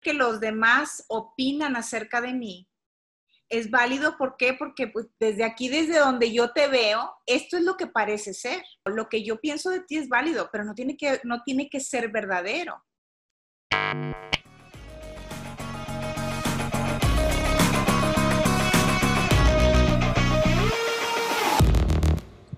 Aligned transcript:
que 0.00 0.14
los 0.14 0.40
demás 0.40 1.04
opinan 1.08 1.76
acerca 1.76 2.20
de 2.20 2.32
mí 2.32 2.66
es 3.50 3.68
válido, 3.68 4.16
¿por 4.16 4.36
qué? 4.36 4.54
Porque 4.54 4.86
pues, 4.86 5.08
desde 5.18 5.44
aquí, 5.44 5.68
desde 5.68 5.98
donde 5.98 6.32
yo 6.32 6.52
te 6.52 6.68
veo, 6.68 7.12
esto 7.26 7.56
es 7.56 7.64
lo 7.64 7.76
que 7.76 7.88
parece 7.88 8.32
ser. 8.32 8.62
Lo 8.84 9.08
que 9.08 9.24
yo 9.24 9.40
pienso 9.40 9.70
de 9.70 9.80
ti 9.80 9.98
es 9.98 10.08
válido, 10.08 10.48
pero 10.52 10.64
no 10.64 10.72
tiene 10.74 10.96
que, 10.96 11.20
no 11.24 11.42
tiene 11.42 11.68
que 11.68 11.80
ser 11.80 12.10
verdadero. 12.10 12.80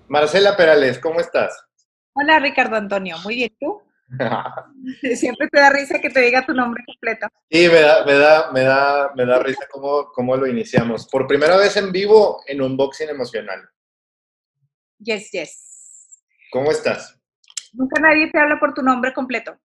Marcela 0.07 0.55
Perales, 0.55 0.99
¿cómo 0.99 1.19
estás? 1.19 1.59
Hola 2.13 2.37
Ricardo 2.37 2.75
Antonio, 2.75 3.17
muy 3.23 3.33
bien, 3.33 3.57
¿tú? 3.59 3.81
Siempre 5.15 5.47
te 5.49 5.59
da 5.59 5.69
risa 5.69 5.99
que 5.99 6.09
te 6.09 6.21
diga 6.21 6.45
tu 6.45 6.53
nombre 6.53 6.83
completo. 6.85 7.27
Sí, 7.49 7.67
me 7.67 7.81
da, 7.81 8.05
me 8.05 8.13
da, 8.13 8.51
me 8.51 8.61
da, 8.61 9.11
me 9.15 9.25
da 9.25 9.39
risa 9.39 9.67
cómo, 9.71 10.11
cómo 10.11 10.35
lo 10.35 10.47
iniciamos. 10.47 11.07
Por 11.07 11.27
primera 11.27 11.57
vez 11.57 11.75
en 11.77 11.91
vivo 11.91 12.41
en 12.47 12.61
Unboxing 12.61 13.09
Emocional. 13.09 13.61
Yes, 14.99 15.31
yes. 15.31 16.23
¿Cómo 16.51 16.71
estás? 16.71 17.19
Nunca 17.73 17.99
nadie 17.99 18.29
te 18.31 18.39
habla 18.39 18.59
por 18.59 18.73
tu 18.73 18.81
nombre 18.81 19.13
completo. 19.13 19.57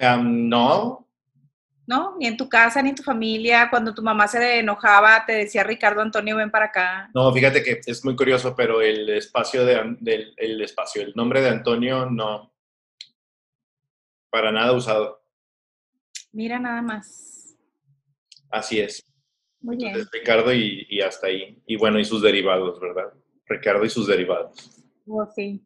no. 0.00 1.04
¿No? 1.86 2.16
Ni 2.18 2.26
en 2.26 2.36
tu 2.36 2.50
casa, 2.50 2.82
ni 2.82 2.90
en 2.90 2.96
tu 2.96 3.02
familia. 3.02 3.70
Cuando 3.70 3.94
tu 3.94 4.02
mamá 4.02 4.28
se 4.28 4.58
enojaba, 4.58 5.24
te 5.24 5.32
decía 5.32 5.64
Ricardo 5.64 6.02
Antonio, 6.02 6.36
ven 6.36 6.50
para 6.50 6.66
acá. 6.66 7.10
No, 7.14 7.32
fíjate 7.32 7.62
que 7.62 7.80
es 7.86 8.04
muy 8.04 8.14
curioso, 8.14 8.54
pero 8.54 8.82
el 8.82 9.08
espacio 9.08 9.64
de, 9.64 9.96
del 9.98 10.34
el 10.36 10.60
espacio, 10.60 11.00
el 11.00 11.14
nombre 11.16 11.40
de 11.40 11.48
Antonio 11.48 12.04
no, 12.04 12.52
para 14.30 14.52
nada 14.52 14.72
usado. 14.72 15.22
Mira 16.32 16.58
nada 16.58 16.82
más. 16.82 17.56
Así 18.50 18.80
es. 18.80 19.04
Muy 19.60 19.76
bien. 19.76 20.06
Ricardo 20.12 20.52
y, 20.52 21.00
hasta 21.00 21.26
ahí. 21.26 21.60
Y 21.66 21.76
bueno, 21.76 21.98
y 21.98 22.04
sus 22.04 22.22
derivados, 22.22 22.78
¿verdad? 22.80 23.12
Ricardo 23.46 23.84
y 23.84 23.90
sus 23.90 24.06
derivados. 24.06 24.84
Oh, 25.06 25.26
sí. 25.34 25.64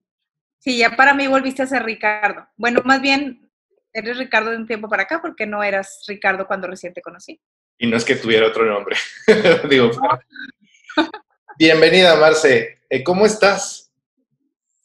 Sí, 0.59 0.79
ya 0.79 0.97
para 0.97 1.15
mí 1.15 1.27
volviste 1.27 1.63
a 1.63 1.67
ser 1.67 1.83
Ricardo. 1.83 2.47
Bueno, 2.57 2.81
más 2.85 3.03
bien 3.03 3.51
eres 3.93 4.17
Ricardo 4.17 4.51
de 4.51 4.57
un 4.57 4.67
tiempo 4.67 4.89
para 4.89 5.03
acá 5.03 5.21
porque 5.21 5.47
no 5.47 5.63
eras 5.63 6.05
Ricardo 6.07 6.47
cuando 6.47 6.69
recién 6.69 6.95
te 6.95 7.03
conocí. 7.03 7.41
Y 7.79 7.87
no 7.89 7.97
es 7.97 8.05
que 8.05 8.15
tuviera 8.15 8.47
otro 8.47 8.65
nombre. 8.65 8.97
Digo, 9.69 9.91
bienvenida, 11.59 12.17
Marce. 12.17 12.83
Eh, 12.89 13.03
¿Cómo 13.03 13.27
estás? 13.27 13.93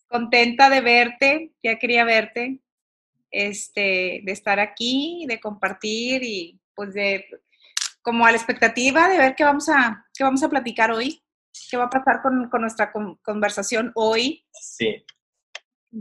Contenta 0.08 0.70
de 0.70 0.81
verte, 0.81 1.53
ya 1.61 1.78
quería 1.78 2.03
verte 2.05 2.59
este, 3.31 4.22
de 4.23 4.31
estar 4.31 4.59
aquí, 4.59 5.25
de 5.28 5.39
compartir 5.39 6.23
y 6.23 6.59
pues 6.75 6.94
de 6.94 7.25
como 8.08 8.25
a 8.25 8.31
la 8.31 8.38
expectativa 8.38 9.09
de 9.09 9.17
ver 9.17 9.36
qué 9.36 9.44
vamos 9.44 9.67
a, 9.67 10.06
qué 10.14 10.23
vamos 10.23 10.42
a 10.42 10.47
platicar 10.47 10.92
hoy, 10.92 11.22
qué 11.70 11.75
va 11.75 11.86
a 11.86 11.89
pasar 11.89 12.22
con, 12.22 12.50
nuestra 12.61 12.92
conversación 13.22 13.92
hoy. 13.95 14.45
Sí. 14.53 15.03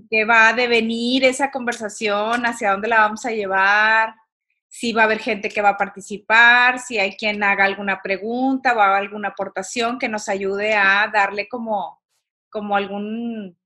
¿Qué 0.09 0.25
va 0.25 0.49
a 0.49 0.53
devenir 0.53 1.25
esa 1.25 1.51
conversación? 1.51 2.47
¿Hacia 2.47 2.71
dónde 2.71 2.87
la 2.87 3.01
vamos 3.01 3.25
a 3.27 3.33
llevar? 3.33 4.15
Si 4.69 4.93
va 4.93 5.03
a 5.03 5.05
haber 5.07 5.19
gente 5.19 5.49
que 5.49 5.63
va 5.63 5.71
a 5.71 5.77
participar, 5.77 6.79
si 6.79 6.99
hay 6.99 7.17
quien 7.17 7.43
haga 7.43 7.65
alguna 7.65 8.01
pregunta 8.01 8.73
o 8.73 8.81
haga 8.81 8.99
alguna 8.99 9.31
aportación 9.31 9.99
que 9.99 10.09
nos 10.09 10.29
ayude 10.29 10.75
a 10.75 11.11
darle 11.13 11.49
como, 11.49 12.01
como 12.51 12.77
algún, 12.77 13.59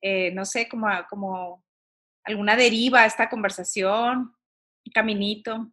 eh, 0.00 0.30
no 0.32 0.44
sé, 0.44 0.68
como, 0.68 0.86
como 1.08 1.64
alguna 2.24 2.56
deriva 2.56 3.02
a 3.02 3.06
esta 3.06 3.28
conversación, 3.28 4.34
un 4.86 4.92
caminito. 4.92 5.68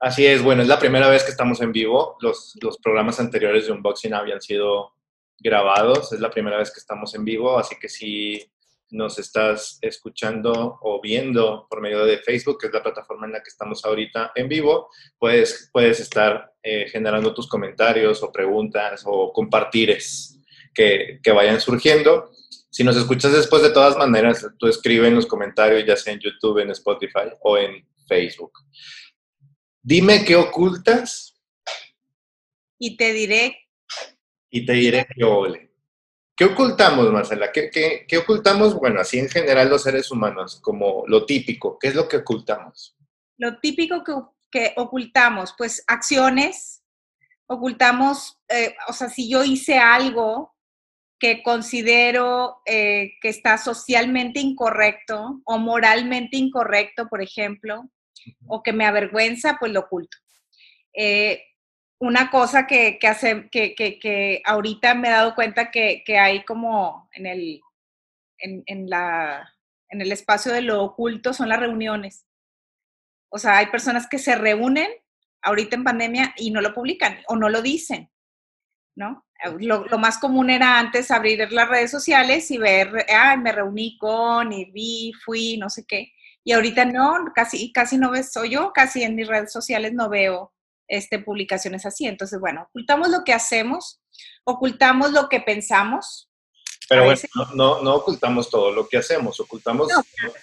Así 0.00 0.24
es, 0.24 0.42
bueno, 0.42 0.62
es 0.62 0.68
la 0.68 0.78
primera 0.78 1.08
vez 1.08 1.24
que 1.24 1.30
estamos 1.30 1.60
en 1.60 1.72
vivo. 1.72 2.16
Los, 2.20 2.56
los 2.62 2.78
programas 2.78 3.18
anteriores 3.18 3.66
de 3.66 3.72
Unboxing 3.72 4.14
habían 4.14 4.40
sido 4.40 4.92
grabados, 5.38 6.12
es 6.12 6.20
la 6.20 6.30
primera 6.30 6.58
vez 6.58 6.72
que 6.72 6.80
estamos 6.80 7.14
en 7.14 7.24
vivo, 7.24 7.58
así 7.58 7.76
que 7.80 7.88
si 7.88 8.42
nos 8.90 9.18
estás 9.18 9.78
escuchando 9.82 10.78
o 10.80 11.00
viendo 11.00 11.66
por 11.68 11.80
medio 11.80 12.04
de 12.04 12.18
Facebook, 12.18 12.58
que 12.58 12.68
es 12.68 12.72
la 12.72 12.82
plataforma 12.82 13.26
en 13.26 13.32
la 13.32 13.42
que 13.42 13.50
estamos 13.50 13.84
ahorita 13.84 14.32
en 14.34 14.48
vivo, 14.48 14.88
puedes, 15.18 15.68
puedes 15.72 16.00
estar 16.00 16.52
eh, 16.62 16.86
generando 16.88 17.34
tus 17.34 17.48
comentarios 17.48 18.22
o 18.22 18.32
preguntas 18.32 19.02
o 19.04 19.32
compartires 19.32 20.40
que, 20.74 21.20
que 21.22 21.32
vayan 21.32 21.60
surgiendo. 21.60 22.30
Si 22.70 22.84
nos 22.84 22.96
escuchas 22.96 23.32
después, 23.32 23.62
de 23.62 23.70
todas 23.70 23.96
maneras, 23.96 24.46
tú 24.58 24.66
escribe 24.66 25.08
en 25.08 25.14
los 25.14 25.26
comentarios, 25.26 25.84
ya 25.86 25.96
sea 25.96 26.12
en 26.12 26.20
YouTube, 26.20 26.58
en 26.58 26.70
Spotify 26.70 27.30
o 27.40 27.56
en 27.56 27.86
Facebook. 28.06 28.52
Dime 29.82 30.24
qué 30.24 30.36
ocultas. 30.36 31.34
Y 32.78 32.96
te 32.96 33.12
diré. 33.12 33.56
Y 34.50 34.66
te 34.66 34.72
diré 34.74 35.06
qué 35.14 35.24
ole. 35.24 35.68
¿Qué 36.36 36.44
ocultamos, 36.44 37.10
Marcela? 37.10 37.50
¿Qué, 37.50 37.70
qué, 38.06 38.18
ocultamos? 38.18 38.74
Bueno, 38.74 39.00
así 39.00 39.18
en 39.18 39.28
general 39.28 39.68
los 39.68 39.82
seres 39.82 40.10
humanos, 40.10 40.60
como 40.62 41.04
lo 41.08 41.26
típico. 41.26 41.78
¿Qué 41.80 41.88
es 41.88 41.96
lo 41.96 42.06
que 42.06 42.18
ocultamos? 42.18 42.96
Lo 43.38 43.58
típico 43.58 44.04
que, 44.04 44.12
que 44.52 44.72
ocultamos, 44.76 45.54
pues 45.58 45.82
acciones, 45.88 46.84
ocultamos, 47.48 48.38
eh, 48.48 48.76
o 48.88 48.92
sea, 48.92 49.08
si 49.08 49.28
yo 49.28 49.42
hice 49.42 49.78
algo 49.78 50.54
que 51.18 51.42
considero 51.42 52.60
eh, 52.64 53.12
que 53.20 53.28
está 53.28 53.58
socialmente 53.58 54.40
incorrecto 54.40 55.40
o 55.44 55.58
moralmente 55.58 56.36
incorrecto, 56.36 57.08
por 57.08 57.22
ejemplo, 57.22 57.88
o 58.46 58.62
que 58.62 58.72
me 58.72 58.86
avergüenza, 58.86 59.56
pues 59.58 59.72
lo 59.72 59.80
oculto. 59.80 60.16
Eh, 60.94 61.42
una 62.00 62.30
cosa 62.30 62.66
que, 62.66 62.98
hace, 63.02 63.48
que, 63.50 63.74
que, 63.74 64.42
ahorita 64.44 64.94
me 64.94 65.08
he 65.08 65.10
dado 65.10 65.34
cuenta 65.34 65.70
que, 65.70 66.04
hay 66.18 66.44
como 66.44 67.08
en 67.12 67.26
el, 67.26 67.60
en, 68.38 68.88
la, 68.88 69.52
en 69.88 70.00
el 70.00 70.12
espacio 70.12 70.52
de 70.52 70.62
lo 70.62 70.84
oculto 70.84 71.32
son 71.32 71.48
las 71.48 71.58
reuniones. 71.58 72.24
O 73.30 73.38
sea, 73.38 73.58
hay 73.58 73.66
personas 73.66 74.06
que 74.08 74.18
se 74.18 74.36
reúnen 74.36 74.88
ahorita 75.42 75.76
en 75.76 75.84
pandemia 75.84 76.34
y 76.36 76.50
no 76.50 76.60
lo 76.60 76.72
publican 76.72 77.18
o 77.26 77.36
no 77.36 77.48
lo 77.48 77.62
dicen, 77.62 78.10
¿no? 78.96 79.26
Lo, 79.60 79.98
más 79.98 80.18
común 80.18 80.50
era 80.50 80.78
antes 80.78 81.10
abrir 81.10 81.50
las 81.52 81.68
redes 81.68 81.90
sociales 81.90 82.50
y 82.50 82.58
ver, 82.58 83.06
ah, 83.08 83.36
me 83.36 83.52
reuní 83.52 83.96
con 83.98 84.52
y 84.52 84.64
vi, 84.66 85.12
fui, 85.24 85.56
no 85.56 85.70
sé 85.70 85.84
qué. 85.86 86.12
Y 86.44 86.52
ahorita 86.52 86.84
no, 86.84 87.24
casi, 87.34 87.72
casi 87.72 87.98
no 87.98 88.10
ves, 88.10 88.32
soy 88.32 88.50
yo, 88.50 88.72
casi 88.72 89.02
en 89.02 89.14
mis 89.14 89.28
redes 89.28 89.52
sociales 89.52 89.92
no 89.92 90.08
veo 90.08 90.52
este, 90.88 91.18
publicaciones 91.18 91.86
así. 91.86 92.06
Entonces, 92.06 92.40
bueno, 92.40 92.62
ocultamos 92.68 93.10
lo 93.10 93.22
que 93.24 93.32
hacemos, 93.32 94.00
ocultamos 94.44 95.12
lo 95.12 95.28
que 95.28 95.40
pensamos. 95.40 96.30
Pero 96.88 97.04
bueno, 97.04 97.20
no, 97.54 97.82
no, 97.82 97.94
ocultamos 97.96 98.48
todo 98.48 98.72
lo 98.72 98.88
que 98.88 98.96
hacemos, 98.96 99.38
ocultamos 99.40 99.88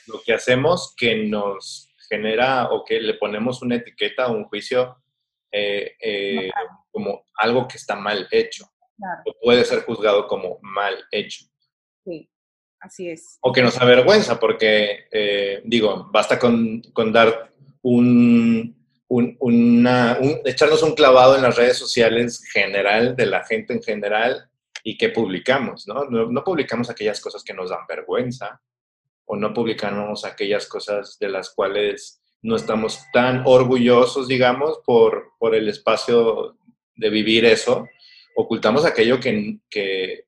lo 0.06 0.22
que 0.22 0.34
hacemos 0.34 0.94
que 0.96 1.16
nos 1.26 1.90
genera 2.08 2.70
o 2.70 2.86
que 2.86 3.00
le 3.00 3.16
ponemos 3.16 3.64
una 3.64 3.76
etiqueta 3.76 4.28
o 4.28 4.34
un 4.34 4.46
juicio 4.46 4.96
eh, 5.52 5.96
eh, 6.00 6.52
como 6.92 7.26
algo 7.38 7.68
que 7.68 7.78
está 7.78 7.96
mal 7.96 8.28
hecho 8.30 8.70
puede 9.42 9.66
ser 9.66 9.84
juzgado 9.84 10.28
como 10.28 10.60
mal 10.62 10.96
hecho. 11.12 11.46
Sí, 12.04 12.30
así 12.80 13.10
es. 13.10 13.38
O 13.42 13.52
que 13.52 13.62
nos 13.62 13.80
avergüenza, 13.80 14.40
porque, 14.40 15.08
eh, 15.12 15.62
digo, 15.66 16.10
basta 16.12 16.40
con, 16.40 16.82
dar 17.12 17.52
un, 17.82 18.76
una, 19.08 20.18
echarnos 20.46 20.84
un 20.84 20.96
clavado 20.96 21.36
en 21.36 21.42
las 21.42 21.56
redes 21.56 21.78
sociales 21.78 22.44
general, 22.52 23.16
de 23.16 23.26
la 23.26 23.44
gente 23.44 23.74
en 23.74 23.82
general, 23.82 24.50
y 24.84 24.98
que 24.98 25.10
publicamos, 25.10 25.88
¿no? 25.88 26.06
¿no? 26.06 26.28
No 26.28 26.44
publicamos 26.44 26.90
aquellas 26.90 27.20
cosas 27.20 27.44
que 27.44 27.54
nos 27.54 27.70
dan 27.70 27.88
vergüenza, 27.88 28.62
o 29.26 29.36
no 29.36 29.54
publicamos 29.54 30.26
aquellas 30.26 30.68
cosas 30.68 31.18
de 31.20 31.30
las 31.30 31.50
cuales 31.50 32.22
no 32.44 32.56
estamos 32.56 33.00
tan 33.12 33.42
orgullosos, 33.46 34.28
digamos, 34.28 34.80
por, 34.86 35.32
por 35.40 35.56
el 35.56 35.68
espacio 35.68 36.56
de 36.96 37.10
vivir 37.10 37.44
eso, 37.46 37.88
ocultamos 38.36 38.86
aquello 38.86 39.20
que, 39.20 39.60
que, 39.70 40.26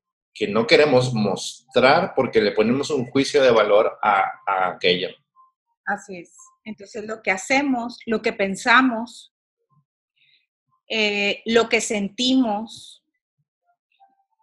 no 0.49 0.67
queremos 0.67 1.13
mostrar 1.13 2.13
porque 2.15 2.41
le 2.41 2.51
ponemos 2.51 2.91
un 2.91 3.07
juicio 3.07 3.41
de 3.41 3.51
valor 3.51 3.97
a, 4.03 4.71
aquello. 4.73 5.09
Así 5.85 6.17
es. 6.17 6.33
Entonces 6.63 7.05
lo 7.05 7.21
que 7.21 7.31
hacemos, 7.31 7.99
lo 8.05 8.21
que 8.21 8.33
pensamos, 8.33 9.33
eh, 10.89 11.41
lo 11.45 11.69
que 11.69 11.81
sentimos, 11.81 13.03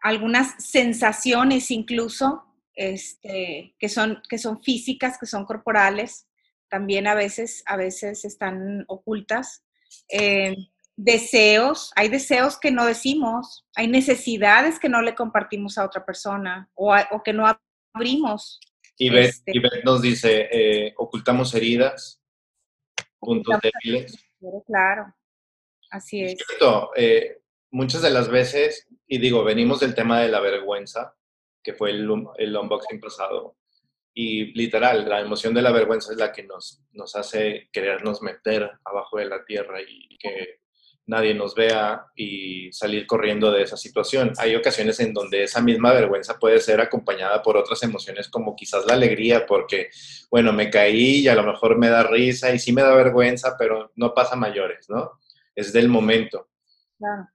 algunas 0.02 0.62
sensaciones 0.62 1.70
incluso 1.70 2.44
este, 2.74 3.74
que, 3.78 3.88
son, 3.88 4.20
que 4.28 4.38
son 4.38 4.62
físicas, 4.62 5.16
que 5.18 5.26
son 5.26 5.44
corporales, 5.44 6.26
también 6.68 7.06
a 7.06 7.14
veces, 7.14 7.62
a 7.66 7.76
veces 7.76 8.24
están 8.24 8.84
ocultas. 8.88 9.64
Eh, 10.08 10.56
deseos, 10.96 11.92
hay 11.96 12.08
deseos 12.08 12.58
que 12.58 12.70
no 12.70 12.86
decimos, 12.86 13.66
hay 13.74 13.88
necesidades 13.88 14.78
que 14.78 14.88
no 14.88 15.02
le 15.02 15.14
compartimos 15.14 15.78
a 15.78 15.84
otra 15.84 16.04
persona 16.04 16.70
o, 16.74 16.94
que 17.24 17.32
no 17.32 17.46
abrimos. 17.92 18.60
Y 18.96 19.10
Beth, 19.10 19.34
este 19.46 19.52
nos 19.84 20.02
dice, 20.02 20.48
eh, 20.52 20.94
ocultamos 20.96 21.54
heridas, 21.54 22.22
puntos 23.18 23.58
débiles. 23.60 24.16
Claro, 24.66 25.12
así 25.90 26.22
es. 26.22 26.36
Cierto, 26.36 26.90
eh, 26.94 27.40
muchas 27.70 28.02
de 28.02 28.10
las 28.10 28.28
veces, 28.28 28.86
y 29.06 29.18
digo, 29.18 29.42
venimos 29.42 29.80
del 29.80 29.94
tema 29.94 30.20
de 30.20 30.28
la 30.28 30.40
vergüenza, 30.40 31.16
que 31.62 31.72
fue 31.72 31.90
el, 31.90 32.08
el 32.36 32.56
unboxing 32.56 33.00
pasado, 33.00 33.56
y 34.16 34.52
literal, 34.52 35.08
la 35.08 35.20
emoción 35.20 35.54
de 35.54 35.62
la 35.62 35.72
vergüenza 35.72 36.12
es 36.12 36.18
la 36.18 36.30
que 36.30 36.44
nos, 36.44 36.84
nos 36.92 37.16
hace 37.16 37.68
querernos 37.72 38.22
meter 38.22 38.70
abajo 38.84 39.18
de 39.18 39.24
la 39.24 39.44
tierra 39.44 39.80
y 39.82 40.16
que 40.18 40.60
nadie 41.06 41.34
nos 41.34 41.54
vea 41.54 42.06
y 42.14 42.72
salir 42.72 43.06
corriendo 43.06 43.50
de 43.50 43.62
esa 43.62 43.76
situación. 43.76 44.32
Hay 44.38 44.54
ocasiones 44.54 45.00
en 45.00 45.12
donde 45.12 45.44
esa 45.44 45.60
misma 45.60 45.92
vergüenza 45.92 46.38
puede 46.38 46.60
ser 46.60 46.80
acompañada 46.80 47.42
por 47.42 47.56
otras 47.56 47.82
emociones 47.82 48.28
como 48.28 48.56
quizás 48.56 48.86
la 48.86 48.94
alegría, 48.94 49.46
porque, 49.46 49.90
bueno, 50.30 50.52
me 50.52 50.70
caí 50.70 51.20
y 51.20 51.28
a 51.28 51.34
lo 51.34 51.42
mejor 51.42 51.78
me 51.78 51.88
da 51.88 52.02
risa 52.02 52.52
y 52.54 52.58
sí 52.58 52.72
me 52.72 52.82
da 52.82 52.94
vergüenza, 52.94 53.56
pero 53.58 53.92
no 53.96 54.14
pasa 54.14 54.36
mayores, 54.36 54.88
¿no? 54.88 55.18
Es 55.54 55.72
del 55.72 55.88
momento. 55.88 56.48
Claro. 56.98 57.28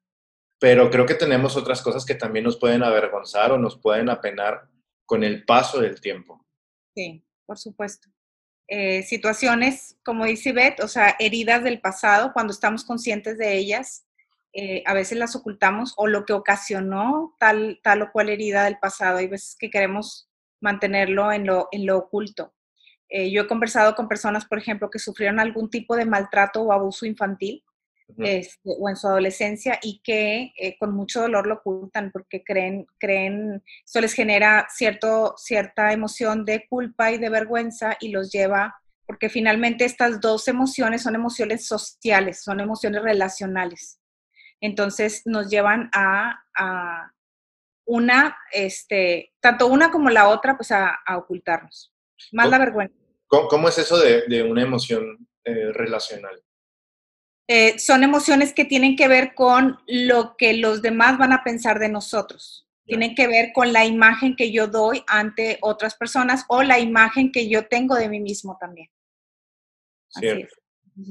Pero 0.60 0.89
creo 0.89 1.06
que 1.06 1.16
tenemos 1.16 1.56
otras 1.56 1.81
cosas 1.81 2.06
que 2.06 2.16
también 2.16 2.45
nos 2.45 2.57
pueden 2.57 2.83
avergonzar 2.83 3.51
o 3.51 3.57
nos 3.57 3.80
pueden 3.80 4.10
apenar 4.10 4.68
con 5.06 5.24
el 5.24 5.45
paso 5.45 5.80
del 5.80 6.01
tiempo. 6.01 6.45
Sí, 6.94 7.24
por 7.45 7.57
supuesto. 7.57 8.10
Eh, 8.71 9.01
situaciones, 9.01 9.98
como 10.04 10.25
dice 10.25 10.54
Beth, 10.54 10.80
o 10.81 10.88
sea, 10.88 11.16
heridas 11.18 11.63
del 11.63 11.81
pasado, 11.81 12.33
cuando 12.33 12.54
estamos 12.54 12.83
conscientes 12.83 13.39
de 13.39 13.57
ellas, 13.57 14.06
eh, 14.54 14.83
a 14.86 14.94
veces 14.94 15.18
las 15.18 15.36
ocultamos 15.36 15.95
o 15.98 16.06
lo 16.06 16.24
que 16.24 16.33
ocasionó 16.33 17.36
tal, 17.39 17.80
tal 17.83 18.04
o 18.04 18.12
cual 18.12 18.30
herida 18.30 18.66
del 18.66 18.77
pasado. 18.77 19.18
Hay 19.18 19.27
veces 19.27 19.56
que 19.57 19.71
queremos 19.71 20.30
mantenerlo 20.62 21.31
en 21.31 21.48
lo, 21.48 21.68
en 21.71 21.88
lo 21.88 21.98
oculto. 21.98 22.54
Eh, 23.10 23.31
yo 23.31 23.42
he 23.42 23.48
conversado 23.48 23.95
con 23.95 24.07
personas, 24.07 24.45
por 24.45 24.60
ejemplo, 24.60 24.92
que 24.92 25.00
sufrieron 25.00 25.39
algún 25.39 25.71
tipo 25.71 25.95
de 25.95 26.06
maltrato 26.06 26.62
o 26.62 26.71
abuso 26.71 27.07
infantil 27.07 27.63
este, 28.18 28.72
o 28.80 28.90
en 28.90 28.96
su 28.96 29.08
adolescencia 29.08 29.80
y 29.82 30.02
que 30.04 30.54
eh, 30.58 30.78
con 30.80 30.94
mucho 30.94 31.22
dolor 31.22 31.48
lo 31.48 31.56
ocultan 31.56 32.12
porque 32.12 32.44
creen, 32.44 32.88
creen, 33.00 33.64
eso 33.86 34.02
les 34.02 34.14
genera 34.14 34.68
cierto, 34.70 35.36
cierta 35.38 35.94
emoción 35.94 36.46
de 36.46 36.66
culpa 36.68 37.12
y 37.12 37.18
de 37.18 37.30
vergüenza 37.30 37.98
y 38.00 38.10
los 38.10 38.32
lleva, 38.32 38.82
porque 39.06 39.30
finalmente 39.30 39.86
estas 39.86 40.20
dos 40.20 40.48
emociones 40.48 41.04
son 41.04 41.16
emociones 41.16 41.66
sociales, 41.68 42.44
son 42.44 42.60
emociones 42.60 43.02
relacionales. 43.02 44.00
Entonces 44.62 45.22
nos 45.26 45.50
llevan 45.50 45.90
a, 45.94 46.44
a 46.58 47.14
una, 47.86 48.38
este, 48.52 49.34
tanto 49.40 49.68
una 49.68 49.92
como 49.92 50.10
la 50.10 50.28
otra, 50.30 50.58
pues 50.58 50.72
a, 50.72 51.00
ocultarnos. 51.16 51.94
Más 52.34 52.50
la 52.50 52.60
vergüenza. 52.60 52.96
¿Cómo, 53.28 53.70
es 53.70 53.78
eso 53.78 53.98
de, 53.98 54.24
de 54.28 54.44
una 54.44 54.64
emoción 54.64 55.28
eh, 55.44 55.72
relacional? 55.72 56.42
Eh, 57.51 57.80
son 57.80 58.04
emociones 58.04 58.54
que 58.54 58.63
tienen 58.63 58.96
que 58.96 59.07
ver 59.07 59.34
con 59.34 59.80
lo 59.88 60.38
que 60.38 60.54
los 60.54 60.84
demás 60.84 61.18
van 61.18 61.34
a 61.34 61.44
pensar 61.44 61.80
de 61.80 61.90
nosotros. 61.90 62.68
Tienen 62.86 63.16
que 63.16 63.28
ver 63.28 63.54
con 63.56 63.74
la 63.74 63.86
imagen 63.86 64.36
que 64.36 64.51
yo 64.51 64.68
doy 64.68 65.04
ante 65.07 65.57
otras 65.62 65.96
personas 65.96 66.46
o 66.48 66.62
la 66.62 66.78
imagen 66.78 67.31
que 67.31 67.50
yo 67.50 67.68
tengo 67.68 67.96
de 67.96 68.07
mí 68.07 68.19
mismo 68.19 68.56
también. 68.60 68.88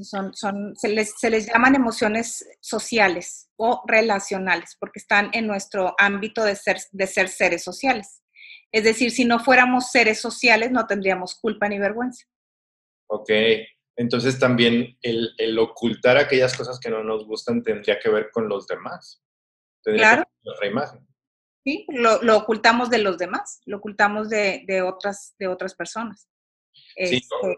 Son, 0.01 0.33
son, 0.33 0.77
se, 0.77 0.87
les, 0.87 1.19
se 1.19 1.29
les 1.29 1.47
llaman 1.47 1.75
emociones 1.75 2.47
sociales 2.61 3.49
o 3.57 3.83
relacionales 3.85 4.77
porque 4.79 4.99
están 4.99 5.31
en 5.33 5.45
nuestro 5.45 5.93
ámbito 5.97 6.45
de 6.45 6.55
ser, 6.55 6.77
de 6.93 7.07
ser 7.07 7.27
seres 7.27 7.65
sociales. 7.65 8.23
Es 8.71 8.85
decir, 8.85 9.11
si 9.11 9.25
no 9.25 9.39
fuéramos 9.39 9.91
seres 9.91 10.21
sociales, 10.21 10.71
no 10.71 10.87
tendríamos 10.87 11.35
culpa 11.35 11.67
ni 11.67 11.79
vergüenza. 11.79 12.25
Ok. 13.07 13.29
Entonces 13.99 14.39
también 14.39 14.97
el, 15.01 15.59
ocultar 15.59 16.17
aquellas 16.17 16.55
cosas 16.55 16.79
que 16.79 16.89
no 16.89 17.03
nos 17.03 17.25
gustan 17.25 17.61
tendría 17.61 17.99
que 17.99 18.09
ver 18.09 18.31
con 18.31 18.47
los 18.47 18.65
demás. 18.65 19.21
Tendría 19.83 20.11
claro. 20.11 20.23
Que 20.41 20.49
ver 20.61 20.71
imagen. 20.71 21.07
Sí, 21.65 21.85
lo, 21.89 22.37
ocultamos 22.37 22.89
de 22.89 22.99
los 22.99 23.17
demás, 23.17 23.59
lo 23.65 23.75
ocultamos 23.77 24.29
de, 24.29 24.81
otras, 24.87 25.35
de 25.37 25.49
otras 25.49 25.75
personas. 25.75 26.29
Sí, 26.95 27.17
este 27.17 27.57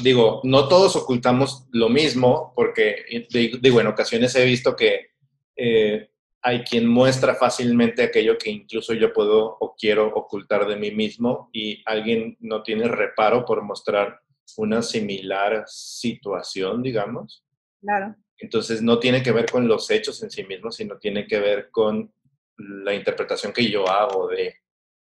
digo, 0.00 0.42
no 0.44 0.68
todos 0.68 0.96
ocultamos 0.96 1.66
lo 1.72 1.88
mismo, 1.88 2.52
porque 2.54 3.26
digo, 3.30 3.80
en 3.80 3.86
ocasiones 3.86 4.34
he 4.34 4.44
visto 4.44 4.76
que 4.76 5.12
eh, 5.56 6.10
hay 6.42 6.62
quien 6.62 6.86
muestra 6.86 7.36
fácilmente 7.36 8.02
aquello 8.02 8.36
que 8.36 8.50
incluso 8.50 8.92
yo 8.92 9.14
puedo 9.14 9.56
o 9.60 9.74
quiero 9.76 10.08
ocultar 10.08 10.66
de 10.66 10.76
mí 10.76 10.90
mismo 10.90 11.48
y 11.54 11.82
alguien 11.86 12.36
no 12.40 12.62
tiene 12.62 12.86
reparo 12.86 13.46
por 13.46 13.62
mostrar 13.62 14.20
una 14.56 14.82
similar 14.82 15.64
situación, 15.66 16.82
digamos. 16.82 17.44
Claro. 17.80 18.14
Entonces 18.38 18.82
no 18.82 18.98
tiene 18.98 19.22
que 19.22 19.32
ver 19.32 19.50
con 19.50 19.68
los 19.68 19.90
hechos 19.90 20.22
en 20.22 20.30
sí 20.30 20.44
mismos, 20.44 20.76
sino 20.76 20.98
tiene 20.98 21.26
que 21.26 21.38
ver 21.38 21.70
con 21.70 22.12
la 22.56 22.94
interpretación 22.94 23.52
que 23.52 23.70
yo 23.70 23.88
hago 23.88 24.28
de 24.28 24.56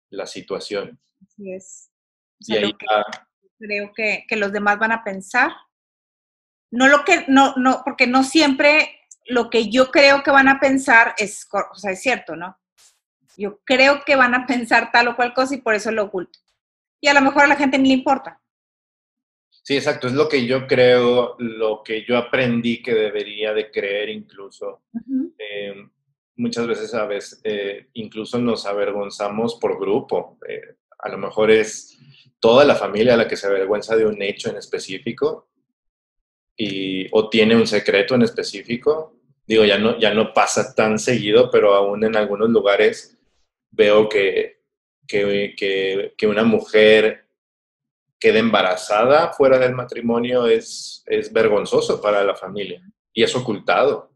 la 0.10 0.26
situación. 0.26 1.00
Así 1.22 1.52
es. 1.54 1.92
y 2.40 2.56
ahí 2.56 2.74
creo 3.58 3.92
que, 3.94 4.26
que, 4.28 4.36
los 4.36 4.52
demás 4.52 4.80
van 4.80 4.92
a 4.92 5.04
pensar. 5.04 5.52
No 6.72 6.88
lo 6.88 7.04
que, 7.04 7.26
no, 7.28 7.56
no, 7.58 7.82
porque 7.84 8.08
no 8.08 8.24
siempre 8.24 9.00
lo 9.26 9.50
que 9.50 9.70
yo 9.70 9.92
creo 9.92 10.24
que 10.24 10.32
van 10.32 10.48
a 10.48 10.60
pensar 10.60 11.16
es, 11.18 11.48
o 11.52 11.76
sea, 11.76 11.92
es 11.92 12.02
cierto, 12.02 12.36
¿no? 12.36 12.58
Yo 13.38 13.60
creo 13.64 14.04
que 14.06 14.16
van 14.16 14.36
a 14.36 14.46
pensar 14.48 14.92
tal 14.92 15.10
o 15.10 15.16
cual 15.16 15.34
cosa 15.34 15.56
y 15.56 15.62
por 15.62 15.76
eso 15.76 15.92
lo 15.92 16.06
oculto. 16.06 16.40
Y 17.02 17.08
a 17.08 17.14
lo 17.14 17.22
mejor 17.22 17.44
a 17.44 17.48
la 17.48 17.56
gente 17.56 17.78
ni 17.78 17.90
le 17.90 17.96
importa. 17.96 18.42
Sí, 19.70 19.78
exacto, 19.78 20.08
es 20.08 20.14
lo 20.14 20.28
que 20.28 20.48
yo 20.48 20.66
creo, 20.66 21.36
lo 21.38 21.84
que 21.84 22.04
yo 22.04 22.18
aprendí 22.18 22.82
que 22.82 22.92
debería 22.92 23.54
de 23.54 23.70
creer 23.70 24.10
incluso. 24.10 24.82
Eh, 25.38 25.76
muchas 26.38 26.66
veces, 26.66 26.92
a 26.96 27.06
veces, 27.06 27.40
eh, 27.44 27.86
incluso 27.94 28.40
nos 28.40 28.66
avergonzamos 28.66 29.60
por 29.62 29.80
grupo. 29.80 30.40
Eh, 30.50 30.74
a 30.98 31.10
lo 31.10 31.20
mejor 31.20 31.52
es 31.52 32.00
toda 32.40 32.66
la 32.66 32.74
familia 32.74 33.16
la 33.16 33.28
que 33.28 33.38
se 33.38 33.46
avergüenza 33.46 33.96
de 33.96 34.08
un 34.08 34.20
hecho 34.24 34.50
en 34.50 34.58
específico 34.58 35.52
y, 36.58 37.06
o 37.12 37.30
tiene 37.30 37.56
un 37.56 37.68
secreto 37.68 38.16
en 38.16 38.24
específico. 38.24 39.20
Digo, 39.46 39.66
ya 39.66 39.78
no, 39.78 40.00
ya 40.00 40.16
no 40.16 40.34
pasa 40.34 40.74
tan 40.74 40.98
seguido, 40.98 41.52
pero 41.52 41.76
aún 41.76 42.04
en 42.04 42.16
algunos 42.16 42.50
lugares 42.50 43.20
veo 43.70 44.10
que, 44.10 44.64
que, 45.08 45.54
que, 45.56 46.16
que 46.18 46.26
una 46.26 46.44
mujer 46.44 47.29
quede 48.20 48.40
embarazada 48.40 49.32
fuera 49.34 49.58
del 49.58 49.74
matrimonio 49.74 50.46
es, 50.46 51.04
es 51.06 51.32
vergonzoso 51.32 52.02
para 52.02 52.24
la 52.24 52.36
familia 52.36 52.82
y 53.14 53.24
es 53.24 53.36
ocultado. 53.36 54.12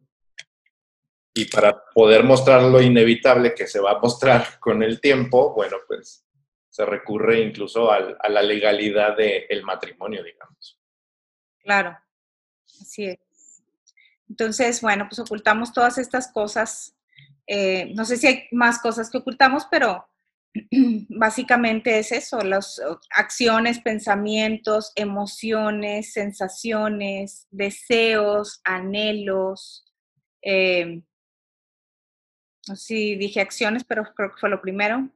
Y 1.34 1.46
para 1.46 1.84
poder 1.94 2.24
mostrar 2.24 2.62
lo 2.62 2.82
inevitable 2.82 3.56
que 3.56 3.66
se 3.66 3.80
va 3.80 3.92
a 3.92 4.00
mostrar 4.00 4.46
con 4.60 4.84
el 4.84 5.00
tiempo, 5.00 5.54
bueno, 5.54 5.78
pues 5.88 6.26
se 6.70 6.86
recurre 6.86 7.40
incluso 7.40 7.92
a 7.92 8.30
la 8.30 8.42
legalidad 8.42 9.16
del 9.16 9.64
matrimonio, 9.64 10.24
digamos. 10.24 10.80
Claro, 11.60 11.98
así 12.82 13.06
es. 13.06 13.20
Entonces, 14.28 14.82
bueno, 14.82 15.06
pues 15.08 15.20
ocultamos 15.20 15.72
todas 15.72 16.00
estas 16.00 16.32
cosas. 16.32 16.96
Eh, 17.46 17.94
no 17.94 18.06
sé 18.06 18.18
si 18.18 18.26
hay 18.26 18.48
más 18.52 18.80
cosas 18.80 19.12
que 19.12 19.20
ocultamos, 19.20 19.68
pero 19.70 20.08
básicamente 21.10 21.98
es 22.00 22.12
eso, 22.12 22.40
las 22.42 22.82
acciones, 23.12 23.80
pensamientos, 23.80 24.92
emociones, 24.96 26.14
sensaciones, 26.14 27.48
deseos, 27.52 28.62
anhelos. 28.64 29.86
Eh, 30.42 31.02
sí, 32.76 33.16
dije 33.16 33.42
acciones, 33.42 33.84
pero 33.84 34.04
creo 34.16 34.32
que 34.32 34.40
fue 34.40 34.50
lo 34.50 34.62
primero, 34.62 35.10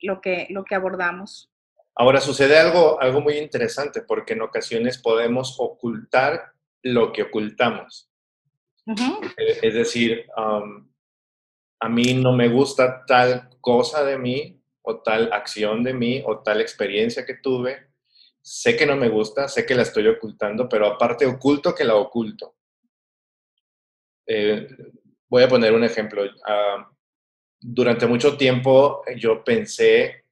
lo 0.00 0.20
que, 0.20 0.46
lo 0.50 0.64
que 0.64 0.74
abordamos. 0.74 1.50
Ahora 1.94 2.20
sucede 2.20 2.58
algo, 2.58 3.00
algo 3.00 3.20
muy 3.20 3.36
interesante 3.36 4.02
porque 4.02 4.32
en 4.32 4.42
ocasiones 4.42 4.98
podemos 4.98 5.56
ocultar 5.58 6.52
lo 6.82 7.12
que 7.12 7.22
ocultamos. 7.22 8.08
Es 9.36 9.74
decir, 9.74 10.26
a 10.36 11.88
mí 11.88 12.14
no 12.14 12.32
me 12.32 12.48
gusta 12.48 13.04
tal 13.06 13.50
cosa 13.60 14.04
de 14.04 14.18
mí, 14.18 14.61
o 14.82 15.00
tal 15.00 15.32
acción 15.32 15.82
de 15.82 15.94
mí 15.94 16.22
o 16.26 16.40
tal 16.40 16.60
experiencia 16.60 17.24
que 17.24 17.34
tuve, 17.34 17.92
sé 18.40 18.76
que 18.76 18.86
no 18.86 18.96
me 18.96 19.08
gusta, 19.08 19.48
sé 19.48 19.64
que 19.64 19.74
la 19.74 19.82
estoy 19.82 20.08
ocultando, 20.08 20.68
pero 20.68 20.86
aparte 20.86 21.24
oculto 21.26 21.74
que 21.74 21.84
la 21.84 21.94
oculto. 21.94 22.56
Eh, 24.26 24.66
voy 25.28 25.42
a 25.44 25.48
poner 25.48 25.72
un 25.72 25.84
ejemplo. 25.84 26.24
Ah, 26.46 26.90
durante 27.60 28.06
mucho 28.06 28.36
tiempo 28.36 29.02
yo 29.16 29.44
pensé 29.44 30.24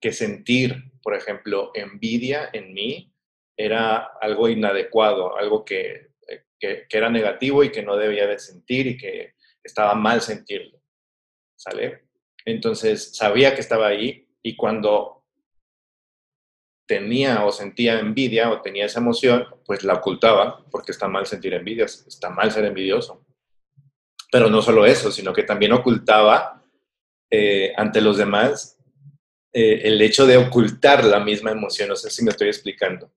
que 0.00 0.12
sentir, 0.12 0.92
por 1.02 1.14
ejemplo, 1.14 1.70
envidia 1.74 2.48
en 2.52 2.72
mí 2.72 3.12
era 3.56 3.98
algo 4.20 4.48
inadecuado, 4.48 5.36
algo 5.36 5.64
que, 5.64 6.12
que, 6.58 6.86
que 6.88 6.98
era 6.98 7.10
negativo 7.10 7.62
y 7.62 7.70
que 7.70 7.82
no 7.82 7.96
debía 7.96 8.26
de 8.26 8.38
sentir 8.38 8.86
y 8.86 8.96
que 8.96 9.34
estaba 9.62 9.94
mal 9.94 10.22
sentirlo. 10.22 10.80
¿Sale? 11.54 12.08
Entonces 12.44 13.16
sabía 13.16 13.54
que 13.54 13.60
estaba 13.60 13.86
ahí 13.86 14.28
y 14.42 14.56
cuando 14.56 15.22
tenía 16.86 17.44
o 17.44 17.52
sentía 17.52 17.98
envidia 17.98 18.50
o 18.50 18.60
tenía 18.60 18.86
esa 18.86 19.00
emoción, 19.00 19.46
pues 19.64 19.84
la 19.84 19.94
ocultaba, 19.94 20.64
porque 20.70 20.92
está 20.92 21.08
mal 21.08 21.26
sentir 21.26 21.54
envidia, 21.54 21.84
está 21.84 22.30
mal 22.30 22.50
ser 22.50 22.64
envidioso. 22.64 23.24
Pero 24.30 24.50
no 24.50 24.62
solo 24.62 24.84
eso, 24.84 25.10
sino 25.10 25.32
que 25.32 25.42
también 25.42 25.72
ocultaba 25.72 26.62
eh, 27.30 27.72
ante 27.76 28.00
los 28.00 28.18
demás 28.18 28.78
eh, 29.52 29.82
el 29.84 30.00
hecho 30.00 30.26
de 30.26 30.38
ocultar 30.38 31.04
la 31.04 31.20
misma 31.20 31.50
emoción. 31.50 31.88
No 31.88 31.96
sé 31.96 32.10
si 32.10 32.24
me 32.24 32.30
estoy 32.30 32.48
explicando. 32.48 33.10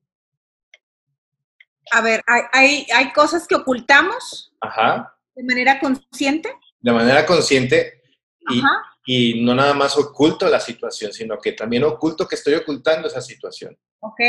A 1.92 2.02
ver, 2.02 2.22
¿hay, 2.52 2.86
hay, 2.94 3.14
cosas 3.14 3.48
que 3.48 3.56
ocultamos 3.56 4.54
Ajá. 4.60 5.16
de 5.36 5.44
manera 5.44 5.80
consciente? 5.80 6.50
De 6.80 6.92
manera 6.92 7.26
consciente 7.26 8.02
y, 8.50 8.62
y, 9.06 9.44
no 9.44 9.54
nada 9.54 9.74
más 9.74 9.98
oculto 9.98 10.48
la 10.50 10.60
situación, 10.60 11.14
sino 11.14 11.38
que 11.40 11.52
también 11.52 11.84
oculto 11.84 12.28
que 12.28 12.36
estoy 12.36 12.56
ocultando 12.56 13.08
esa 13.08 13.22
situación. 13.22 13.78
Ok. 14.00 14.20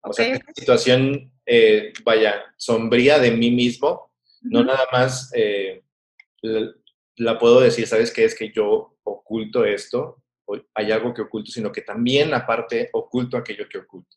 O 0.00 0.12
sea, 0.12 0.38
que 0.38 0.52
situación, 0.54 1.32
eh, 1.44 1.92
vaya, 2.04 2.42
sombría 2.56 3.18
de 3.18 3.30
mí 3.30 3.50
mismo, 3.50 4.12
no 4.42 4.64
nada 4.64 4.86
más 4.92 5.30
eh, 5.34 5.82
la, 6.42 6.72
la, 7.16 7.38
puedo 7.38 7.60
decir, 7.60 7.86
¿sabes 7.86 8.12
qué? 8.12 8.24
Es 8.24 8.34
que 8.34 8.52
yo 8.52 8.96
oculto 9.02 9.64
esto, 9.64 10.22
hay 10.74 10.92
algo 10.92 11.12
que 11.12 11.22
oculto, 11.22 11.50
sino 11.50 11.70
que 11.70 11.82
también 11.82 12.32
aparte 12.32 12.88
oculto 12.92 13.36
aquello 13.36 13.68
que 13.68 13.78
oculto 13.78 14.16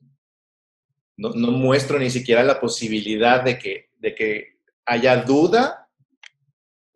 no, 1.22 1.30
no, 1.30 1.52
muestro 1.52 2.00
ni 2.00 2.10
siquiera 2.10 2.44
la 2.44 2.60
posibilidad 2.60 3.44
de 3.44 3.60
que, 3.60 3.90
de 4.00 4.16
que 4.16 4.58
haya 4.86 5.18
duda 5.18 5.81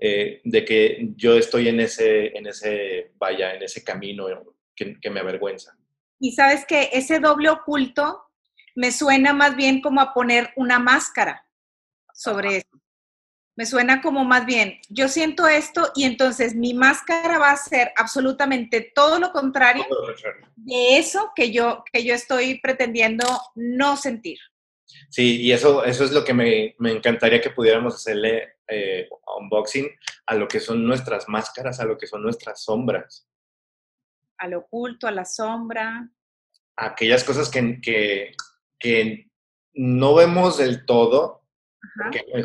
eh, 0.07 0.41
de 0.43 0.63
que 0.63 1.09
yo 1.15 1.35
estoy 1.35 1.67
en 1.67 1.79
ese, 1.79 2.27
en 2.37 2.45
ese, 2.45 3.11
vaya, 3.17 3.55
en 3.55 3.63
ese 3.63 3.83
camino 3.83 4.27
que, 4.75 4.99
que 4.99 5.09
me 5.09 5.19
avergüenza. 5.19 5.75
Y 6.19 6.33
sabes 6.33 6.63
que 6.67 6.91
ese 6.93 7.19
doble 7.19 7.49
oculto 7.49 8.21
me 8.75 8.91
suena 8.91 9.33
más 9.33 9.55
bien 9.55 9.81
como 9.81 10.01
a 10.01 10.13
poner 10.13 10.51
una 10.57 10.77
máscara 10.77 11.47
sobre 12.13 12.57
eso. 12.57 12.69
Me 13.57 13.65
suena 13.65 13.99
como 13.99 14.25
más 14.25 14.45
bien, 14.45 14.79
yo 14.89 15.07
siento 15.07 15.47
esto 15.47 15.91
y 15.95 16.03
entonces 16.03 16.53
mi 16.53 16.75
máscara 16.75 17.39
va 17.39 17.49
a 17.49 17.57
ser 17.57 17.91
absolutamente 17.95 18.91
todo 18.93 19.17
lo 19.17 19.31
contrario 19.31 19.85
de 20.55 20.97
eso 20.99 21.31
que 21.35 21.51
yo, 21.51 21.83
que 21.91 22.03
yo 22.03 22.13
estoy 22.13 22.59
pretendiendo 22.59 23.25
no 23.55 23.97
sentir. 23.97 24.37
Sí, 25.09 25.41
y 25.41 25.51
eso, 25.51 25.83
eso 25.83 26.03
es 26.03 26.11
lo 26.11 26.23
que 26.23 26.35
me, 26.35 26.75
me 26.77 26.91
encantaría 26.91 27.41
que 27.41 27.49
pudiéramos 27.49 27.95
hacerle 27.95 28.54
eh, 28.67 29.07
unboxing 29.37 29.89
a 30.27 30.35
lo 30.35 30.47
que 30.47 30.59
son 30.59 30.85
nuestras 30.85 31.27
máscaras, 31.27 31.79
a 31.79 31.85
lo 31.85 31.97
que 31.97 32.07
son 32.07 32.23
nuestras 32.23 32.63
sombras. 32.63 33.27
Al 34.37 34.53
oculto, 34.55 35.07
a 35.07 35.11
la 35.11 35.25
sombra. 35.25 36.09
Aquellas 36.75 37.23
cosas 37.23 37.49
que, 37.49 37.79
que, 37.81 38.33
que 38.79 39.29
no 39.73 40.15
vemos 40.15 40.57
del 40.57 40.85
todo, 40.85 41.43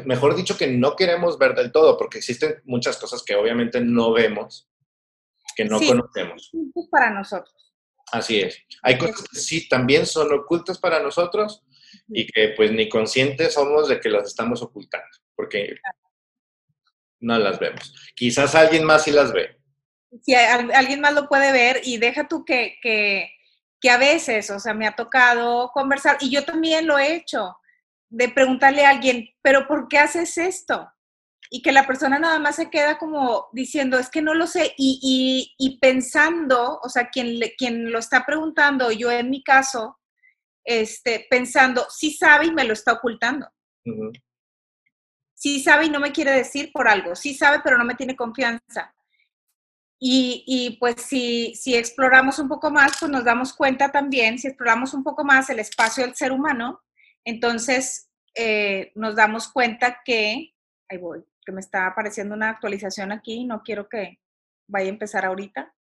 mejor 0.05 0.37
dicho, 0.37 0.57
que 0.57 0.69
no 0.69 0.95
queremos 0.95 1.39
ver 1.39 1.55
del 1.55 1.73
todo, 1.73 1.97
porque 1.97 2.19
existen 2.19 2.61
muchas 2.65 2.97
cosas 2.99 3.23
que 3.25 3.35
obviamente 3.35 3.81
no 3.81 4.13
vemos, 4.13 4.69
que 5.57 5.65
no 5.65 5.79
conocemos. 5.79 6.51
Para 6.91 7.11
nosotros. 7.11 7.75
Así 8.13 8.41
es. 8.41 8.59
Hay 8.83 8.99
cosas 8.99 9.27
que 9.29 9.39
sí 9.39 9.69
también 9.69 10.07
son 10.07 10.33
ocultas 10.33 10.79
para 10.79 11.01
nosotros 11.01 11.65
y 12.09 12.27
que 12.27 12.55
pues 12.57 12.73
ni 12.73 12.89
conscientes 12.89 13.55
somos 13.55 13.89
de 13.89 14.01
que 14.01 14.09
las 14.09 14.27
estamos 14.27 14.63
ocultando, 14.63 15.07
porque 15.35 15.77
no 17.21 17.39
las 17.39 17.59
vemos. 17.59 17.95
Quizás 18.15 18.55
alguien 18.55 18.85
más 18.85 19.05
sí 19.05 19.13
las 19.13 19.33
ve. 19.33 19.57
Sí, 20.23 20.35
alguien 20.35 21.01
más 21.01 21.15
lo 21.15 21.29
puede 21.29 21.53
ver 21.53 21.81
y 21.85 21.99
deja 21.99 22.27
tú 22.27 22.45
que, 22.45 22.79
que, 22.83 23.31
que 23.81 23.91
a 23.91 23.99
veces, 23.99 24.51
o 24.51 24.59
sea, 24.59 24.75
me 24.75 24.87
ha 24.87 24.97
tocado 24.97 25.71
conversar 25.73 26.17
y 26.21 26.31
yo 26.31 26.45
también 26.45 26.87
lo 26.87 26.99
he 26.99 27.15
hecho 27.15 27.57
de 28.09 28.29
preguntarle 28.29 28.85
a 28.85 28.91
alguien, 28.91 29.31
pero 29.41 29.67
¿por 29.69 29.89
qué 29.89 29.99
haces 29.99 30.37
esto? 30.37 30.91
Y 31.49 31.63
que 31.63 31.73
la 31.73 31.87
persona 31.87 32.19
nada 32.19 32.39
más 32.39 32.57
se 32.57 32.71
queda 32.71 32.99
como 32.99 33.49
diciendo, 33.53 33.99
es 33.99 34.11
que 34.11 34.21
no 34.21 34.35
lo 34.35 34.47
sé, 34.47 34.75
y, 34.77 35.55
y, 35.59 35.79
pensando, 35.79 36.81
o 36.83 36.89
sea, 36.89 37.09
quien, 37.09 37.39
le, 37.39 37.55
quien 37.55 37.91
lo 37.91 37.99
está 37.99 38.27
preguntando, 38.27 38.91
yo 38.91 39.11
en 39.11 39.31
mi 39.31 39.43
caso, 39.43 39.99
este, 40.65 41.27
pensando, 41.31 41.87
sí 41.89 42.13
sabe 42.13 42.47
y 42.47 42.53
me 42.53 42.65
lo 42.65 42.73
está 42.73 42.93
ocultando. 42.93 43.49
Sí 45.41 45.63
sabe 45.63 45.87
y 45.87 45.91
no 45.91 46.01
me 46.01 46.13
quiere 46.13 46.33
decir 46.33 46.71
por 46.71 46.87
algo, 46.87 47.17
sí 47.17 47.33
sabe 47.33 47.61
pero 47.65 47.79
no 47.79 47.85
me 47.87 47.95
tiene 47.95 48.15
confianza. 48.15 48.95
Y, 49.99 50.77
pues 50.79 50.97
si, 51.01 51.55
si 51.55 51.77
exploramos 51.77 52.39
un 52.39 52.49
poco 52.49 52.71
más, 52.71 52.93
pues 53.01 53.11
nos 53.11 53.25
damos 53.25 53.55
cuenta 53.55 53.91
también, 53.91 54.39
si 54.39 54.49
exploramos 54.49 54.93
un 54.93 55.03
poco 55.03 55.25
más 55.25 55.49
el 55.49 55.59
espacio 55.59 56.05
del 56.05 56.15
ser 56.15 56.33
humano, 56.33 56.83
entonces, 57.25 58.11
eh, 58.35 58.93
nos 58.95 59.17
damos 59.17 59.49
cuenta 59.49 60.03
que, 60.05 60.55
ahí 60.91 60.99
voy, 60.99 61.25
que 61.45 61.53
me 61.53 61.61
está 61.61 61.87
apareciendo 61.87 62.35
una 62.35 62.51
actualización 62.51 63.11
aquí, 63.11 63.45
no 63.45 63.63
quiero 63.63 63.89
que 63.89 64.21
vaya 64.67 64.87
a 64.87 64.91
empezar 64.91 65.25
ahorita. 65.25 65.75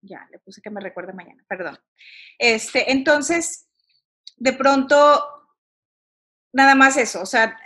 Ya, 0.00 0.28
le 0.30 0.38
puse 0.38 0.62
que 0.62 0.70
me 0.70 0.80
recuerde 0.80 1.12
mañana, 1.12 1.44
perdón. 1.48 1.78
Este, 2.38 2.92
entonces, 2.92 3.68
de 4.36 4.52
pronto, 4.52 5.24
nada 6.52 6.76
más 6.76 6.96
eso, 6.96 7.22
o 7.22 7.26
sea, 7.26 7.56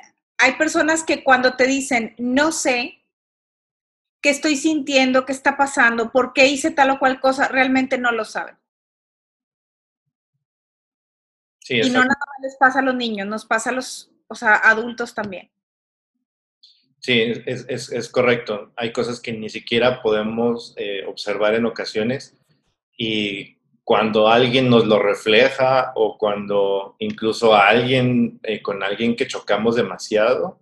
hay 0.41 0.53
personas 0.57 1.05
que 1.05 1.23
cuando 1.23 1.55
te 1.55 1.67
dicen, 1.67 2.15
no 2.19 2.53
sé, 2.53 3.03
qué 4.21 4.31
estoy 4.31 4.57
sintiendo, 4.57 5.25
qué 5.25 5.33
está 5.33 5.57
pasando, 5.57 6.11
por 6.11 6.33
qué 6.33 6.47
hice 6.47 6.71
tal 6.71 6.91
o 6.91 6.99
cual 6.99 7.21
cosa, 7.21 7.49
realmente 7.49 7.99
no 7.99 8.13
lo 8.13 8.25
saben. 8.25 8.57
y 11.69 11.89
no 11.91 12.01
nada 12.01 12.09
más 12.09 12.39
les 12.43 12.57
pasa 12.57 12.81
a 12.81 12.83
los 12.83 12.97
niños, 12.97 13.29
nos 13.29 13.45
pasa 13.45 13.71
a 13.71 13.73
los 13.73 14.11
o 14.31 14.35
sea, 14.35 14.55
adultos 14.55 15.15
también. 15.15 15.51
Sí, 17.01 17.21
es, 17.47 17.67
es, 17.69 17.91
es, 17.91 18.09
correcto. 18.09 18.73
Hay 18.77 18.93
cosas 18.93 19.21
que 19.21 19.33
ni 19.33 19.49
siquiera 19.49 20.03
podemos 20.03 20.75
eh, 20.77 21.05
observar 21.07 21.55
en 21.55 21.67
ocasiones 21.67 22.37
y 22.97 23.57
cuando 23.91 24.29
alguien 24.29 24.71
nos 24.71 24.87
lo 24.87 25.01
refleja 25.01 25.91
o 25.97 26.17
cuando 26.17 26.95
incluso 27.01 27.53
a 27.53 27.67
alguien, 27.67 28.39
eh, 28.45 28.63
con 28.63 28.85
alguien 28.85 29.17
que 29.17 29.27
chocamos 29.27 29.75
demasiado 29.75 30.61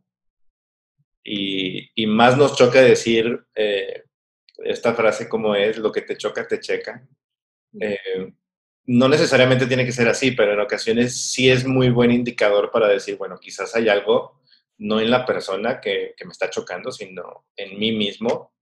y, 1.23 1.91
y 1.95 2.07
más 2.07 2.39
nos 2.39 2.57
choca 2.57 2.81
decir 2.81 3.45
eh, 3.55 4.05
esta 4.65 4.95
frase 4.95 5.29
como 5.29 5.55
es, 5.55 5.77
lo 5.77 5.93
que 5.93 6.01
te 6.01 6.17
choca, 6.17 6.49
te 6.49 6.59
checa 6.59 7.07
no 8.89 9.07
necesariamente 9.07 9.67
tiene 9.67 9.85
que 9.85 9.93
ser 9.93 10.09
así, 10.09 10.31
pero 10.31 10.55
en 10.55 10.61
ocasiones 10.61 11.31
sí 11.31 11.51
es 11.51 11.67
muy 11.67 11.91
buen 11.91 12.11
indicador 12.11 12.71
para 12.71 12.89
decir, 12.89 13.19
bueno, 13.19 13.39
quizás 13.39 13.77
hay 13.77 13.91
algo, 13.91 14.41
no 14.79 14.99
en 14.99 15.11
la 15.11 15.27
persona 15.27 15.79
que, 15.79 16.15
me 16.25 16.33
está 16.33 16.49
chocando, 16.49 16.91
sino 16.91 17.45
en 17.55 17.79
mí 17.79 17.93
mismo, 17.93 18.55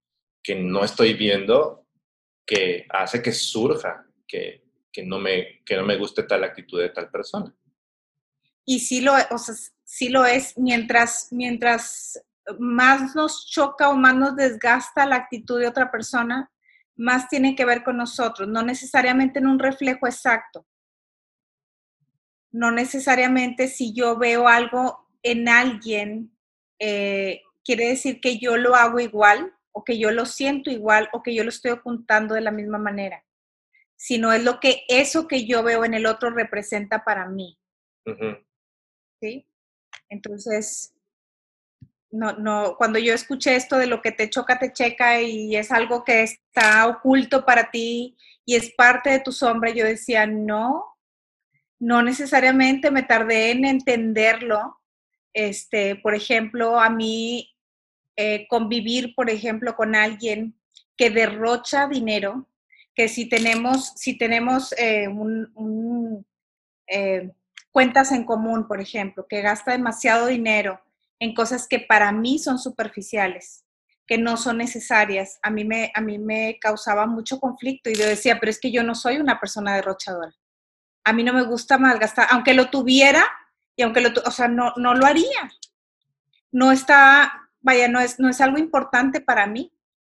que 0.43 0.55
no 0.55 0.83
estoy 0.83 1.13
viendo, 1.13 1.85
que 2.45 2.85
hace 2.89 3.21
que 3.21 3.31
surja, 3.31 4.06
que, 4.27 4.63
no, 5.05 5.19
me, 5.19 5.63
que 5.65 5.75
no 5.75 5.83
me 5.83 5.97
guste 5.97 6.23
tal 6.23 6.43
actitud 6.43 6.79
de 6.79 6.89
tal 6.89 7.09
persona. 7.09 7.53
Y 8.65 8.79
sí 8.79 9.01
lo, 9.01 9.13
o 9.31 9.37
sea, 9.37 9.55
lo 10.09 10.25
es, 10.25 10.57
mientras, 10.57 11.29
mientras 11.31 12.21
más 12.59 13.15
nos 13.15 13.47
choca 13.47 13.89
o 13.89 13.95
más 13.95 14.15
nos 14.15 14.35
desgasta 14.35 15.05
la 15.05 15.15
actitud 15.15 15.59
de 15.59 15.67
otra 15.67 15.91
persona, 15.91 16.51
más 16.95 17.29
tiene 17.29 17.55
que 17.55 17.65
ver 17.65 17.83
con 17.83 17.97
nosotros, 17.97 18.47
no 18.47 18.63
necesariamente 18.63 19.39
en 19.39 19.47
un 19.47 19.59
reflejo 19.59 20.07
exacto. 20.07 20.65
No 22.51 22.71
necesariamente 22.71 23.67
si 23.67 23.93
yo 23.93 24.17
veo 24.17 24.47
algo 24.47 25.07
en 25.21 25.47
alguien, 25.47 26.35
eh, 26.79 27.41
quiere 27.63 27.89
decir 27.89 28.19
que 28.19 28.39
yo 28.39 28.57
lo 28.57 28.75
hago 28.75 28.99
igual 28.99 29.53
o 29.71 29.83
que 29.83 29.99
yo 29.99 30.11
lo 30.11 30.25
siento 30.25 30.71
igual 30.71 31.09
o 31.13 31.21
que 31.21 31.35
yo 31.35 31.43
lo 31.43 31.49
estoy 31.49 31.71
ocultando 31.71 32.33
de 32.33 32.41
la 32.41 32.51
misma 32.51 32.79
manera, 32.79 33.23
sino 33.97 34.31
es 34.31 34.43
lo 34.43 34.59
que 34.59 34.83
eso 34.87 35.27
que 35.27 35.45
yo 35.45 35.63
veo 35.63 35.83
en 35.83 35.93
el 35.93 36.05
otro 36.05 36.29
representa 36.29 37.03
para 37.03 37.27
mí. 37.27 37.59
¿Sí? 39.19 39.45
Entonces, 40.07 40.93
no, 42.11 42.33
no, 42.33 42.75
cuando 42.77 42.99
yo 42.99 43.13
escuché 43.13 43.55
esto 43.55 43.77
de 43.77 43.87
lo 43.87 44.01
que 44.01 44.11
te 44.11 44.29
choca, 44.29 44.59
te 44.59 44.71
checa 44.71 45.19
y 45.21 45.55
es 45.55 45.71
algo 45.71 46.03
que 46.03 46.23
está 46.23 46.87
oculto 46.87 47.43
para 47.43 47.69
ti 47.69 48.15
y 48.45 48.55
es 48.55 48.71
parte 48.75 49.09
de 49.09 49.19
tu 49.19 49.31
sombra, 49.31 49.71
yo 49.71 49.83
decía, 49.83 50.25
no, 50.25 50.85
no 51.79 52.01
necesariamente 52.01 52.91
me 52.91 53.03
tardé 53.03 53.51
en 53.51 53.65
entenderlo. 53.65 54.79
Este, 55.33 55.97
por 55.97 56.15
ejemplo, 56.15 56.79
a 56.79 56.89
mí 56.89 57.53
eh, 58.15 58.47
convivir, 58.47 59.13
por 59.15 59.29
ejemplo, 59.29 59.75
con 59.75 59.95
alguien 59.95 60.57
que 60.95 61.09
derrocha 61.09 61.87
dinero, 61.87 62.47
que 62.97 63.07
si 63.07 63.29
tenemos, 63.29 63.93
si 63.95 64.17
tenemos 64.17 64.73
eh, 64.73 65.07
eh, 66.87 67.31
cuentas 67.71 68.11
en 68.11 68.23
común, 68.23 68.67
por 68.67 68.81
ejemplo, 68.81 69.27
que 69.29 69.43
gasta 69.43 69.71
demasiado 69.73 70.25
dinero, 70.25 70.81
en 71.19 71.35
cosas 71.35 71.67
que 71.67 71.79
para 71.79 72.11
mí 72.11 72.39
son 72.39 72.57
superficiales, 72.57 73.65
que 74.07 74.17
no 74.17 74.35
son 74.35 74.57
necesarias. 74.57 75.37
A 75.43 75.51
mí 75.51 75.63
me, 75.63 75.91
a 75.93 76.01
mí 76.01 76.17
me 76.17 76.57
causaba 76.59 77.05
mucho 77.05 77.39
conflicto 77.39 77.91
y 77.91 77.93
yo 77.93 78.07
decía, 78.07 78.39
pero 78.39 78.49
es 78.49 78.59
que 78.59 78.71
yo 78.71 78.81
no 78.81 78.95
soy 78.95 79.17
una 79.17 79.39
persona 79.39 79.75
derrochadora. 79.75 80.33
A 81.03 81.13
mí 81.13 81.23
no 81.23 81.33
me 81.33 81.43
gusta 81.43 81.77
malgastar, 81.77 82.27
aunque 82.31 82.55
lo 82.55 82.71
tuviera 82.71 83.23
y 83.75 83.83
aunque 83.83 84.01
lo, 84.01 84.09
o 84.25 84.31
sea, 84.31 84.47
no, 84.47 84.73
no 84.75 84.95
lo 84.95 85.05
haría. 85.05 85.51
No 86.51 86.71
está, 86.71 87.47
vaya, 87.61 87.87
no 87.89 87.99
es, 87.99 88.19
no 88.19 88.27
es 88.27 88.41
algo 88.41 88.57
importante 88.57 89.21
para 89.21 89.45
mí 89.45 89.71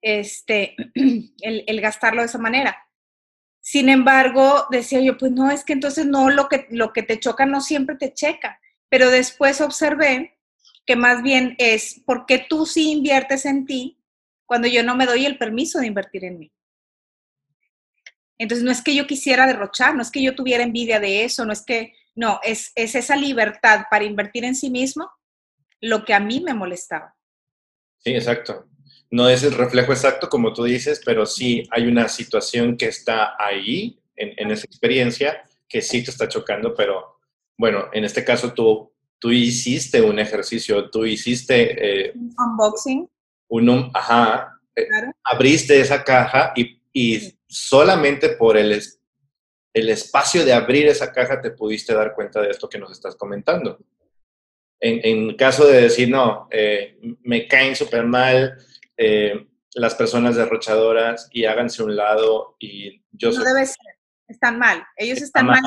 este, 0.03 0.77
el, 1.41 1.81
gastarlo 1.81 2.23
de 2.23 2.27
esa 2.27 2.39
manera. 2.39 2.77
Sin 3.61 3.89
embargo, 3.89 4.67
decía 4.71 5.01
yo, 5.01 5.19
pues 5.19 5.33
no, 5.33 5.51
es 5.51 5.65
que 5.65 5.73
entonces 5.73 6.07
no, 6.07 6.31
lo 6.31 6.49
que, 6.49 6.67
lo 6.71 6.93
que 6.93 7.03
te 7.03 7.21
choca 7.21 7.47
no 7.47 7.61
siempre 7.61 7.97
te 7.97 8.15
checa. 8.15 8.61
Pero 8.89 9.11
después 9.11 9.61
observé 9.61 10.39
que 10.87 10.97
más 10.97 11.23
bien 11.23 11.55
es 11.59 12.01
porque 12.07 12.39
tú 12.49 12.65
sí 12.65 12.93
inviertes 12.93 13.45
en 13.45 13.67
ti 13.67 14.03
cuando 14.47 14.69
yo 14.69 14.83
no 14.83 14.97
me 14.97 15.05
doy 15.05 15.27
el 15.27 15.37
permiso 15.37 15.79
de 15.79 15.87
invertir 15.87 16.25
en 16.25 16.39
mí. 16.39 16.53
Entonces, 18.39 18.65
no 18.65 18.71
es 18.71 18.83
que 18.83 18.95
yo 18.95 19.07
quisiera 19.07 19.47
derrochar, 19.47 19.95
no 19.95 20.03
es 20.03 20.11
que 20.11 20.23
yo 20.23 20.35
tuviera 20.35 20.63
envidia 20.63 21.01
de 21.01 21.25
eso, 21.25 21.45
no 21.45 21.53
es 21.53 21.65
que, 21.65 21.93
no, 22.15 22.41
es, 22.43 22.73
es 22.77 22.95
esa 22.95 23.17
libertad 23.17 23.85
para 23.91 24.05
invertir 24.05 24.45
en 24.45 24.55
sí 24.55 24.71
mismo 24.71 25.11
lo 25.81 26.05
que 26.05 26.15
a 26.15 26.21
mí 26.21 26.41
me 26.41 26.55
molestaba. 26.55 27.15
Sí, 27.99 28.15
exacto. 28.15 28.69
No 29.11 29.29
es 29.29 29.43
el 29.43 29.53
reflejo 29.53 29.93
exacto, 29.93 30.29
como 30.29 30.53
tú 30.53 30.65
dices, 30.65 31.01
pero 31.05 31.25
sí 31.25 31.67
hay 31.71 31.87
una 31.87 32.09
situación 32.09 32.77
que 32.77 32.87
está 32.87 33.35
ahí, 33.39 33.99
en, 34.17 34.51
esa 34.51 34.67
experiencia, 34.67 35.45
que 35.69 35.81
sí 35.81 36.03
te 36.03 36.11
está 36.11 36.29
chocando, 36.29 36.75
pero 36.75 37.19
bueno, 37.57 37.89
en 37.93 38.05
este 38.05 38.25
caso 38.25 38.53
tú, 38.53 38.93
tú 39.19 39.31
hiciste 39.31 40.03
un 40.03 40.19
ejercicio, 40.19 40.91
tú 40.91 41.05
hiciste... 41.07 42.09
Eh, 42.09 42.13
unboxing. 42.15 43.09
Un, 43.49 43.91
ajá, 43.95 44.61
eh, 44.75 44.87
abriste 45.25 45.81
esa 45.81 46.05
caja 46.05 46.53
y, 46.55 46.81
y 46.93 47.39
solamente 47.49 48.31
por 48.31 48.57
el, 48.57 48.83
el 49.73 49.89
espacio 49.89 50.45
de 50.45 50.53
abrir 50.53 50.87
esa 50.87 51.13
caja 51.13 51.41
te 51.41 51.51
pudiste 51.51 51.95
dar 51.95 52.15
cuenta 52.15 52.41
de 52.41 52.51
esto 52.51 52.69
que 52.69 52.79
nos 52.79 52.93
estás 52.93 53.17
comentando. 53.17 53.79
En, 54.81 55.01
en 55.03 55.37
caso 55.37 55.67
de 55.67 55.83
decir, 55.83 56.09
no, 56.09 56.49
eh, 56.51 56.99
me 57.23 57.49
caen 57.49 57.75
súper 57.75 58.05
mal, 58.05 58.59
eh, 58.99 59.47
las 59.75 59.95
personas 59.95 60.35
derrochadoras 60.35 61.29
y 61.33 61.45
háganse 61.45 61.85
un 61.85 61.95
lado 61.95 62.57
y 62.59 63.05
yo 63.13 63.31
No 63.31 63.45
debe 63.45 63.65
ser, 63.65 63.97
están 64.27 64.59
mal, 64.59 64.85
ellos 64.97 65.23
están 65.23 65.47
mal. 65.47 65.63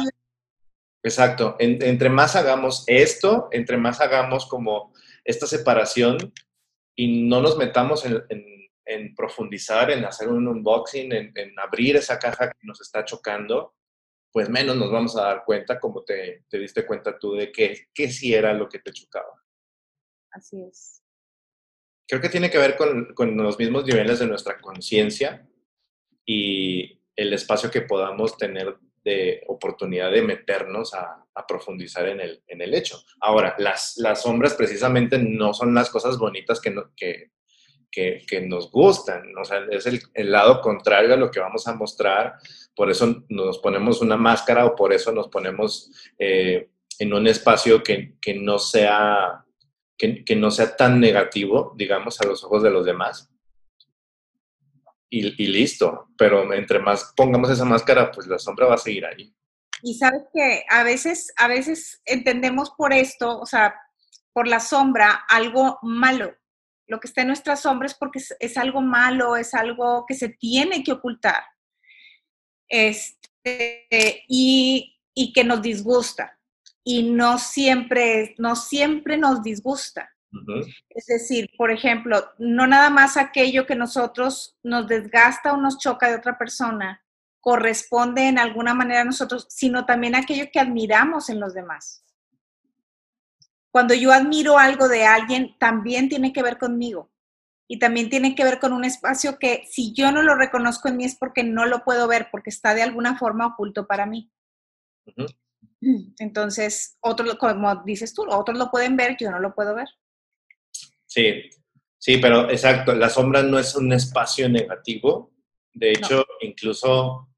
Exacto, 1.04 1.56
entre 1.60 2.10
más 2.10 2.36
hagamos 2.36 2.84
esto, 2.88 3.48
entre 3.52 3.78
más 3.78 4.02
hagamos 4.02 4.46
como 4.48 4.94
esta 5.24 5.48
separación 5.48 6.18
y 6.96 7.24
no 7.24 7.42
nos 7.42 7.58
metamos 7.58 8.06
en, 8.06 9.16
profundizar, 9.16 9.90
en 9.92 10.04
hacer 10.04 10.28
un 10.28 10.48
unboxing, 10.48 11.12
en, 11.14 11.60
abrir 11.60 11.96
esa 11.96 12.20
caja 12.20 12.52
que 12.52 12.68
nos 12.68 12.82
está 12.82 13.06
chocando, 13.06 13.76
pues 14.32 14.50
menos 14.50 14.76
nos 14.76 14.92
vamos 14.92 15.16
a 15.18 15.24
dar 15.24 15.44
cuenta, 15.46 15.80
como 15.80 16.04
te, 16.04 16.44
te 16.50 16.60
diste 16.60 16.86
cuenta 16.86 17.18
tú, 17.18 17.34
de 17.34 17.52
que, 17.52 17.88
que 17.94 18.12
sí 18.12 18.34
era 18.34 18.54
lo 18.54 18.68
que 18.68 18.80
te 18.80 18.92
chocaba. 18.92 19.42
Así 20.32 20.62
es 20.62 21.00
creo 22.12 22.22
que 22.22 22.27
tiene 22.27 22.51
que 22.51 22.58
ver 22.58 22.75
con, 22.75 23.38
los 23.38 23.58
mismos 23.58 23.86
niveles 23.86 24.20
de 24.20 24.27
nuestra 24.27 24.60
conciencia 24.60 25.48
y 26.25 27.00
el 27.15 27.32
espacio 27.32 27.72
que 27.72 27.84
podamos 27.84 28.36
tener 28.38 28.75
de 29.01 29.41
oportunidad 29.48 30.12
de 30.12 30.22
meternos 30.22 30.94
a, 30.94 31.25
profundizar 31.48 32.10
en 32.10 32.20
el, 32.20 32.44
en 32.48 32.62
el 32.62 32.74
hecho. 32.74 33.01
Ahora, 33.22 33.56
las, 33.58 33.96
las 33.98 34.24
sombras 34.24 34.56
precisamente 34.56 35.18
no 35.18 35.53
son 35.53 35.74
las 35.74 35.89
cosas 35.89 36.18
bonitas 36.18 36.60
que, 36.60 36.75
que, 37.89 38.25
que, 38.27 38.41
nos 38.41 38.70
gustan, 38.70 39.24
o 39.38 39.46
sea, 39.46 39.65
es 39.72 39.86
el, 39.86 40.32
lado 40.32 40.60
contrario 40.60 41.13
a 41.13 41.18
lo 41.18 41.32
que 41.32 41.39
vamos 41.39 41.65
a 41.68 41.75
mostrar, 41.75 42.34
por 42.75 42.91
eso 42.91 43.24
nos 43.30 43.60
ponemos 43.60 44.01
una 44.01 44.18
máscara 44.18 44.65
o 44.65 44.75
por 44.75 44.91
eso 44.91 45.13
nos 45.13 45.30
ponemos 45.30 45.89
eh, 46.20 46.70
en 47.00 47.13
un 47.13 47.25
espacio 47.27 47.82
que, 47.82 48.15
que 48.22 48.34
no 48.34 48.60
sea 48.60 49.46
que, 50.25 50.36
no 50.36 50.50
sea 50.50 50.75
tan 50.75 51.00
negativo, 51.00 51.74
digamos, 51.77 52.20
a 52.22 52.25
los 52.25 52.43
ojos 52.43 52.63
de 52.63 52.72
los 52.72 52.86
demás. 52.86 53.29
Y, 55.09 55.48
listo, 55.48 56.07
pero 56.18 56.53
entre 56.53 56.79
más 56.79 57.14
pongamos 57.16 57.50
esa 57.50 57.66
máscara, 57.66 58.11
pues 58.11 58.27
la 58.27 58.40
sombra 58.40 58.66
va 58.66 58.75
a 58.75 58.79
seguir 58.79 59.05
ahí. 59.05 59.35
Y 59.83 59.96
sabes 59.96 60.24
que 60.33 60.64
a 60.70 60.83
veces, 60.83 61.33
a 61.37 61.48
veces 61.48 62.01
entendemos 62.05 62.72
por 62.72 62.94
esto, 62.94 63.40
o 63.40 63.46
sea, 63.46 63.75
por 64.31 64.48
la 64.48 64.59
sombra, 64.59 65.25
algo 65.27 65.77
malo. 65.81 66.33
Lo 66.87 67.00
que 67.00 67.07
está 67.07 67.22
en 67.22 67.27
nuestra 67.27 67.55
sombra 67.57 67.87
es 67.87 67.94
porque 67.94 68.22
es, 68.40 68.57
algo 68.57 68.81
malo, 68.81 69.35
es 69.35 69.53
algo 69.53 70.05
que 70.07 70.14
se 70.14 70.29
tiene 70.29 70.83
que 70.83 70.94
ocultar. 70.94 71.44
Este, 72.70 74.24
y, 74.29 74.98
y 75.14 75.33
que 75.33 75.44
nos 75.44 75.61
disgusta 75.61 76.41
y 76.83 77.11
no 77.11 77.37
siempre, 77.37 78.35
no 78.37 78.55
siempre 78.55 79.17
nos 79.17 79.44
disgusta. 79.44 80.09
Es 80.89 81.05
decir, 81.07 81.50
por 81.57 81.72
ejemplo, 81.72 82.24
no 82.37 82.65
nada 82.65 82.89
más 82.89 83.17
aquello 83.17 83.65
que 83.65 83.75
nosotros 83.75 84.57
nos 84.63 84.87
desgasta 84.87 85.51
o 85.51 85.57
nos 85.57 85.77
choca 85.77 86.09
de 86.09 86.15
otra 86.15 86.37
persona 86.37 87.03
corresponde 87.41 88.27
en 88.27 88.37
alguna 88.37 88.74
manera 88.74 89.01
a 89.01 89.05
nosotros, 89.05 89.48
sino 89.50 89.85
también 89.85 90.15
aquello 90.15 90.46
que 90.53 90.59
admiramos 90.59 91.29
en 91.29 91.39
los 91.39 91.53
demás. 91.53 92.05
Cuando 93.72 93.94
yo 93.94 94.11
admiro 94.13 94.57
algo 94.57 94.87
de 94.87 95.05
alguien, 95.05 95.57
también 95.57 96.07
tiene 96.07 96.31
que 96.31 96.44
ver 96.44 96.57
conmigo 96.57 97.11
y 97.67 97.79
también 97.79 98.09
tiene 98.09 98.35
que 98.35 98.44
ver 98.44 98.59
con 98.59 98.74
un 98.74 98.83
espacio 98.83 99.39
que 99.39 99.65
si 99.70 99.94
yo 99.94 100.11
no 100.11 100.22
lo 100.22 100.35
reconozco 100.35 100.87
en 100.87 100.98
mí 100.98 101.05
es 101.05 101.15
porque 101.15 101.44
no 101.44 101.65
lo 101.65 101.83
puedo 101.83 102.07
ver, 102.07 102.27
porque 102.31 102.50
está 102.50 102.75
de 102.75 102.83
alguna 102.83 103.17
forma 103.17 103.48
oculto 103.48 103.87
para 103.87 104.05
mí. 104.05 104.29
Entonces, 106.20 106.98
otros, 107.02 107.36
como 107.36 107.84
dices 107.84 108.14
tú, 108.14 108.24
otros 108.30 108.58
lo 108.58 108.70
pueden 108.70 108.96
ver, 108.96 109.18
yo 109.20 109.32
no 109.32 109.40
lo 109.40 109.54
puedo 109.54 109.74
ver. 109.74 109.88
Sí, 111.06 111.50
sí, 111.98 112.18
pero 112.18 112.50
exacto, 112.50 112.94
la 112.94 113.10
sombra 113.10 113.42
no 113.42 113.58
es 113.58 113.76
un 113.76 113.92
espacio 113.92 114.48
negativo. 114.48 115.32
De 115.74 115.92
hecho, 115.92 116.26
incluso 116.42 117.30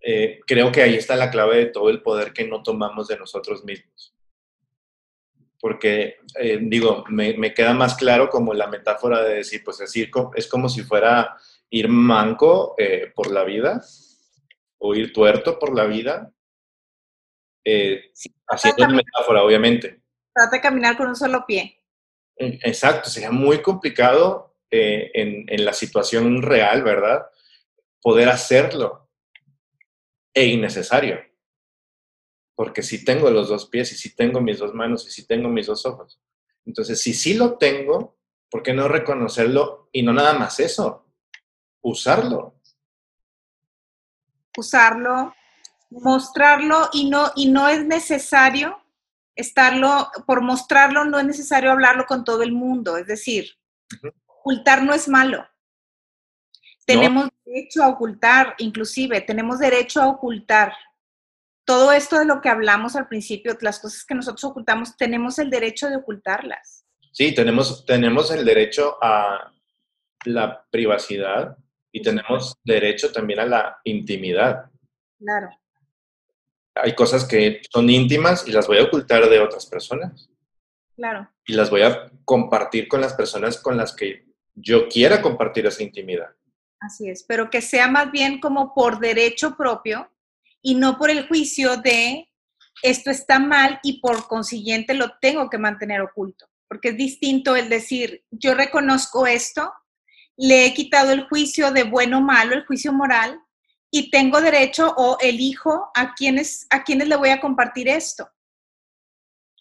eh, 0.00 0.40
creo 0.46 0.72
que 0.72 0.82
ahí 0.82 0.94
está 0.94 1.14
la 1.14 1.30
clave 1.30 1.58
de 1.58 1.66
todo 1.66 1.90
el 1.90 2.02
poder 2.02 2.32
que 2.32 2.46
no 2.46 2.62
tomamos 2.62 3.08
de 3.08 3.18
nosotros 3.18 3.64
mismos. 3.64 4.14
Porque, 5.60 6.16
eh, 6.40 6.58
digo, 6.60 7.04
me, 7.08 7.54
queda 7.54 7.74
más 7.74 7.94
claro 7.94 8.30
como 8.30 8.54
la 8.54 8.66
metáfora 8.66 9.22
de 9.22 9.36
decir, 9.36 9.62
pues 9.62 9.80
es, 9.80 9.94
es 10.34 10.46
como 10.48 10.68
si 10.68 10.82
fuera 10.82 11.36
ir 11.68 11.88
manco 11.88 12.74
eh, 12.78 13.12
por 13.14 13.30
la 13.30 13.44
vida 13.44 13.82
o 14.78 14.94
ir 14.94 15.12
tuerto 15.12 15.58
por 15.58 15.76
la 15.76 15.84
vida 15.84 16.32
eh, 17.64 18.12
haciendo 18.48 18.84
una 18.84 18.94
metáfora, 18.94 19.42
obviamente. 19.42 20.02
Trata 20.32 20.56
de 20.56 20.62
caminar 20.62 20.96
con 20.96 21.08
un 21.08 21.16
solo 21.16 21.44
pie. 21.46 21.78
Mm, 22.38 22.58
exacto, 22.62 23.10
sería 23.10 23.30
muy 23.30 23.60
complicado 23.62 24.56
eh, 24.70 25.10
en, 25.14 25.64
la 25.64 25.72
situación 25.72 26.42
real, 26.42 26.82
¿verdad? 26.82 27.26
Poder 28.00 28.28
hacerlo 28.28 29.10
e 30.32 30.46
innecesario. 30.46 31.20
Porque 32.54 32.82
si 32.82 33.04
tengo 33.04 33.30
los 33.30 33.48
dos 33.48 33.66
pies 33.68 33.92
y 33.92 33.96
si 33.96 34.14
tengo 34.14 34.40
mis 34.40 34.58
dos 34.58 34.74
manos 34.74 35.06
y 35.06 35.10
si 35.10 35.26
tengo 35.26 35.48
mis 35.48 35.66
dos 35.66 35.84
ojos. 35.86 36.20
Entonces, 36.64 37.00
si 37.00 37.14
sí 37.14 37.34
lo 37.34 37.58
tengo, 37.58 38.18
¿por 38.50 38.62
qué 38.62 38.72
no 38.72 38.86
reconocerlo? 38.86 39.88
Y 39.92 40.02
no 40.02 40.12
nada 40.12 40.34
más 40.34 40.60
eso, 40.60 41.06
usarlo. 41.80 42.54
Usarlo, 44.56 45.34
mostrarlo 45.90 46.88
y 46.92 47.10
no, 47.10 47.32
y 47.34 47.50
no 47.50 47.68
es 47.68 47.84
necesario 47.84 48.80
estarlo, 49.34 50.10
por 50.26 50.42
mostrarlo 50.42 51.04
no 51.04 51.18
es 51.18 51.24
necesario 51.24 51.72
hablarlo 51.72 52.06
con 52.06 52.24
todo 52.24 52.42
el 52.42 52.52
mundo, 52.52 52.96
es 52.96 53.06
decir, 53.06 53.50
ocultar 54.26 54.82
no 54.82 54.94
es 54.94 55.08
malo. 55.08 55.46
Tenemos 56.86 57.28
derecho 57.44 57.82
a 57.82 57.88
ocultar, 57.88 58.54
inclusive, 58.58 59.20
tenemos 59.20 59.58
derecho 59.58 60.02
a 60.02 60.08
ocultar. 60.08 60.74
Todo 61.64 61.92
esto 61.92 62.18
de 62.18 62.24
lo 62.24 62.40
que 62.40 62.48
hablamos 62.48 62.96
al 62.96 63.06
principio, 63.06 63.56
las 63.60 63.78
cosas 63.78 64.04
que 64.04 64.14
nosotros 64.14 64.42
ocultamos, 64.44 64.96
tenemos 64.96 65.38
el 65.38 65.50
derecho 65.50 65.88
de 65.88 65.96
ocultarlas. 65.96 66.84
Sí, 67.12 67.32
tenemos, 67.34 67.84
tenemos 67.86 68.30
el 68.32 68.44
derecho 68.44 68.96
a 69.00 69.52
la 70.24 70.64
privacidad 70.70 71.56
y 71.92 72.02
tenemos 72.02 72.56
derecho 72.64 73.12
también 73.12 73.40
a 73.40 73.46
la 73.46 73.80
intimidad. 73.84 74.70
Claro 75.18 75.59
hay 76.82 76.94
cosas 76.94 77.24
que 77.24 77.62
son 77.70 77.88
íntimas 77.90 78.46
y 78.46 78.52
las 78.52 78.66
voy 78.66 78.78
a 78.78 78.84
ocultar 78.84 79.28
de 79.28 79.40
otras 79.40 79.66
personas. 79.66 80.28
Claro. 80.96 81.30
Y 81.46 81.54
las 81.54 81.70
voy 81.70 81.82
a 81.82 82.10
compartir 82.24 82.88
con 82.88 83.00
las 83.00 83.14
personas 83.14 83.58
con 83.58 83.76
las 83.76 83.94
que 83.94 84.26
yo 84.54 84.88
quiera 84.88 85.22
compartir 85.22 85.66
esa 85.66 85.82
intimidad. 85.82 86.30
Así 86.80 87.08
es, 87.08 87.24
pero 87.24 87.50
que 87.50 87.60
sea 87.60 87.88
más 87.88 88.10
bien 88.10 88.40
como 88.40 88.74
por 88.74 89.00
derecho 89.00 89.56
propio 89.56 90.10
y 90.62 90.74
no 90.74 90.98
por 90.98 91.10
el 91.10 91.26
juicio 91.28 91.76
de 91.76 92.28
esto 92.82 93.10
está 93.10 93.38
mal 93.38 93.78
y 93.82 94.00
por 94.00 94.26
consiguiente 94.26 94.94
lo 94.94 95.12
tengo 95.20 95.50
que 95.50 95.58
mantener 95.58 96.00
oculto. 96.00 96.46
Porque 96.68 96.90
es 96.90 96.96
distinto 96.96 97.56
el 97.56 97.68
decir, 97.68 98.24
yo 98.30 98.54
reconozco 98.54 99.26
esto, 99.26 99.72
le 100.36 100.66
he 100.66 100.74
quitado 100.74 101.12
el 101.12 101.28
juicio 101.28 101.70
de 101.72 101.82
bueno 101.82 102.18
o 102.18 102.22
malo, 102.22 102.54
el 102.54 102.64
juicio 102.64 102.92
moral, 102.92 103.40
y 103.90 104.10
tengo 104.10 104.40
derecho 104.40 104.94
o 104.96 105.18
elijo 105.20 105.90
a 105.94 106.14
quiénes, 106.14 106.66
a 106.70 106.84
quiénes 106.84 107.08
le 107.08 107.16
voy 107.16 107.30
a 107.30 107.40
compartir 107.40 107.88
esto. 107.88 108.30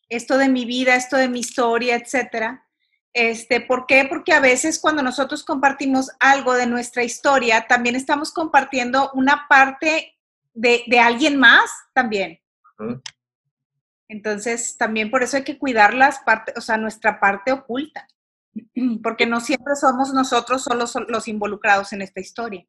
Esto 0.07 0.37
de 0.37 0.49
mi 0.49 0.65
vida, 0.65 0.95
esto 0.95 1.17
de 1.17 1.29
mi 1.29 1.39
historia, 1.39 1.95
etcétera. 1.95 2.65
Este, 3.13 3.61
¿Por 3.61 3.87
qué? 3.87 4.05
Porque 4.07 4.33
a 4.33 4.39
veces 4.39 4.79
cuando 4.79 5.01
nosotros 5.01 5.43
compartimos 5.43 6.11
algo 6.19 6.53
de 6.53 6.67
nuestra 6.67 7.03
historia, 7.03 7.65
también 7.67 7.95
estamos 7.95 8.31
compartiendo 8.31 9.11
una 9.13 9.47
parte 9.49 10.15
de, 10.53 10.83
de 10.87 10.99
alguien 10.99 11.37
más 11.37 11.71
también. 11.93 12.39
Entonces, 14.07 14.77
también 14.77 15.11
por 15.11 15.23
eso 15.23 15.37
hay 15.37 15.43
que 15.43 15.57
cuidar 15.57 15.93
las 15.93 16.19
partes, 16.19 16.55
o 16.57 16.61
sea, 16.61 16.77
nuestra 16.77 17.19
parte 17.19 17.51
oculta, 17.51 18.07
porque 19.03 19.25
no 19.25 19.39
siempre 19.39 19.75
somos 19.75 20.13
nosotros 20.13 20.63
solos 20.63 20.93
los 21.07 21.27
involucrados 21.27 21.93
en 21.93 22.01
esta 22.01 22.19
historia. 22.19 22.65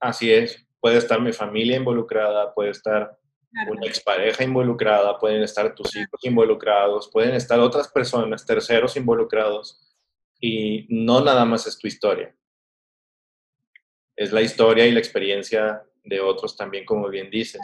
Así 0.00 0.32
es, 0.32 0.66
puede 0.80 0.98
estar 0.98 1.20
mi 1.20 1.32
familia 1.32 1.76
involucrada, 1.76 2.54
puede 2.54 2.70
estar 2.70 3.18
una 3.68 3.86
expareja 3.86 4.44
involucrada, 4.44 5.18
pueden 5.18 5.42
estar 5.42 5.74
tus 5.74 5.96
hijos 5.96 6.20
involucrados, 6.22 7.10
pueden 7.10 7.34
estar 7.34 7.58
otras 7.58 7.88
personas, 7.88 8.44
terceros 8.44 8.96
involucrados, 8.96 9.80
y 10.40 10.86
no 10.88 11.20
nada 11.22 11.44
más 11.44 11.66
es 11.66 11.78
tu 11.78 11.88
historia. 11.88 12.34
Es 14.14 14.32
la 14.32 14.42
historia 14.42 14.86
y 14.86 14.92
la 14.92 15.00
experiencia 15.00 15.82
de 16.04 16.20
otros 16.20 16.56
también, 16.56 16.84
como 16.84 17.08
bien 17.08 17.30
dices. 17.30 17.60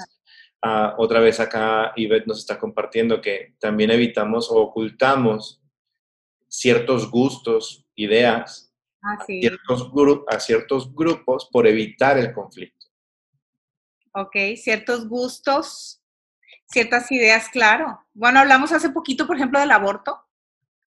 Ah, 0.62 0.94
otra 0.99 1.20
vez 1.20 1.40
acá 1.40 1.92
Ivette 1.97 2.27
nos 2.27 2.38
está 2.38 2.59
compartiendo 2.59 3.20
que 3.20 3.55
también 3.59 3.90
evitamos 3.90 4.51
o 4.51 4.57
ocultamos 4.57 5.61
ciertos 6.49 7.11
gustos, 7.11 7.85
ideas 7.94 8.74
ah, 9.05 9.25
ciertos 9.27 9.90
a 10.29 10.40
ciertos 10.40 10.95
grupos 10.95 11.49
por 11.53 11.67
evitar 11.67 12.19
el 12.19 12.33
conflicto. 12.33 12.87
Ok, 14.12 14.37
ciertos 14.57 15.09
gustos, 15.09 16.01
ciertas 16.67 17.11
ideas, 17.11 17.49
claro. 17.49 18.01
Bueno, 18.14 18.40
hablamos 18.40 18.71
hace 18.73 18.90
poquito, 18.90 19.27
por 19.27 19.37
ejemplo, 19.37 19.59
del 19.59 19.73
aborto. 19.73 20.21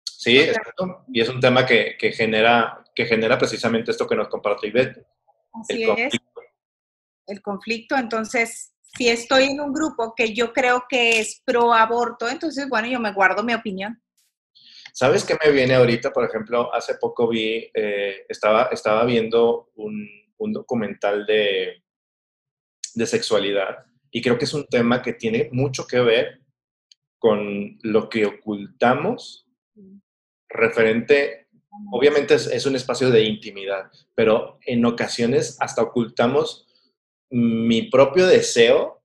Sí, 0.04 0.38
exacto. 0.38 1.04
Y 1.08 1.20
es 1.20 1.28
un 1.28 1.40
tema 1.40 1.64
que, 1.64 1.96
genera, 2.14 2.84
que 2.94 3.06
genera 3.06 3.38
precisamente 3.38 3.92
esto 3.92 4.06
que 4.06 4.16
nos 4.16 4.28
comparte 4.28 4.66
Ivette. 4.66 5.06
Así 5.52 5.82
el 5.84 5.98
es. 5.98 6.14
El 7.26 7.40
conflicto. 7.40 7.96
Entonces, 7.96 8.72
si 8.96 9.08
estoy 9.08 9.44
en 9.44 9.60
un 9.60 9.72
grupo 9.72 10.14
que 10.16 10.34
yo 10.34 10.52
creo 10.52 10.84
que 10.88 11.20
es 11.20 11.40
pro 11.44 11.72
aborto, 11.72 12.28
entonces, 12.28 12.68
bueno, 12.68 12.88
yo 12.88 12.98
me 12.98 13.12
guardo 13.12 13.44
mi 13.44 13.54
opinión. 13.54 14.01
¿Sabes 14.92 15.24
qué 15.24 15.36
me 15.42 15.50
viene 15.50 15.74
ahorita? 15.74 16.12
Por 16.12 16.24
ejemplo, 16.24 16.72
hace 16.72 16.94
poco 16.94 17.28
vi, 17.28 17.70
eh, 17.74 18.24
estaba, 18.28 18.64
estaba 18.72 19.04
viendo 19.04 19.70
un 19.74 20.52
documental 20.52 21.24
de, 21.26 21.82
de 22.94 23.06
sexualidad. 23.06 23.86
Y 24.10 24.20
creo 24.20 24.38
que 24.38 24.44
es 24.44 24.54
un 24.54 24.66
tema 24.66 25.02
que 25.02 25.14
tiene 25.14 25.48
mucho 25.52 25.86
que 25.86 26.00
ver 26.00 26.40
con 27.18 27.78
lo 27.82 28.08
que 28.08 28.26
ocultamos 28.26 29.46
referente, 30.48 31.48
obviamente 31.90 32.34
es, 32.34 32.66
un 32.66 32.76
espacio 32.76 33.10
de 33.10 33.24
intimidad, 33.24 33.90
pero 34.14 34.58
en 34.66 34.84
ocasiones 34.84 35.56
hasta 35.60 35.82
ocultamos 35.82 36.66
mi 37.30 37.82
propio 37.82 38.26
deseo 38.26 39.02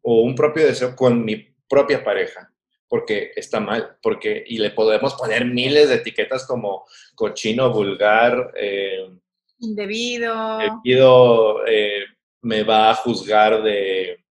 o 0.00 0.22
un 0.22 0.34
propio 0.34 0.66
deseo 0.66 0.96
con 0.96 1.22
mi 1.24 1.54
propia 1.68 2.02
pareja, 2.02 2.50
porque 2.88 3.32
está 3.36 3.60
mal, 3.60 3.98
porque 4.02 4.44
y 4.46 4.58
le 4.58 4.70
podemos 4.70 5.14
poner 5.14 5.44
miles 5.44 5.88
de 5.88 5.96
etiquetas 5.96 6.46
como 6.46 6.84
cochino, 7.14 7.72
vulgar, 7.72 8.52
eh, 8.56 9.10
indebido, 9.58 10.60
indebido 10.62 11.66
eh, 11.66 12.04
me 12.42 12.62
va 12.62 12.90
a 12.90 12.94
juzgar 12.94 13.62
de, 13.62 14.24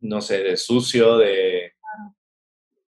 no 0.00 0.20
sé, 0.20 0.42
de 0.42 0.56
sucio, 0.56 1.18
de 1.18 1.74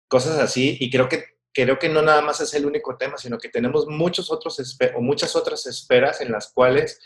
cosas 0.07 0.39
así. 0.39 0.77
Y 0.79 0.89
creo 0.89 1.09
que, 1.09 1.23
creo 1.53 1.77
que 1.77 1.89
no 1.89 2.01
nada 2.01 2.21
más 2.21 2.39
es 2.39 2.53
el 2.53 2.65
único 2.65 2.97
tema, 2.97 3.17
sino 3.17 3.37
que 3.37 3.49
tenemos 3.49 3.87
muchos 3.87 4.31
otros 4.31 4.59
o 4.95 5.01
muchas 5.01 5.35
otras 5.35 5.65
esferas 5.65 6.21
en 6.21 6.31
las 6.31 6.53
cuales, 6.53 7.01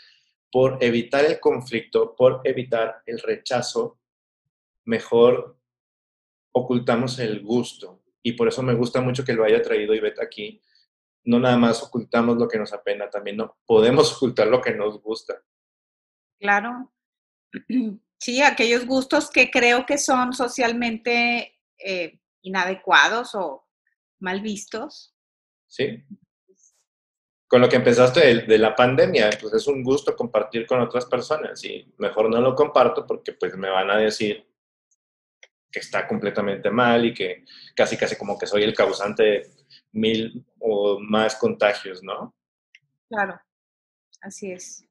por 0.52 0.78
evitar 0.80 1.24
el 1.24 1.40
conflicto, 1.40 2.14
por 2.14 2.40
evitar 2.44 3.02
el 3.06 3.18
rechazo, 3.18 3.98
mejor 4.84 5.56
ocultamos 6.54 7.18
el 7.18 7.42
gusto. 7.42 8.02
Y 8.22 8.32
por 8.32 8.48
eso 8.48 8.62
me 8.62 8.74
gusta 8.74 9.00
mucho 9.00 9.24
que 9.24 9.34
lo 9.34 9.44
haya 9.44 9.60
traído 9.60 9.94
Ivette 9.94 10.22
aquí. 10.22 10.60
No 11.24 11.38
nada 11.38 11.56
más 11.56 11.82
ocultamos 11.82 12.36
lo 12.36 12.48
que 12.48 12.58
nos 12.58 12.72
apena, 12.72 13.10
también 13.10 13.36
no 13.36 13.58
podemos 13.66 14.12
ocultar 14.16 14.46
lo 14.46 14.60
que 14.60 14.74
nos 14.74 15.00
gusta. 15.02 15.42
Claro, 16.38 16.92
Sí, 18.24 18.40
aquellos 18.40 18.86
gustos 18.86 19.30
que 19.30 19.50
creo 19.50 19.84
que 19.84 19.98
son 19.98 20.32
socialmente 20.32 21.60
eh, 21.78 22.18
inadecuados 22.40 23.34
o 23.34 23.66
mal 24.20 24.40
vistos. 24.40 25.14
Sí. 25.66 26.02
Con 27.46 27.60
lo 27.60 27.68
que 27.68 27.76
empezaste 27.76 28.46
de, 28.46 28.58
la 28.58 28.74
pandemia, 28.74 29.28
pues 29.38 29.52
es 29.52 29.66
un 29.66 29.82
gusto 29.82 30.16
compartir 30.16 30.66
con 30.66 30.80
otras 30.80 31.04
personas 31.04 31.62
y 31.64 31.92
mejor 31.98 32.30
no 32.30 32.40
lo 32.40 32.54
comparto 32.54 33.06
porque 33.06 33.34
pues 33.34 33.58
me 33.58 33.68
van 33.68 33.90
a 33.90 33.98
decir 33.98 34.48
que 35.74 35.80
está 35.80 36.06
completamente 36.06 36.70
mal 36.70 37.04
y 37.04 37.12
que 37.12 37.44
casi 37.74 37.96
casi 37.96 38.14
como 38.14 38.38
que 38.38 38.46
soy 38.46 38.62
el 38.62 38.74
causante 38.74 39.22
de 39.24 39.50
mil 39.90 40.46
o 40.60 41.00
más 41.00 41.34
contagios, 41.34 42.00
¿no? 42.00 42.32
Claro, 43.08 43.40
así 44.22 44.52
es. 44.52 44.86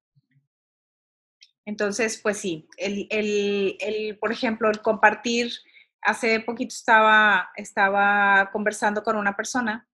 Entonces, 1.66 2.20
pues 2.22 2.38
sí, 2.38 2.68
el, 2.76 3.08
el, 3.10 3.78
el, 3.80 4.20
por 4.20 4.34
ejemplo, 4.34 4.70
el 4.70 4.82
compartir, 4.82 5.54
hace 6.02 6.42
poquito 6.42 6.74
estaba, 6.76 7.50
estaba 7.56 8.50
conversando 8.52 9.04
con 9.04 9.16
una 9.16 9.38
persona 9.38 9.88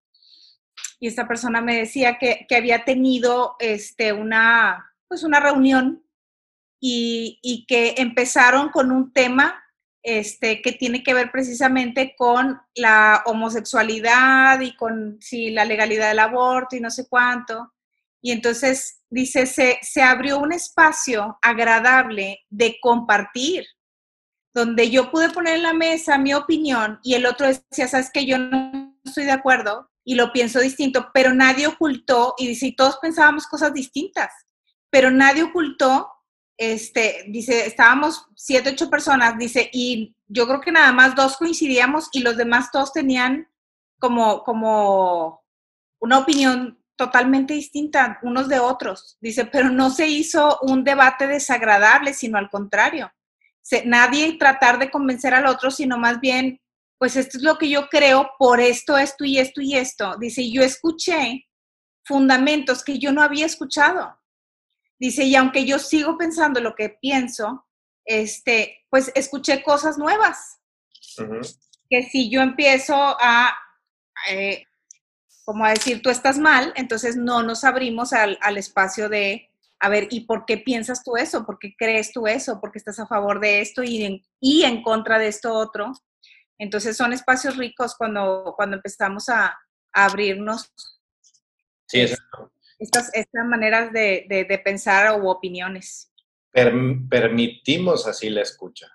y 0.99 1.07
esta 1.07 1.27
persona 1.27 1.61
me 1.61 1.75
decía 1.75 2.17
que, 2.17 2.47
que 2.49 2.55
había 2.55 2.83
tenido 2.83 3.57
este, 3.59 4.11
una, 4.11 4.91
pues 5.07 5.21
una 5.23 5.39
reunión 5.39 6.03
y, 6.79 7.37
y, 7.43 7.67
que 7.67 7.93
empezaron 7.97 8.69
con 8.69 8.91
un 8.91 9.13
tema 9.13 9.63
este, 10.03 10.61
que 10.61 10.71
tiene 10.71 11.03
que 11.03 11.13
ver 11.13 11.31
precisamente 11.31 12.15
con 12.17 12.59
la 12.75 13.23
homosexualidad 13.25 14.59
y 14.61 14.75
con 14.75 15.17
sí, 15.19 15.51
la 15.51 15.65
legalidad 15.65 16.09
del 16.09 16.19
aborto 16.19 16.75
y 16.75 16.79
no 16.79 16.89
sé 16.89 17.07
cuánto. 17.07 17.73
Y 18.21 18.31
entonces 18.31 19.01
dice, 19.09 19.45
se, 19.45 19.79
se 19.81 20.01
abrió 20.01 20.39
un 20.39 20.53
espacio 20.53 21.37
agradable 21.41 22.39
de 22.49 22.77
compartir, 22.81 23.65
donde 24.53 24.89
yo 24.89 25.11
pude 25.11 25.29
poner 25.29 25.55
en 25.55 25.63
la 25.63 25.73
mesa 25.73 26.17
mi 26.17 26.33
opinión 26.33 26.99
y 27.03 27.13
el 27.13 27.25
otro 27.25 27.47
decía, 27.47 27.87
sabes 27.87 28.11
que 28.11 28.25
yo 28.25 28.37
no 28.37 28.97
estoy 29.03 29.25
de 29.25 29.31
acuerdo 29.31 29.89
y 30.03 30.15
lo 30.15 30.31
pienso 30.31 30.59
distinto, 30.59 31.09
pero 31.13 31.33
nadie 31.33 31.67
ocultó, 31.67 32.33
y 32.37 32.47
dice, 32.47 32.73
todos 32.75 32.97
pensábamos 32.97 33.45
cosas 33.45 33.73
distintas, 33.73 34.31
pero 34.89 35.11
nadie 35.11 35.43
ocultó, 35.43 36.09
este, 36.59 37.23
dice, 37.29 37.65
estábamos 37.65 38.27
siete, 38.35 38.71
ocho 38.71 38.89
personas, 38.89 39.37
dice, 39.37 39.69
y 39.71 40.13
yo 40.27 40.45
creo 40.45 40.59
que 40.59 40.73
nada 40.73 40.91
más 40.91 41.15
dos 41.15 41.37
coincidíamos 41.37 42.09
y 42.11 42.19
los 42.19 42.35
demás 42.35 42.69
todos 42.69 42.91
tenían 42.91 43.47
como, 43.97 44.43
como 44.43 45.41
una 45.99 46.19
opinión 46.19 46.77
totalmente 46.97 47.53
distinta 47.53 48.19
unos 48.23 48.49
de 48.49 48.59
otros. 48.59 49.17
Dice, 49.21 49.45
pero 49.45 49.69
no 49.69 49.89
se 49.89 50.09
hizo 50.09 50.59
un 50.61 50.83
debate 50.83 51.27
desagradable, 51.27 52.13
sino 52.13 52.37
al 52.37 52.49
contrario. 52.49 53.09
nadie 53.85 54.37
tratar 54.37 54.79
de 54.79 54.91
convencer 54.91 55.33
al 55.33 55.45
otro, 55.45 55.71
sino 55.71 55.97
más 55.97 56.19
bien, 56.19 56.59
pues 56.97 57.15
esto 57.15 57.37
es 57.37 57.43
lo 57.43 57.57
que 57.57 57.69
yo 57.69 57.87
creo 57.87 58.31
por 58.37 58.59
esto, 58.59 58.97
esto 58.97 59.23
y 59.23 59.37
esto 59.37 59.61
y 59.61 59.77
esto. 59.77 60.17
Dice, 60.19 60.51
yo 60.51 60.61
escuché 60.61 61.45
fundamentos 62.03 62.83
que 62.83 62.99
yo 62.99 63.13
no 63.13 63.21
había 63.21 63.45
escuchado. 63.45 64.18
Dice, 64.99 65.23
y 65.23 65.35
aunque 65.35 65.65
yo 65.65 65.79
sigo 65.79 66.17
pensando 66.17 66.59
lo 66.59 66.75
que 66.75 66.89
pienso, 66.89 67.65
este, 68.05 68.85
pues 68.89 69.11
escuché 69.15 69.63
cosas 69.63 69.97
nuevas. 69.97 70.59
Que 71.89 72.03
si 72.03 72.29
yo 72.29 72.41
empiezo 72.41 72.95
a 72.95 73.57
eh, 74.29 74.63
como 75.49 75.65
a 75.65 75.71
decir, 75.71 76.03
tú 76.03 76.11
estás 76.11 76.37
mal, 76.37 76.73
entonces 76.75 77.15
no 77.15 77.41
nos 77.41 77.63
abrimos 77.63 78.13
al, 78.13 78.37
espacio 78.55 79.09
de, 79.09 79.49
a 79.79 79.89
ver, 79.89 80.07
¿y 80.11 80.27
por 80.27 80.45
qué 80.45 80.59
piensas 80.59 81.03
tú 81.03 81.17
eso? 81.17 81.43
¿Por 81.43 81.57
qué 81.57 81.73
crees 81.75 82.11
tú 82.11 82.27
eso? 82.27 82.61
¿Por 82.61 82.71
qué 82.71 82.77
estás 82.77 82.99
a 82.99 83.07
favor 83.07 83.39
de 83.39 83.59
esto 83.59 83.81
y 83.81 84.03
en, 84.03 84.21
y 84.39 84.61
en 84.61 84.83
contra 84.83 85.17
de 85.17 85.27
esto 85.27 85.51
otro? 85.51 85.91
Entonces 86.59 86.95
son 86.95 87.13
espacios 87.13 87.57
ricos 87.57 87.95
cuando, 87.95 88.53
cuando 88.55 88.75
empezamos 88.75 89.27
a, 89.29 89.57
abrirnos. 89.91 90.71
Sí, 91.87 92.05
Estas, 92.79 93.13
estas 93.13 93.45
maneras 93.45 93.91
de, 93.91 94.25
de, 94.27 94.57
pensar 94.59 95.11
o 95.11 95.29
opiniones. 95.29 96.11
permitimos 96.51 98.07
así 98.07 98.29
la 98.29 98.41
escucha. 98.41 98.87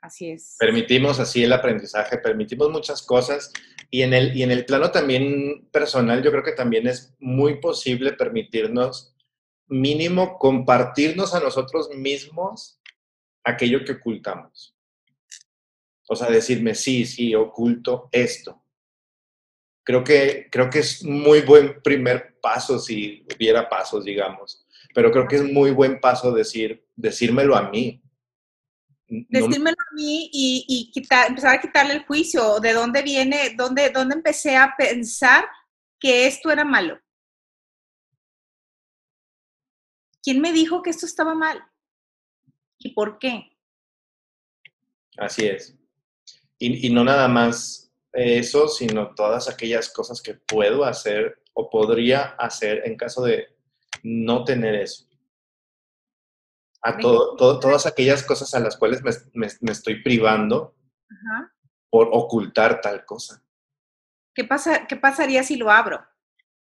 Así 0.00 0.30
es. 0.30 0.56
Permitimos 0.58 1.20
así 1.20 1.44
el 1.44 1.52
aprendizaje, 1.52 2.18
permitimos 2.18 2.70
muchas 2.70 3.02
cosas 3.02 3.52
y 3.90 4.02
en 4.02 4.14
el, 4.14 4.36
y 4.36 4.42
en 4.42 4.50
el 4.50 4.64
plano 4.64 4.90
también 4.90 5.68
personal 5.70 6.22
yo 6.22 6.30
creo 6.30 6.42
que 6.42 6.52
también 6.52 6.86
es 6.86 7.14
muy 7.18 7.60
posible 7.60 8.12
permitirnos 8.12 9.14
mínimo 9.66 10.38
compartirnos 10.38 11.34
a 11.34 11.40
nosotros 11.40 11.90
mismos 11.94 12.80
aquello 13.44 13.84
que 13.84 13.92
ocultamos. 13.92 14.74
O 16.08 16.16
sea, 16.16 16.30
decirme, 16.30 16.74
sí, 16.74 17.04
sí, 17.04 17.34
oculto 17.34 18.08
esto. 18.12 18.64
Creo 19.88 20.04
que, 20.04 20.48
creo 20.52 20.68
que 20.68 20.80
es 20.80 21.02
muy 21.02 21.40
buen 21.40 21.80
primer 21.80 22.38
paso 22.42 22.78
si 22.78 23.24
hubiera 23.34 23.70
pasos, 23.70 24.04
digamos. 24.04 24.66
Pero 24.92 25.10
creo 25.10 25.26
que 25.26 25.36
es 25.36 25.50
muy 25.50 25.70
buen 25.70 25.98
paso 25.98 26.30
decir, 26.30 26.86
decírmelo 26.94 27.56
a 27.56 27.70
mí. 27.70 27.98
Decírmelo 29.06 29.76
a 29.78 29.94
mí 29.94 30.28
y, 30.30 30.90
quitar, 30.92 31.28
empezar 31.28 31.54
a 31.54 31.60
quitarle 31.62 31.94
el 31.94 32.04
juicio. 32.04 32.60
¿De 32.60 32.74
dónde 32.74 33.00
viene? 33.00 33.54
¿Dónde, 33.56 33.88
¿Dónde 33.88 34.16
empecé 34.16 34.58
a 34.58 34.74
pensar 34.76 35.46
que 35.98 36.26
esto 36.26 36.50
era 36.50 36.66
malo? 36.66 37.00
¿Quién 40.22 40.42
me 40.42 40.52
dijo 40.52 40.82
que 40.82 40.90
esto 40.90 41.06
estaba 41.06 41.34
mal? 41.34 41.64
¿Y 42.76 42.92
por 42.92 43.18
qué? 43.18 43.56
Así 45.16 45.46
es. 45.46 45.74
Y, 46.58 46.90
no 46.90 47.04
nada 47.04 47.26
más 47.26 47.87
eso, 48.12 48.68
sino 48.68 49.14
todas 49.14 49.48
aquellas 49.48 49.92
cosas 49.92 50.22
que 50.22 50.34
puedo 50.34 50.84
hacer 50.84 51.42
o 51.54 51.68
podría 51.68 52.22
hacer 52.38 52.82
en 52.84 52.96
caso 52.96 53.22
de 53.22 53.48
no 54.02 54.44
tener 54.44 54.74
eso. 54.74 55.06
A 56.82 56.96
todas 56.98 57.86
aquellas 57.86 58.22
cosas 58.22 58.54
a 58.54 58.60
las 58.60 58.76
cuales 58.76 59.02
me, 59.34 59.46
estoy 59.72 60.02
privando 60.02 60.76
por 61.90 62.08
ocultar 62.12 62.80
tal 62.80 63.04
cosa. 63.04 63.42
¿Qué, 64.34 64.44
pasa, 64.44 64.86
¿Qué 64.86 64.96
pasaría 64.96 65.42
si 65.42 65.56
lo 65.56 65.70
abro? 65.70 66.06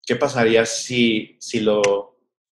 ¿Qué 0.06 0.16
pasaría 0.16 0.66
si, 0.66 1.38
si 1.40 1.60
lo 1.60 2.10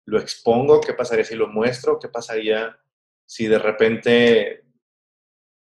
lo 0.06 0.20
expongo? 0.20 0.82
¿Qué 0.82 0.94
pasaría 0.94 1.26
si 1.26 1.36
lo 1.36 1.48
muestro? 1.48 2.00
¿Qué 2.00 2.10
pasaría 2.10 2.78
si 3.26 3.48
de 3.48 3.60
repente 3.60 4.63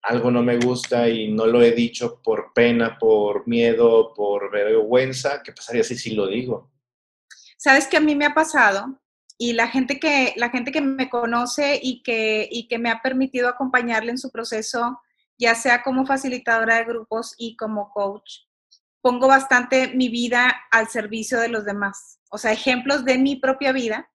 algo 0.02 0.30
no 0.30 0.42
me 0.42 0.58
gusta 0.58 1.08
y 1.08 1.32
no 1.32 1.46
lo 1.46 1.62
he 1.62 1.72
dicho 1.72 2.20
por 2.22 2.52
pena, 2.54 2.98
por 2.98 3.46
miedo, 3.46 4.12
por 4.14 4.50
vergüenza? 4.50 5.42
¿Qué 5.42 5.52
pasaría 5.52 5.84
si 5.84 5.96
sí 5.96 6.14
lo 6.14 6.26
digo? 6.26 6.70
Sabes 7.56 7.86
que 7.86 7.96
a 7.96 8.00
mí 8.00 8.14
me 8.14 8.26
ha 8.26 8.34
pasado 8.34 9.00
y 9.36 9.52
la 9.52 9.68
gente 9.68 9.98
que, 9.98 10.34
la 10.36 10.50
gente 10.50 10.72
que 10.72 10.80
me 10.80 11.10
conoce 11.10 11.78
y 11.82 12.02
que, 12.02 12.48
y 12.50 12.68
que 12.68 12.78
me 12.78 12.90
ha 12.90 13.02
permitido 13.02 13.48
acompañarle 13.48 14.10
en 14.10 14.18
su 14.18 14.30
proceso, 14.30 15.00
ya 15.38 15.54
sea 15.54 15.82
como 15.82 16.06
facilitadora 16.06 16.76
de 16.76 16.84
grupos 16.84 17.34
y 17.38 17.56
como 17.56 17.90
coach, 17.90 18.44
pongo 19.02 19.28
bastante 19.28 19.88
mi 19.94 20.08
vida 20.08 20.62
al 20.70 20.88
servicio 20.88 21.38
de 21.38 21.48
los 21.48 21.64
demás. 21.64 22.20
O 22.30 22.38
sea, 22.38 22.52
ejemplos 22.52 23.04
de 23.04 23.18
mi 23.18 23.36
propia 23.36 23.72
vida 23.72 24.10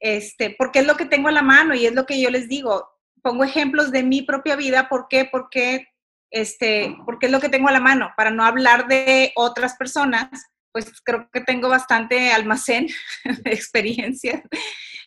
este, 0.00 0.54
porque 0.58 0.80
es 0.80 0.86
lo 0.86 0.96
que 0.96 1.06
tengo 1.06 1.28
a 1.28 1.32
la 1.32 1.42
mano 1.42 1.74
y 1.74 1.86
es 1.86 1.94
lo 1.94 2.06
que 2.06 2.20
yo 2.20 2.30
les 2.30 2.48
digo. 2.48 2.88
Pongo 3.26 3.42
ejemplos 3.42 3.90
de 3.90 4.04
mi 4.04 4.22
propia 4.22 4.54
vida, 4.54 4.88
¿por 4.88 5.08
qué? 5.10 5.24
Porque, 5.24 5.88
este, 6.30 6.96
porque 7.04 7.26
es 7.26 7.32
lo 7.32 7.40
que 7.40 7.48
tengo 7.48 7.66
a 7.66 7.72
la 7.72 7.80
mano, 7.80 8.12
para 8.16 8.30
no 8.30 8.44
hablar 8.44 8.86
de 8.86 9.32
otras 9.34 9.74
personas, 9.74 10.28
pues 10.70 10.92
creo 11.02 11.28
que 11.32 11.40
tengo 11.40 11.68
bastante 11.68 12.30
almacén 12.30 12.86
de 13.42 13.52
experiencias 13.52 14.42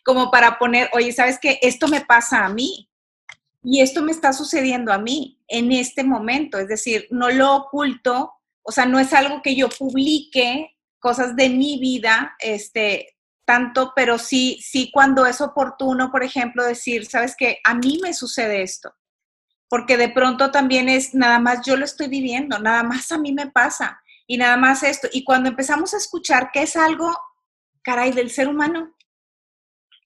como 0.04 0.30
para 0.30 0.58
poner, 0.58 0.90
oye, 0.92 1.12
¿sabes 1.12 1.38
qué? 1.40 1.58
Esto 1.62 1.88
me 1.88 2.02
pasa 2.02 2.44
a 2.44 2.50
mí 2.50 2.90
y 3.62 3.80
esto 3.80 4.02
me 4.02 4.12
está 4.12 4.34
sucediendo 4.34 4.92
a 4.92 4.98
mí 4.98 5.40
en 5.48 5.72
este 5.72 6.04
momento, 6.04 6.58
es 6.58 6.68
decir, 6.68 7.06
no 7.10 7.30
lo 7.30 7.56
oculto, 7.56 8.34
o 8.60 8.70
sea, 8.70 8.84
no 8.84 9.00
es 9.00 9.14
algo 9.14 9.40
que 9.40 9.56
yo 9.56 9.70
publique 9.70 10.76
cosas 10.98 11.36
de 11.36 11.48
mi 11.48 11.78
vida, 11.78 12.36
este, 12.38 13.16
tanto, 13.50 13.92
pero 13.96 14.16
sí, 14.16 14.60
sí 14.62 14.92
cuando 14.92 15.26
es 15.26 15.40
oportuno, 15.40 16.12
por 16.12 16.22
ejemplo, 16.22 16.64
decir, 16.64 17.04
sabes 17.06 17.34
que 17.34 17.58
a 17.64 17.74
mí 17.74 17.98
me 18.00 18.14
sucede 18.14 18.62
esto, 18.62 18.94
porque 19.68 19.96
de 19.96 20.08
pronto 20.08 20.52
también 20.52 20.88
es 20.88 21.14
nada 21.14 21.40
más 21.40 21.66
yo 21.66 21.76
lo 21.76 21.84
estoy 21.84 22.06
viviendo, 22.06 22.60
nada 22.60 22.84
más 22.84 23.10
a 23.10 23.18
mí 23.18 23.32
me 23.32 23.50
pasa 23.50 24.00
y 24.28 24.36
nada 24.36 24.56
más 24.56 24.84
esto. 24.84 25.08
Y 25.12 25.24
cuando 25.24 25.48
empezamos 25.48 25.92
a 25.94 25.96
escuchar 25.96 26.52
que 26.52 26.62
es 26.62 26.76
algo, 26.76 27.12
caray, 27.82 28.12
del 28.12 28.30
ser 28.30 28.46
humano. 28.46 28.94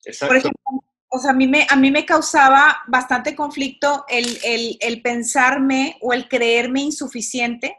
Exacto. 0.07 0.29
Por 0.29 0.37
ejemplo, 0.39 0.63
o 1.09 1.19
sea, 1.19 1.33
a 1.33 1.35
mí 1.35 1.47
me, 1.47 1.67
a 1.69 1.77
mí 1.77 1.91
me 1.91 2.07
causaba 2.07 2.83
bastante 2.87 3.37
conflicto 3.37 4.07
el, 4.09 4.39
el, 4.43 4.79
el 4.81 5.03
pensarme 5.03 5.99
o 6.01 6.15
el 6.15 6.29
creerme 6.31 6.81
insuficiente. 6.81 7.79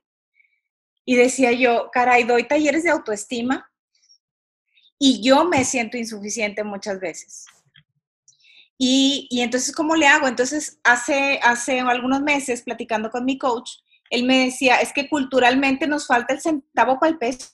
Y 1.05 1.15
decía 1.15 1.53
yo, 1.53 1.89
caray, 1.91 2.23
doy 2.23 2.47
talleres 2.47 2.83
de 2.83 2.91
autoestima, 2.91 3.67
y 4.99 5.21
yo 5.21 5.45
me 5.45 5.63
siento 5.65 5.97
insuficiente 5.97 6.63
muchas 6.63 6.99
veces. 6.99 7.45
Y, 8.77 9.29
entonces, 9.41 9.73
¿cómo 9.73 9.95
le 9.95 10.07
hago? 10.07 10.27
Entonces, 10.27 10.79
hace, 10.83 11.39
hace 11.43 11.79
algunos 11.79 12.21
meses, 12.21 12.61
platicando 12.61 13.09
con 13.09 13.23
mi 13.23 13.37
coach, 13.37 13.71
él 14.09 14.25
me 14.25 14.45
decía, 14.45 14.77
es 14.77 14.91
que 14.93 15.09
culturalmente 15.09 15.87
nos 15.87 16.07
falta 16.07 16.33
el 16.33 16.41
centavo 16.41 16.99
para 16.99 17.11
el 17.11 17.17
peso. 17.17 17.49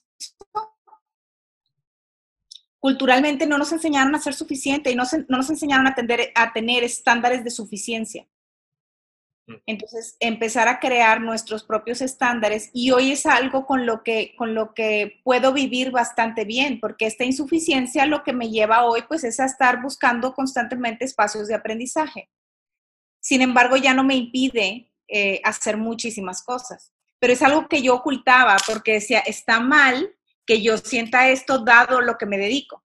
Culturalmente 2.80 3.46
no 3.46 3.60
nos 3.60 3.72
enseñaron 3.72 4.16
a 4.16 4.22
ser 4.22 4.34
suficiente 4.34 4.90
y 4.90 4.96
no, 4.96 5.04
no 5.30 5.38
nos 5.38 5.50
enseñaron 5.52 5.86
a, 5.88 5.96
a 6.36 6.54
tener 6.54 6.84
estándares 6.84 7.44
de 7.44 7.52
suficiencia. 7.52 8.28
Entonces, 9.66 10.18
empezar 10.20 10.68
a 10.68 10.80
crear 10.80 11.22
nuestros 11.22 11.64
propios 11.64 12.02
estándares 12.02 12.70
y 12.74 12.92
hoy 12.92 13.12
es 13.12 13.26
algo 13.26 13.66
con 13.66 13.86
lo 13.86 14.04
que 14.04 14.36
con 14.38 14.54
lo 14.54 14.74
que 14.74 15.20
puedo 15.24 15.54
vivir 15.54 15.92
bastante 15.92 16.46
bien, 16.46 16.80
porque 16.80 17.06
esta 17.06 17.24
insuficiencia 17.24 18.06
lo 18.06 18.24
que 18.24 18.34
me 18.34 18.50
lleva 18.50 18.86
hoy 18.86 19.04
pues 19.08 19.24
es 19.24 19.40
a 19.40 19.46
estar 19.46 19.82
buscando 19.82 20.34
constantemente 20.34 21.06
espacios 21.06 21.48
de 21.48 21.56
aprendizaje. 21.56 22.30
Sin 23.20 23.42
embargo, 23.42 23.78
ya 23.78 23.94
no 23.94 24.04
me 24.04 24.16
impide 24.16 24.92
eh, 25.08 25.42
hacer 25.44 25.78
muchísimas 25.78 26.44
cosas, 26.44 26.92
pero 27.20 27.34
es 27.34 27.42
algo 27.42 27.68
que 27.68 27.82
yo 27.82 27.96
ocultaba 27.96 28.58
porque 28.66 28.94
decía, 28.94 29.20
está 29.20 29.60
mal 29.60 30.16
que 30.46 30.62
yo 30.62 30.78
sienta 30.78 31.30
esto 31.30 31.60
dado 31.60 32.02
lo 32.02 32.18
que 32.18 32.26
me 32.26 32.38
dedico 32.38 32.84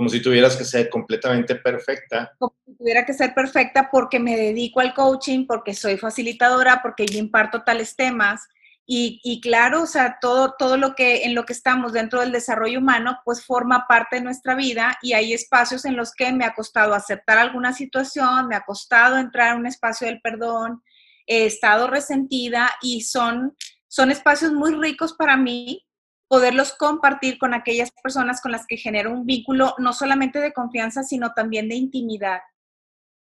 como 0.00 0.08
si 0.08 0.22
tuvieras 0.22 0.56
que 0.56 0.64
ser 0.64 0.88
completamente 0.88 1.56
perfecta. 1.56 2.34
Como 2.38 2.54
tuviera 2.80 3.04
que 3.04 3.12
ser 3.12 3.34
perfecta 3.34 3.90
porque 3.92 4.18
me 4.18 4.36
dedico 4.36 4.80
al 4.80 4.94
coaching, 4.94 5.46
porque 5.46 5.74
soy 5.74 5.98
facilitadora, 5.98 6.80
porque 6.80 7.04
yo 7.04 7.18
imparto 7.18 7.62
tales 7.62 7.94
temas. 7.94 8.48
Y, 8.86 9.20
y, 9.22 9.42
claro, 9.42 9.82
o 9.82 9.86
sea, 9.86 10.16
todo, 10.18 10.54
todo 10.58 10.78
lo 10.78 10.94
que 10.94 11.24
en 11.24 11.34
lo 11.34 11.44
que 11.44 11.52
estamos 11.52 11.92
dentro 11.92 12.20
del 12.20 12.32
desarrollo 12.32 12.78
humano, 12.78 13.18
pues 13.22 13.44
forma 13.44 13.86
parte 13.86 14.16
de 14.16 14.22
nuestra 14.22 14.54
vida 14.54 14.98
y 15.02 15.12
hay 15.12 15.34
espacios 15.34 15.84
en 15.84 15.94
los 15.94 16.14
que 16.14 16.32
me 16.32 16.46
ha 16.46 16.54
costado 16.54 16.94
aceptar 16.94 17.36
alguna 17.36 17.74
situación, 17.74 18.48
me 18.48 18.56
ha 18.56 18.62
costado 18.62 19.18
entrar 19.18 19.50
a 19.50 19.56
un 19.56 19.66
espacio 19.66 20.06
del 20.06 20.22
perdón, 20.22 20.82
he 21.26 21.44
estado 21.44 21.86
resentida 21.86 22.70
y 22.80 23.02
son, 23.02 23.54
son 23.88 24.10
espacios 24.10 24.52
muy 24.52 24.74
ricos 24.74 25.12
para 25.12 25.36
mí 25.36 25.86
poderlos 26.28 26.72
compartir 26.72 27.38
con 27.38 27.52
aquellas 27.52 27.90
personas 28.02 28.40
con 28.40 28.52
las 28.52 28.66
que 28.66 28.78
genero 28.78 29.12
un 29.12 29.26
vínculo 29.26 29.74
no 29.78 29.92
solamente 29.92 30.40
de 30.40 30.54
confianza, 30.54 31.02
sino 31.02 31.32
también 31.34 31.68
de 31.68 31.74
intimidad. 31.74 32.40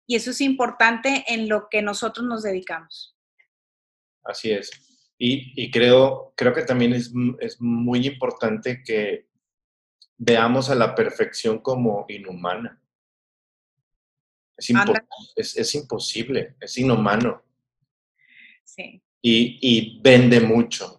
Y 0.08 0.16
eso 0.16 0.32
es 0.32 0.40
importante 0.40 1.24
en 1.28 1.48
lo 1.48 1.68
que 1.68 1.82
nosotros 1.82 2.26
nos 2.26 2.42
dedicamos. 2.42 3.16
Así 4.24 4.50
es. 4.50 4.70
Y, 5.16 5.70
creo, 5.70 6.32
creo 6.36 6.52
que 6.52 6.62
también 6.62 6.92
es, 6.94 7.12
es 7.40 7.60
muy 7.60 8.06
importante 8.06 8.82
que 8.84 9.28
veamos 10.16 10.70
a 10.70 10.74
la 10.74 10.94
perfección 10.94 11.58
como 11.58 12.04
inhumana. 12.08 12.80
Es, 14.56 14.70
es, 15.36 15.56
es, 15.56 15.74
imposible, 15.74 16.56
es 16.60 16.76
inhumano. 16.78 17.44
Sí. 18.64 19.00
Y, 19.22 19.58
y, 19.60 20.00
vende 20.00 20.40
mucho 20.40 20.98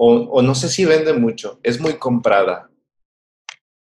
o, 0.00 0.42
no 0.42 0.54
sé 0.54 0.68
si 0.68 0.84
vende 0.84 1.12
mucho, 1.12 1.58
es 1.64 1.80
muy 1.80 1.94
comprada. 1.94 2.67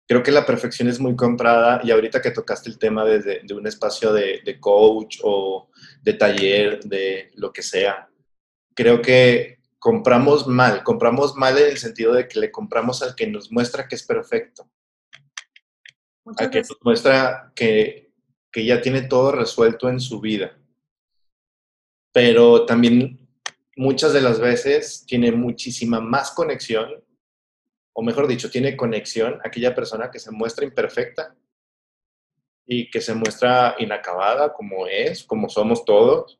Creo 0.07 0.23
que 0.23 0.31
la 0.31 0.45
perfección 0.45 0.87
es 0.87 0.99
muy 0.99 1.15
comprada 1.15 1.81
y 1.83 1.91
ahorita 1.91 2.21
que 2.21 2.31
tocaste 2.31 2.69
el 2.69 2.79
tema 2.79 3.03
de, 3.03 3.41
de 3.43 3.53
un 3.53 3.67
espacio 3.67 4.13
de, 4.13 4.41
de, 4.45 4.59
coach 4.59 5.19
o 5.21 5.69
de 6.01 6.13
taller, 6.13 6.79
de 6.85 7.31
lo 7.35 7.51
que 7.51 7.61
sea, 7.61 8.07
creo 8.73 9.01
que 9.01 9.57
compramos 9.79 10.47
mal, 10.47 10.83
compramos 10.83 11.35
mal 11.35 11.57
en 11.57 11.71
el 11.71 11.77
sentido 11.77 12.13
de 12.13 12.27
que 12.27 12.39
le 12.39 12.51
compramos 12.51 13.01
al 13.01 13.15
que 13.15 13.27
nos 13.27 13.51
muestra 13.51 13.87
que 13.87 13.95
es 13.95 14.03
perfecto, 14.03 14.69
al 16.37 16.49
que 16.49 16.59
nos 16.59 16.77
muestra 16.83 17.51
que, 17.53 18.11
que 18.51 18.65
ya 18.65 18.81
tiene 18.81 19.01
todo 19.01 19.31
resuelto 19.31 19.89
en 19.89 19.99
su 19.99 20.21
vida. 20.21 20.57
Pero 22.13 22.65
también 22.65 23.27
muchas 23.75 24.13
de 24.13 24.21
las 24.21 24.39
veces 24.39 25.05
tiene 25.05 25.31
muchísima 25.31 25.99
más 25.99 26.31
conexión, 26.31 27.03
o 27.99 28.03
mejor 28.03 28.27
dicho, 28.27 28.51
tiene 28.51 28.77
conexión 28.77 29.39
aquella 29.43 29.73
persona 29.73 30.11
que 30.11 30.19
se 30.19 30.29
muestra 30.29 30.63
imperfecta 30.63 31.35
y 32.67 32.91
que 32.91 33.01
se 33.01 33.15
muestra 33.15 33.75
inacabada 33.79 34.53
como 34.53 34.85
es, 34.85 35.23
como 35.23 35.49
somos 35.49 35.83
todos, 35.83 36.37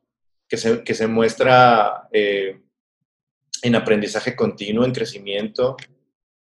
que 0.48 0.56
se, 0.56 0.84
que 0.84 0.94
se 0.94 1.08
muestra 1.08 2.08
eh, 2.12 2.60
en 3.64 3.74
aprendizaje 3.74 4.36
continuo, 4.36 4.84
en 4.84 4.92
crecimiento, 4.92 5.76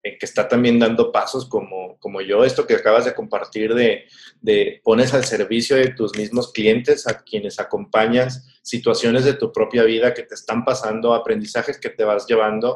que 0.03 0.17
está 0.21 0.47
también 0.47 0.77
dando 0.77 1.11
pasos 1.11 1.49
como, 1.49 1.97
como 1.97 2.21
yo, 2.21 2.45
esto 2.45 2.67
que 2.67 2.75
acabas 2.75 3.05
de 3.05 3.15
compartir 3.15 3.73
de, 3.73 4.05
de 4.39 4.81
pones 4.83 5.15
al 5.15 5.25
servicio 5.25 5.77
de 5.77 5.95
tus 5.95 6.15
mismos 6.15 6.51
clientes, 6.51 7.07
a 7.07 7.23
quienes 7.23 7.59
acompañas, 7.59 8.59
situaciones 8.61 9.25
de 9.25 9.33
tu 9.33 9.51
propia 9.51 9.83
vida 9.83 10.13
que 10.13 10.21
te 10.21 10.35
están 10.35 10.63
pasando, 10.63 11.15
aprendizajes 11.15 11.79
que 11.79 11.89
te 11.89 12.03
vas 12.03 12.27
llevando, 12.27 12.75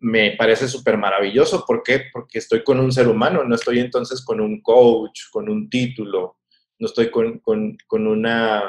me 0.00 0.32
parece 0.32 0.68
súper 0.68 0.96
maravilloso. 0.96 1.64
¿Por 1.66 1.82
qué? 1.82 2.04
Porque 2.12 2.38
estoy 2.38 2.62
con 2.62 2.80
un 2.80 2.92
ser 2.92 3.08
humano, 3.08 3.44
no 3.44 3.54
estoy 3.54 3.80
entonces 3.80 4.24
con 4.24 4.40
un 4.40 4.60
coach, 4.60 5.22
con 5.30 5.48
un 5.48 5.68
título, 5.68 6.38
no 6.78 6.86
estoy 6.86 7.10
con, 7.10 7.38
con, 7.38 7.76
con 7.86 8.06
una, 8.06 8.62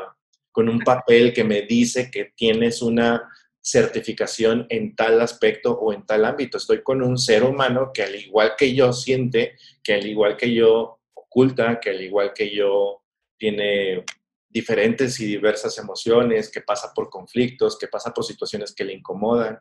con 0.52 0.70
un 0.70 0.80
papel 0.80 1.34
que 1.34 1.44
me 1.44 1.64
dice 1.64 2.10
que 2.10 2.32
tienes 2.36 2.82
una 2.82 3.30
certificación 3.62 4.66
en 4.70 4.96
tal 4.96 5.20
aspecto 5.20 5.74
o 5.74 5.92
en 5.92 6.06
tal 6.06 6.24
ámbito. 6.24 6.58
Estoy 6.58 6.84
con 6.84 7.02
un 7.02 7.18
ser 7.18 7.44
humano 7.44 7.92
que 7.94 8.04
al 8.04 8.16
igual 8.16 8.54
que 8.58 8.74
yo 8.74 8.94
siente, 8.94 9.58
que 9.84 9.96
al 9.96 10.06
igual 10.08 10.38
que 10.38 10.54
yo 10.54 11.00
oculta, 11.14 11.80
que 11.80 11.90
al 11.90 12.02
igual 12.02 12.32
que 12.34 12.56
yo 12.56 13.04
tiene 13.38 14.06
diferentes 14.50 15.20
y 15.20 15.26
diversas 15.26 15.78
emociones, 15.78 16.50
que 16.50 16.62
pasa 16.62 16.94
por 16.96 17.10
conflictos, 17.10 17.78
que 17.78 17.88
pasa 17.88 18.14
por 18.14 18.24
situaciones 18.24 18.74
que 18.74 18.86
le 18.86 18.94
incomodan. 18.94 19.60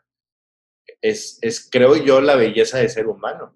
Es, 1.01 1.39
es, 1.43 1.69
creo 1.71 1.97
yo, 1.97 2.21
la 2.21 2.37
belleza 2.37 2.79
de 2.79 2.89
ser 2.89 3.07
humano. 3.07 3.55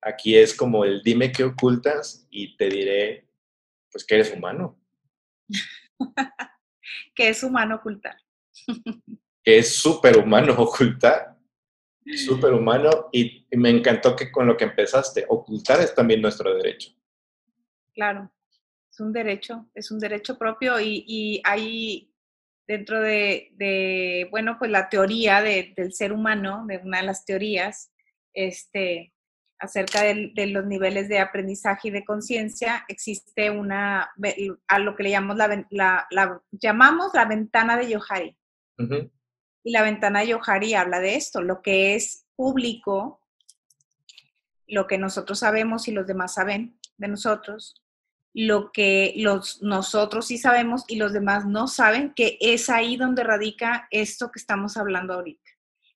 Aquí 0.00 0.36
es 0.36 0.54
como 0.54 0.84
el 0.84 1.02
dime 1.02 1.30
qué 1.30 1.44
ocultas 1.44 2.26
y 2.30 2.56
te 2.56 2.68
diré, 2.68 3.28
pues 3.90 4.04
que 4.04 4.16
eres 4.16 4.32
humano. 4.32 4.78
que 7.14 7.28
es 7.28 7.42
humano 7.42 7.76
ocultar. 7.76 8.16
que 9.44 9.58
es 9.58 9.74
súper 9.76 10.18
humano 10.18 10.54
ocultar, 10.58 11.36
súper 12.26 12.52
humano, 12.52 13.08
y, 13.12 13.46
me 13.56 13.70
encantó 13.70 14.16
que 14.16 14.30
con 14.30 14.46
lo 14.46 14.56
que 14.56 14.64
empezaste, 14.64 15.26
ocultar 15.28 15.80
es 15.80 15.94
también 15.94 16.22
nuestro 16.22 16.54
derecho. 16.54 16.90
Claro, 17.94 18.32
es 18.90 19.00
un 19.00 19.12
derecho, 19.12 19.68
es 19.74 19.90
un 19.90 19.98
derecho 19.98 20.38
propio 20.38 20.80
y, 20.80 21.04
y 21.06 21.42
hay 21.44 22.11
dentro 22.66 23.00
de, 23.00 24.28
bueno, 24.30 24.56
pues 24.58 24.70
la 24.70 24.88
teoría 24.88 25.42
del 25.42 25.92
ser 25.92 26.12
humano, 26.12 26.64
de 26.66 26.78
una 26.78 26.98
de 26.98 27.06
las 27.06 27.24
teorías, 27.24 27.92
este, 28.34 29.12
acerca 29.58 30.02
de, 30.02 30.46
los 30.48 30.66
niveles 30.66 31.08
de 31.08 31.20
aprendizaje 31.20 31.88
y 31.88 31.90
de 31.92 32.04
conciencia, 32.04 32.84
existe 32.88 33.50
una, 33.50 34.10
a 34.68 34.78
lo 34.78 34.96
que 34.96 35.04
le 35.04 35.10
llamamos 35.10 35.36
la, 35.36 36.06
la, 36.10 36.42
llamamos 36.50 37.12
la 37.14 37.24
ventana 37.26 37.76
de 37.76 37.90
Yohari. 37.90 38.36
Y 39.64 39.70
la 39.70 39.82
ventana 39.82 40.20
de 40.20 40.28
Yohari 40.28 40.74
habla 40.74 40.98
de 40.98 41.14
esto, 41.14 41.42
lo 41.42 41.62
que 41.62 41.94
es 41.94 42.26
público, 42.34 43.20
lo 44.66 44.86
que 44.86 44.98
nosotros 44.98 45.38
sabemos 45.38 45.86
y 45.86 45.92
los 45.92 46.06
demás 46.06 46.34
saben 46.34 46.78
de 46.96 47.08
nosotros, 47.08 47.81
lo 48.34 48.72
que 48.72 49.14
los, 49.16 49.62
nosotros 49.62 50.26
sí 50.26 50.38
sabemos 50.38 50.84
y 50.88 50.96
los 50.96 51.12
demás 51.12 51.46
no 51.46 51.68
saben, 51.68 52.12
que 52.14 52.38
es 52.40 52.70
ahí 52.70 52.96
donde 52.96 53.24
radica 53.24 53.88
esto 53.90 54.30
que 54.30 54.38
estamos 54.38 54.76
hablando 54.76 55.14
ahorita. 55.14 55.50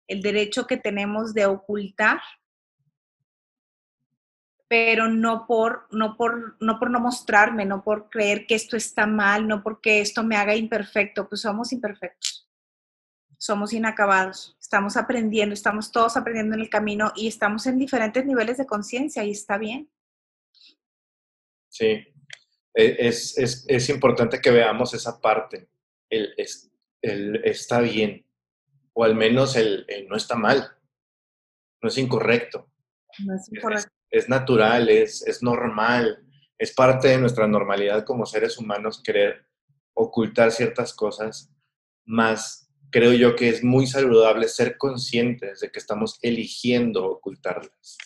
El 0.07 0.23
derecho 0.23 0.67
que 0.67 0.77
tenemos 0.77 1.35
de 1.35 1.47
ocultar, 1.47 2.21
pero 4.69 5.09
no 5.09 5.47
por, 5.47 5.87
no 5.91 6.17
por, 6.17 6.57
no 6.61 6.79
por 6.79 6.91
no 6.91 7.01
mostrarme, 7.01 7.65
no 7.65 7.83
por 7.83 8.11
creer 8.11 8.47
que 8.47 8.55
esto 8.55 8.77
está 8.77 9.07
mal, 9.07 9.49
no 9.49 9.63
porque 9.63 10.01
esto 10.01 10.23
me 10.23 10.37
haga 10.37 10.55
imperfecto, 10.55 11.29
pues 11.29 11.41
somos 11.41 11.73
imperfectos 11.73 12.47
somos 13.39 13.73
inacabados, 13.73 14.57
estamos 14.61 14.97
aprendiendo, 14.97 15.53
estamos 15.53 15.93
todos 15.93 16.17
aprendiendo 16.17 16.55
en 16.55 16.63
el 16.63 16.71
camino 16.71 17.13
y 17.15 17.29
estamos 17.29 17.67
en 17.67 17.79
diferentes 17.79 18.25
niveles 18.25 18.57
de 18.57 18.67
conciencia 18.67 19.25
y 19.25 19.31
está 19.31 19.59
bien. 19.59 19.91
Sí, 21.69 22.07
es, 22.77 23.39
es, 23.39 23.65
es, 23.67 23.89
importante 23.89 24.41
que 24.41 24.51
veamos 24.51 24.93
esa 24.93 25.19
parte, 25.21 25.69
el, 26.11 26.35
el, 27.01 27.41
está 27.45 27.81
bien, 27.81 28.27
o 28.93 29.05
al 29.05 29.15
menos 29.15 29.57
el, 29.57 29.87
el, 29.89 30.07
no 30.09 30.17
está 30.17 30.37
mal, 30.37 30.71
no 31.81 31.89
es 31.89 31.97
incorrecto. 31.97 32.71
No 33.25 33.35
es 33.35 33.51
incorrecto. 33.51 33.91
Es, 34.11 34.29
natural, 34.29 34.91
es, 34.91 35.27
es 35.27 35.43
normal, 35.43 36.23
es 36.59 36.73
parte 36.75 37.09
de 37.09 37.19
nuestra 37.19 37.47
normalidad 37.47 38.05
como 38.05 38.27
seres 38.27 38.59
humanos 38.59 39.03
querer 39.03 39.47
ocultar 39.95 40.53
ciertas 40.53 40.93
cosas, 40.93 41.51
más 42.05 42.71
creo 42.91 43.13
yo 43.15 43.37
que 43.37 43.49
es 43.49 43.65
muy 43.65 43.87
saludable 43.87 44.49
ser 44.49 44.77
conscientes 44.77 45.61
de 45.61 45.71
que 45.71 45.79
estamos 45.79 46.19
eligiendo 46.23 47.07
ocultarlas. 47.07 47.99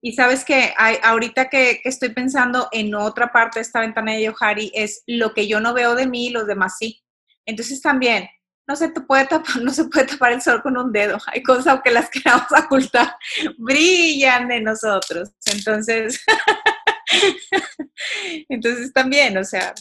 Y 0.00 0.12
sabes 0.12 0.44
que 0.44 0.72
ahorita 1.02 1.48
que, 1.48 1.80
estoy 1.84 2.10
pensando 2.10 2.68
en 2.70 2.94
otra 2.94 3.32
parte 3.32 3.58
de 3.58 3.62
esta 3.62 3.80
ventana 3.80 4.12
de 4.12 4.24
Yohari 4.24 4.70
es 4.74 5.02
lo 5.06 5.34
que 5.34 5.48
yo 5.48 5.60
no 5.60 5.74
veo 5.74 5.94
de 5.94 6.06
mí, 6.06 6.30
los 6.30 6.46
demás 6.46 6.76
sí. 6.78 7.02
Entonces 7.44 7.80
también, 7.80 8.28
no 8.66 8.76
se 8.76 8.90
te 8.90 9.00
puede 9.00 9.26
tapar, 9.26 9.56
no 9.62 9.72
se 9.72 9.84
puede 9.86 10.06
tapar 10.06 10.32
el 10.32 10.42
sol 10.42 10.62
con 10.62 10.76
un 10.76 10.92
dedo. 10.92 11.18
Hay 11.26 11.42
cosas 11.42 11.80
que 11.82 11.90
las 11.90 12.10
queramos 12.10 12.46
ocultar, 12.64 13.16
brillan 13.56 14.48
de 14.48 14.60
nosotros. 14.60 15.30
Entonces, 15.46 16.22
entonces 18.48 18.92
también, 18.92 19.36
o 19.38 19.44
sea, 19.44 19.74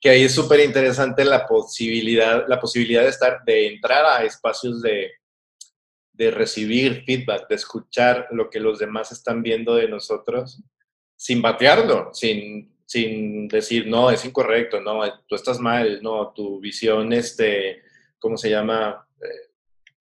que 0.00 0.10
ahí 0.10 0.22
es 0.22 0.34
súper 0.34 0.60
interesante 0.60 1.24
la 1.24 1.44
posibilidad, 1.44 2.44
la 2.46 2.60
posibilidad 2.60 3.02
de 3.02 3.08
estar, 3.08 3.42
de 3.44 3.66
entrar 3.66 4.04
a 4.04 4.22
espacios 4.22 4.80
de, 4.80 5.10
de 6.18 6.32
recibir 6.32 7.04
feedback, 7.04 7.48
de 7.48 7.54
escuchar 7.54 8.26
lo 8.32 8.50
que 8.50 8.58
los 8.58 8.80
demás 8.80 9.12
están 9.12 9.40
viendo 9.40 9.76
de 9.76 9.88
nosotros, 9.88 10.60
sin 11.16 11.40
batearlo, 11.40 12.10
sin, 12.12 12.76
sin 12.84 13.46
decir, 13.46 13.86
no, 13.86 14.10
es 14.10 14.24
incorrecto, 14.24 14.80
no, 14.80 15.00
tú 15.28 15.36
estás 15.36 15.60
mal, 15.60 16.02
no, 16.02 16.32
tu 16.34 16.58
visión, 16.58 17.12
este, 17.12 17.82
¿cómo 18.18 18.36
se 18.36 18.50
llama? 18.50 19.06
Eh, 19.22 19.52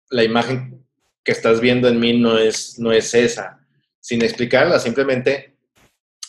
la 0.10 0.24
imagen 0.24 0.84
que 1.24 1.32
estás 1.32 1.62
viendo 1.62 1.88
en 1.88 2.00
mí 2.00 2.18
no 2.18 2.40
es, 2.40 2.80
no 2.80 2.92
es 2.92 3.14
esa, 3.14 3.64
sin 4.00 4.24
explicarla, 4.24 4.80
simplemente 4.80 5.58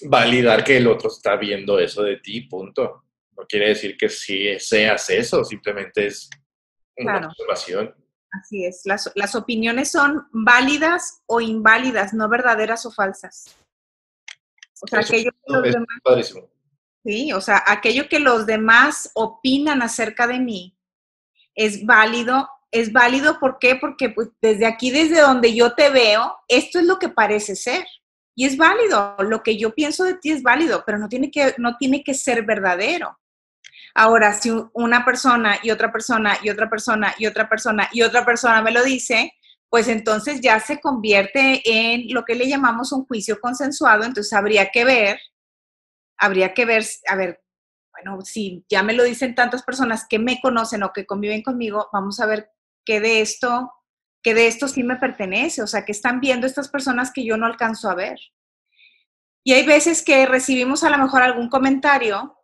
validar 0.02 0.62
que 0.62 0.76
el 0.76 0.88
otro 0.88 1.08
está 1.08 1.36
viendo 1.36 1.78
eso 1.78 2.02
de 2.02 2.18
ti, 2.18 2.42
punto. 2.42 3.04
No 3.34 3.46
quiere 3.46 3.68
decir 3.68 3.96
que 3.96 4.10
si 4.10 4.58
seas 4.58 5.08
eso, 5.08 5.42
simplemente 5.42 6.06
es 6.06 6.28
una 6.98 7.28
observación. 7.28 7.94
Así 8.32 8.64
es, 8.64 8.82
las, 8.84 9.10
las, 9.16 9.34
opiniones 9.34 9.90
son 9.90 10.28
válidas 10.30 11.22
o 11.26 11.40
inválidas, 11.40 12.14
no 12.14 12.28
verdaderas 12.28 12.86
o 12.86 12.92
falsas. 12.92 13.56
O 14.80 14.86
sea, 14.86 15.00
aquello 15.00 15.32
que 15.32 15.52
los 15.52 15.62
demás, 15.62 16.34
Sí, 17.04 17.32
o 17.32 17.40
sea, 17.40 17.62
aquello 17.66 18.08
que 18.08 18.20
los 18.20 18.46
demás 18.46 19.10
opinan 19.14 19.82
acerca 19.82 20.26
de 20.26 20.38
mí 20.38 20.76
es 21.54 21.84
válido. 21.84 22.48
Es 22.70 22.92
válido, 22.92 23.40
¿por 23.40 23.58
qué? 23.58 23.74
Porque 23.74 24.10
pues, 24.10 24.28
desde 24.40 24.66
aquí, 24.66 24.90
desde 24.90 25.20
donde 25.20 25.54
yo 25.54 25.74
te 25.74 25.90
veo, 25.90 26.36
esto 26.46 26.78
es 26.78 26.84
lo 26.84 26.98
que 26.98 27.08
parece 27.08 27.56
ser. 27.56 27.84
Y 28.36 28.46
es 28.46 28.56
válido, 28.56 29.16
lo 29.18 29.42
que 29.42 29.58
yo 29.58 29.74
pienso 29.74 30.04
de 30.04 30.14
ti 30.14 30.30
es 30.30 30.42
válido, 30.42 30.84
pero 30.86 30.98
no 30.98 31.08
tiene 31.08 31.30
que, 31.30 31.54
no 31.58 31.76
tiene 31.76 32.04
que 32.04 32.14
ser 32.14 32.44
verdadero. 32.44 33.18
Ahora, 33.94 34.32
si 34.34 34.50
una 34.72 35.04
persona 35.04 35.58
y 35.62 35.70
otra 35.70 35.90
persona 35.90 36.38
y 36.42 36.50
otra 36.50 36.68
persona 36.68 37.14
y 37.18 37.26
otra 37.26 37.48
persona 37.48 37.88
y 37.92 38.02
otra 38.02 38.24
persona 38.24 38.62
me 38.62 38.70
lo 38.70 38.84
dice, 38.84 39.32
pues 39.68 39.88
entonces 39.88 40.40
ya 40.40 40.58
se 40.60 40.80
convierte 40.80 41.62
en 41.64 42.12
lo 42.12 42.24
que 42.24 42.34
le 42.34 42.48
llamamos 42.48 42.92
un 42.92 43.06
juicio 43.06 43.40
consensuado, 43.40 44.04
entonces 44.04 44.32
habría 44.32 44.70
que 44.70 44.84
ver, 44.84 45.20
habría 46.18 46.54
que 46.54 46.64
ver, 46.64 46.84
a 47.08 47.16
ver, 47.16 47.40
bueno, 47.92 48.20
si 48.22 48.64
ya 48.68 48.82
me 48.82 48.94
lo 48.94 49.04
dicen 49.04 49.34
tantas 49.34 49.62
personas 49.62 50.06
que 50.08 50.18
me 50.18 50.40
conocen 50.40 50.82
o 50.82 50.92
que 50.92 51.06
conviven 51.06 51.42
conmigo, 51.42 51.88
vamos 51.92 52.18
a 52.20 52.26
ver 52.26 52.50
qué 52.84 53.00
de 53.00 53.20
esto, 53.20 53.72
qué 54.22 54.34
de 54.34 54.48
esto 54.48 54.66
sí 54.66 54.82
me 54.82 54.96
pertenece, 54.96 55.62
o 55.62 55.66
sea, 55.66 55.84
que 55.84 55.92
están 55.92 56.20
viendo 56.20 56.46
estas 56.46 56.68
personas 56.68 57.12
que 57.12 57.24
yo 57.24 57.36
no 57.36 57.46
alcanzo 57.46 57.90
a 57.90 57.94
ver. 57.94 58.18
Y 59.44 59.54
hay 59.54 59.64
veces 59.64 60.02
que 60.02 60.26
recibimos 60.26 60.82
a 60.84 60.90
lo 60.90 60.98
mejor 60.98 61.22
algún 61.22 61.48
comentario 61.48 62.36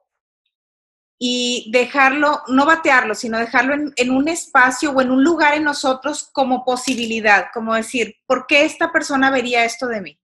y 1.18 1.70
dejarlo, 1.72 2.42
no 2.48 2.66
batearlo, 2.66 3.14
sino 3.14 3.38
dejarlo 3.38 3.74
en, 3.96 4.10
un 4.10 4.28
espacio 4.28 4.90
o 4.90 5.00
en 5.00 5.10
un 5.10 5.24
lugar 5.24 5.54
en 5.54 5.64
nosotros 5.64 6.28
como 6.32 6.64
posibilidad, 6.64 7.46
como 7.54 7.74
decir, 7.74 8.16
¿por 8.26 8.46
qué 8.46 8.64
esta 8.64 8.92
persona 8.92 9.30
vería 9.30 9.64
esto 9.64 9.86
de 9.86 10.02
mí? 10.02 10.20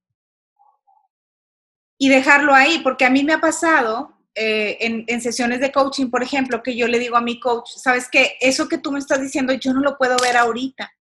Y 1.97 2.09
dejarlo 2.09 2.53
ahí, 2.53 2.81
porque 2.81 3.07
a 3.07 3.11
mí 3.11 3.25
me 3.25 3.33
ha 3.33 3.41
pasado 3.41 4.19
eh, 4.35 4.77
en, 4.81 5.05
en, 5.07 5.21
sesiones 5.23 5.61
de 5.61 5.73
coaching, 5.73 6.11
por 6.11 6.23
ejemplo, 6.23 6.63
que 6.63 6.77
yo 6.77 6.87
le 6.87 6.99
digo 6.99 7.17
a 7.17 7.23
mi 7.23 7.41
coach, 7.41 7.71
sabes 7.77 8.09
que 8.09 8.37
eso 8.41 8.69
que 8.69 8.79
tú 8.79 8.93
me 8.93 8.99
estás 8.99 9.21
diciendo 9.21 9.53
yo 9.55 9.73
no 9.73 9.81
lo 9.81 9.97
puedo 9.97 10.17
ver 10.19 10.37
ahorita. 10.37 10.93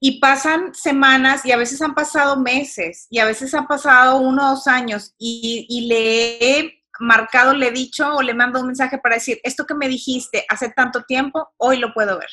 Y 0.00 0.18
pasan 0.18 0.74
semanas 0.74 1.46
y 1.46 1.52
a 1.52 1.56
veces 1.56 1.80
han 1.80 1.94
pasado 1.94 2.36
meses 2.36 3.06
y 3.08 3.20
a 3.20 3.24
veces 3.24 3.54
han 3.54 3.68
pasado 3.68 4.16
uno 4.16 4.46
o 4.46 4.50
dos 4.50 4.66
años 4.66 5.14
y, 5.16 5.64
y 5.68 5.86
le 5.86 6.58
he 6.58 6.81
marcado 7.00 7.54
le 7.54 7.68
he 7.68 7.70
dicho 7.70 8.14
o 8.14 8.22
le 8.22 8.34
mando 8.34 8.60
un 8.60 8.66
mensaje 8.66 8.98
para 8.98 9.16
decir, 9.16 9.40
esto 9.42 9.66
que 9.66 9.74
me 9.74 9.88
dijiste 9.88 10.44
hace 10.48 10.70
tanto 10.70 11.02
tiempo, 11.04 11.52
hoy 11.56 11.78
lo 11.78 11.92
puedo 11.94 12.18
ver. 12.18 12.30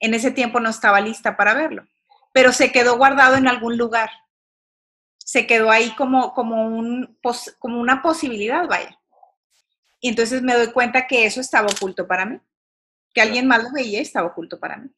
En 0.00 0.14
ese 0.14 0.30
tiempo 0.30 0.60
no 0.60 0.70
estaba 0.70 1.00
lista 1.00 1.36
para 1.36 1.54
verlo. 1.54 1.86
pero 2.32 2.52
se 2.52 2.70
quedó 2.70 2.96
guardado 2.98 3.36
en 3.36 3.48
algún 3.48 3.76
lugar. 3.76 4.10
Se 5.18 5.46
quedó 5.46 5.70
ahí 5.70 5.94
como, 5.96 6.34
como, 6.34 6.66
un, 6.66 7.18
como 7.58 7.80
una 7.80 8.00
posibilidad, 8.00 8.66
vaya. 8.68 8.98
Y 10.00 10.08
entonces 10.08 10.42
me 10.42 10.54
doy 10.54 10.70
cuenta 10.72 11.06
que 11.06 11.26
eso 11.26 11.40
estaba 11.40 11.66
oculto 11.66 12.06
para 12.06 12.26
mí, 12.26 12.38
que 13.12 13.20
alguien 13.20 13.48
más 13.48 13.64
lo 13.64 13.72
veía 13.72 13.98
y 13.98 14.02
estaba 14.02 14.28
oculto 14.28 14.60
para 14.60 14.76
mí. 14.76 14.88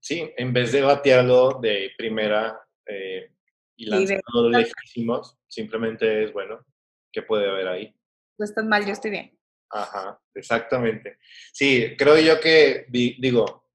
Sí, 0.00 0.32
en 0.36 0.52
vez 0.52 0.72
de 0.72 0.82
batearlo 0.82 1.58
de 1.60 1.90
primera 1.98 2.58
eh, 2.86 3.35
y 3.76 3.86
lanzarlo 3.86 4.50
lejísimos, 4.50 5.36
simplemente 5.46 6.24
es, 6.24 6.32
bueno, 6.32 6.64
¿qué 7.12 7.22
puede 7.22 7.48
haber 7.48 7.68
ahí? 7.68 7.94
Tú 8.36 8.44
estás 8.44 8.64
mal, 8.64 8.84
yo 8.84 8.92
estoy 8.92 9.10
bien. 9.10 9.38
Ajá, 9.70 10.20
exactamente. 10.34 11.18
Sí, 11.52 11.94
creo 11.96 12.18
yo 12.18 12.40
que, 12.40 12.86
digo, 12.88 13.68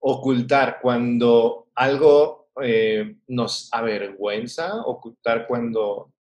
ocultar 0.00 0.78
cuando 0.80 1.70
algo 1.74 2.50
eh, 2.62 3.16
nos 3.28 3.72
avergüenza, 3.72 4.82
ocultar 4.82 5.46
cuando 5.46 6.12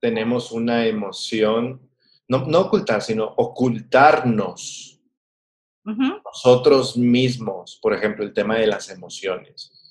tenemos 0.00 0.52
una 0.52 0.86
emoción, 0.86 1.90
no, 2.28 2.46
no 2.46 2.60
ocultar, 2.60 3.02
sino 3.02 3.24
ocultarnos 3.36 4.94
nosotros 5.84 6.96
mismos, 6.96 7.78
por 7.82 7.92
ejemplo, 7.92 8.24
el 8.24 8.32
tema 8.32 8.56
de 8.56 8.66
las 8.66 8.88
emociones. 8.90 9.83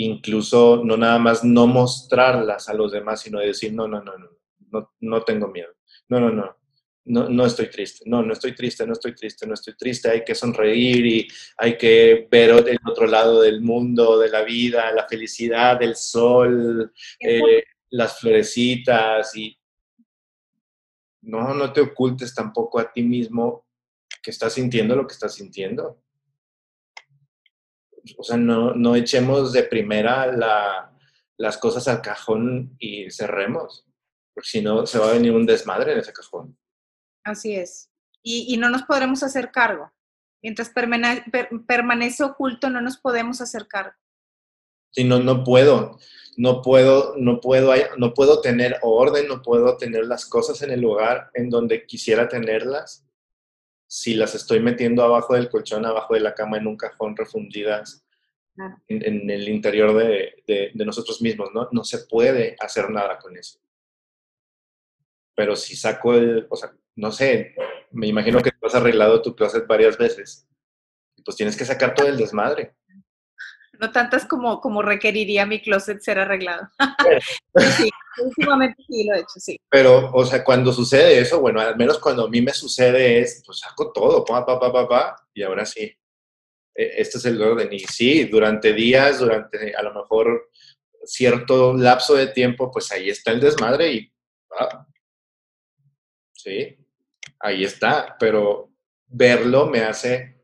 Incluso 0.00 0.82
no 0.84 0.96
nada 0.96 1.18
más 1.18 1.42
no 1.42 1.66
mostrarlas 1.66 2.68
a 2.68 2.74
los 2.74 2.92
demás, 2.92 3.20
sino 3.20 3.40
decir, 3.40 3.72
no, 3.72 3.88
no, 3.88 4.00
no, 4.00 4.16
no, 4.16 4.28
no, 4.70 4.92
no 5.00 5.22
tengo 5.22 5.48
miedo. 5.48 5.74
No, 6.08 6.20
no, 6.20 6.30
no, 6.30 6.56
no, 7.06 7.28
no 7.28 7.46
estoy 7.46 7.68
triste, 7.68 8.04
no, 8.06 8.22
no 8.22 8.32
estoy 8.32 8.54
triste, 8.54 8.86
no 8.86 8.92
estoy 8.92 9.14
triste, 9.14 9.44
no 9.44 9.54
estoy 9.54 9.74
triste, 9.76 10.08
hay 10.08 10.24
que 10.24 10.36
sonreír 10.36 11.04
y 11.04 11.28
hay 11.56 11.76
que 11.76 12.28
ver 12.30 12.50
el 12.50 12.78
otro 12.88 13.08
lado 13.08 13.40
del 13.40 13.60
mundo, 13.60 14.20
de 14.20 14.28
la 14.28 14.42
vida, 14.42 14.92
la 14.92 15.08
felicidad, 15.08 15.82
el 15.82 15.96
sol, 15.96 16.92
eh, 17.18 17.64
las 17.90 18.20
florecitas 18.20 19.34
y 19.36 19.58
no, 21.22 21.54
no 21.54 21.72
te 21.72 21.80
ocultes 21.80 22.32
tampoco 22.34 22.78
a 22.78 22.92
ti 22.92 23.02
mismo 23.02 23.66
que 24.22 24.30
estás 24.30 24.52
sintiendo 24.52 24.94
lo 24.94 25.08
que 25.08 25.14
estás 25.14 25.34
sintiendo. 25.34 26.02
O 28.16 28.22
sea, 28.22 28.36
no, 28.36 28.74
no 28.74 28.96
echemos 28.96 29.52
de 29.52 29.64
primera 29.64 30.26
la, 30.32 30.92
las 31.36 31.58
cosas 31.58 31.88
al 31.88 32.02
cajón 32.02 32.76
y 32.78 33.10
cerremos, 33.10 33.86
porque 34.34 34.48
si 34.48 34.62
no 34.62 34.86
se 34.86 34.98
va 34.98 35.10
a 35.10 35.12
venir 35.12 35.32
un 35.32 35.46
desmadre 35.46 35.92
en 35.92 35.98
ese 35.98 36.12
cajón. 36.12 36.56
Así 37.24 37.54
es. 37.54 37.90
Y, 38.22 38.52
y 38.52 38.56
no 38.56 38.70
nos 38.70 38.82
podremos 38.82 39.22
hacer 39.22 39.50
cargo. 39.50 39.92
Mientras 40.42 40.70
permanece 40.70 42.22
oculto, 42.22 42.70
no 42.70 42.80
nos 42.80 42.98
podemos 42.98 43.40
hacer 43.40 43.66
cargo. 43.66 43.96
Sí, 44.90 45.04
no, 45.04 45.18
no 45.18 45.44
puedo, 45.44 45.98
no 46.36 46.62
puedo, 46.62 47.14
no 47.16 47.40
puedo, 47.40 47.74
no 47.98 48.14
puedo 48.14 48.40
tener 48.40 48.78
orden, 48.82 49.28
no 49.28 49.42
puedo 49.42 49.76
tener 49.76 50.06
las 50.06 50.26
cosas 50.26 50.62
en 50.62 50.70
el 50.70 50.80
lugar 50.80 51.30
en 51.34 51.50
donde 51.50 51.86
quisiera 51.86 52.28
tenerlas 52.28 53.04
si 53.88 54.14
las 54.14 54.34
estoy 54.34 54.60
metiendo 54.60 55.02
abajo 55.02 55.34
del 55.34 55.48
colchón, 55.48 55.86
abajo 55.86 56.14
de 56.14 56.20
la 56.20 56.34
cama, 56.34 56.58
en 56.58 56.66
un 56.66 56.76
cajón 56.76 57.16
refundidas 57.16 58.04
en, 58.88 59.30
el 59.30 59.48
interior 59.48 59.94
de, 59.96 60.72
nosotros 60.74 61.22
mismos, 61.22 61.50
¿no? 61.54 61.68
No 61.72 61.84
se 61.84 61.98
puede 62.06 62.54
hacer 62.60 62.90
nada 62.90 63.18
con 63.18 63.36
eso. 63.36 63.58
Pero 65.34 65.56
si 65.56 65.74
saco 65.74 66.14
el, 66.14 66.46
o 66.50 66.56
sea, 66.56 66.76
no 66.96 67.12
sé, 67.12 67.54
me 67.92 68.08
imagino 68.08 68.40
que 68.40 68.50
tú 68.50 68.66
has 68.66 68.74
arreglado 68.74 69.22
tu 69.22 69.34
closet 69.34 69.66
varias 69.66 69.96
veces, 69.96 70.46
pues 71.24 71.36
tienes 71.36 71.56
que 71.56 71.64
sacar 71.64 71.94
todo 71.94 72.08
el 72.08 72.16
desmadre. 72.16 72.74
No 73.78 73.92
tantas 73.92 74.26
como, 74.26 74.60
como 74.60 74.82
requeriría 74.82 75.46
mi 75.46 75.60
closet 75.60 76.00
ser 76.00 76.18
arreglado. 76.18 76.68
sí, 77.76 77.90
últimamente 78.22 78.82
sí 78.88 79.06
lo 79.06 79.14
he 79.14 79.20
hecho, 79.20 79.38
sí. 79.38 79.60
Pero, 79.70 80.10
o 80.12 80.24
sea, 80.24 80.42
cuando 80.42 80.72
sucede 80.72 81.20
eso, 81.20 81.40
bueno, 81.40 81.60
al 81.60 81.76
menos 81.76 81.98
cuando 81.98 82.26
a 82.26 82.28
mí 82.28 82.40
me 82.40 82.52
sucede 82.52 83.20
es, 83.20 83.42
pues 83.46 83.60
saco 83.60 83.92
todo, 83.92 84.24
pa, 84.24 84.44
pa, 84.44 84.58
pa, 84.58 84.72
pa, 84.72 84.88
pa, 84.88 85.16
y 85.32 85.42
ahora 85.42 85.64
sí. 85.64 85.82
E, 86.74 87.00
este 87.00 87.18
es 87.18 87.24
el 87.24 87.40
orden. 87.40 87.72
Y 87.72 87.80
sí, 87.80 88.24
durante 88.24 88.72
días, 88.72 89.20
durante 89.20 89.74
a 89.74 89.82
lo 89.82 89.94
mejor 89.94 90.50
cierto 91.04 91.74
lapso 91.74 92.14
de 92.14 92.28
tiempo, 92.28 92.70
pues 92.70 92.90
ahí 92.92 93.08
está 93.10 93.30
el 93.30 93.40
desmadre 93.40 93.92
y, 93.92 94.12
ah, 94.58 94.86
sí, 96.32 96.76
ahí 97.40 97.64
está, 97.64 98.16
pero 98.18 98.70
verlo 99.06 99.66
me 99.66 99.80
hace 99.80 100.37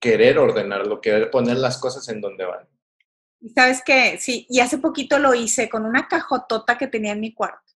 querer 0.00 0.38
ordenarlo, 0.38 1.00
querer 1.00 1.30
poner 1.30 1.56
las 1.56 1.78
cosas 1.78 2.08
en 2.08 2.20
donde 2.20 2.44
van. 2.44 2.68
Sabes 3.54 3.82
que, 3.84 4.18
sí, 4.18 4.46
y 4.48 4.60
hace 4.60 4.78
poquito 4.78 5.18
lo 5.18 5.34
hice 5.34 5.68
con 5.68 5.84
una 5.84 6.08
cajotota 6.08 6.76
que 6.76 6.88
tenía 6.88 7.12
en 7.12 7.20
mi 7.20 7.32
cuarto. 7.32 7.72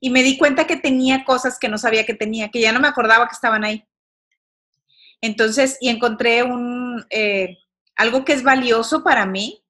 Y 0.00 0.10
me 0.10 0.22
di 0.22 0.36
cuenta 0.38 0.66
que 0.66 0.76
tenía 0.76 1.24
cosas 1.24 1.58
que 1.58 1.68
no 1.68 1.78
sabía 1.78 2.06
que 2.06 2.14
tenía, 2.14 2.50
que 2.50 2.60
ya 2.60 2.72
no 2.72 2.80
me 2.80 2.88
acordaba 2.88 3.28
que 3.28 3.34
estaban 3.34 3.64
ahí. 3.64 3.84
Entonces, 5.20 5.76
y 5.80 5.88
encontré 5.88 6.42
un, 6.42 7.04
eh, 7.10 7.58
algo 7.96 8.24
que 8.24 8.32
es 8.32 8.42
valioso 8.42 9.02
para 9.02 9.26
mí, 9.26 9.64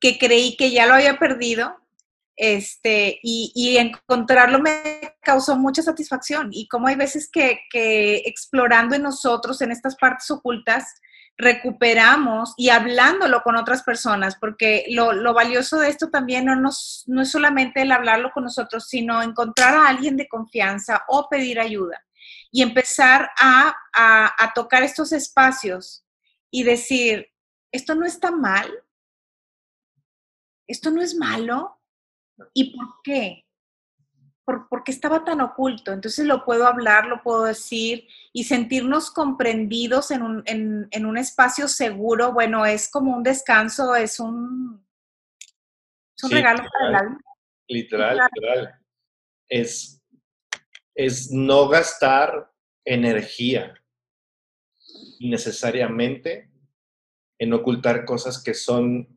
que 0.00 0.18
creí 0.18 0.56
que 0.56 0.70
ya 0.70 0.86
lo 0.86 0.94
había 0.94 1.18
perdido, 1.18 1.76
este, 2.36 3.20
y, 3.22 3.52
y, 3.54 3.76
encontrarlo 3.76 4.58
me 4.58 5.16
causó 5.20 5.56
mucha 5.56 5.82
satisfacción. 5.82 6.48
Y 6.52 6.66
como 6.66 6.88
hay 6.88 6.96
veces 6.96 7.30
que, 7.30 7.60
que 7.70 8.16
explorando 8.26 8.96
en 8.96 9.02
nosotros, 9.02 9.60
en 9.60 9.70
estas 9.70 9.94
partes 9.96 10.30
ocultas, 10.32 11.00
recuperamos 11.36 12.54
y 12.56 12.68
hablándolo 12.68 13.42
con 13.42 13.56
otras 13.56 13.82
personas, 13.82 14.36
porque 14.36 14.86
lo, 14.90 15.34
valioso 15.34 15.78
de 15.78 15.88
esto 15.88 16.10
también 16.10 16.44
no, 16.44 16.56
nos, 16.56 17.04
no 17.06 17.22
es 17.22 17.30
solamente 17.30 17.82
el 17.82 17.92
hablarlo 17.92 18.30
con 18.32 18.44
nosotros, 18.44 18.88
sino 18.88 19.22
encontrar 19.22 19.74
a 19.74 19.88
alguien 19.88 20.16
de 20.16 20.28
confianza 20.28 21.02
o 21.08 21.28
pedir 21.28 21.58
ayuda 21.58 22.04
y 22.50 22.62
empezar 22.62 23.30
a, 23.40 23.74
a 23.92 24.52
tocar 24.54 24.82
estos 24.84 25.12
espacios 25.12 26.04
y 26.50 26.62
decir, 26.62 27.26
esto 27.72 27.96
no 27.96 28.06
está 28.06 28.30
mal, 28.30 28.70
esto 30.68 30.90
no 30.90 31.02
es 31.02 31.16
malo, 31.16 31.80
¿y 32.52 32.76
por 32.76 33.02
qué? 33.02 33.43
Por, 34.44 34.84
qué 34.84 34.92
estaba 34.92 35.24
tan 35.24 35.40
oculto. 35.40 35.92
Entonces 35.92 36.26
lo 36.26 36.44
puedo 36.44 36.66
hablar, 36.66 37.06
lo 37.06 37.22
puedo 37.22 37.44
decir 37.44 38.06
y 38.32 38.44
sentirnos 38.44 39.10
comprendidos 39.10 40.10
en 40.10 40.22
un, 40.22 40.42
en, 40.46 41.06
un 41.06 41.18
espacio 41.18 41.68
seguro. 41.68 42.32
Bueno, 42.32 42.66
es 42.66 42.90
como 42.90 43.16
un 43.16 43.22
descanso, 43.22 43.94
es 43.94 44.20
un, 44.20 44.84
es 46.16 46.24
un 46.24 46.30
regalo 46.30 46.64
para 46.72 46.88
el 46.88 46.94
alma. 46.94 47.20
Literal, 47.68 48.18
literal. 48.34 48.80
Es, 49.48 50.02
es 50.94 51.30
no 51.30 51.68
gastar 51.68 52.52
energía 52.84 53.74
innecesariamente 55.18 56.50
en 57.38 57.52
ocultar 57.52 58.04
cosas 58.04 58.42
que 58.42 58.54
son 58.54 59.08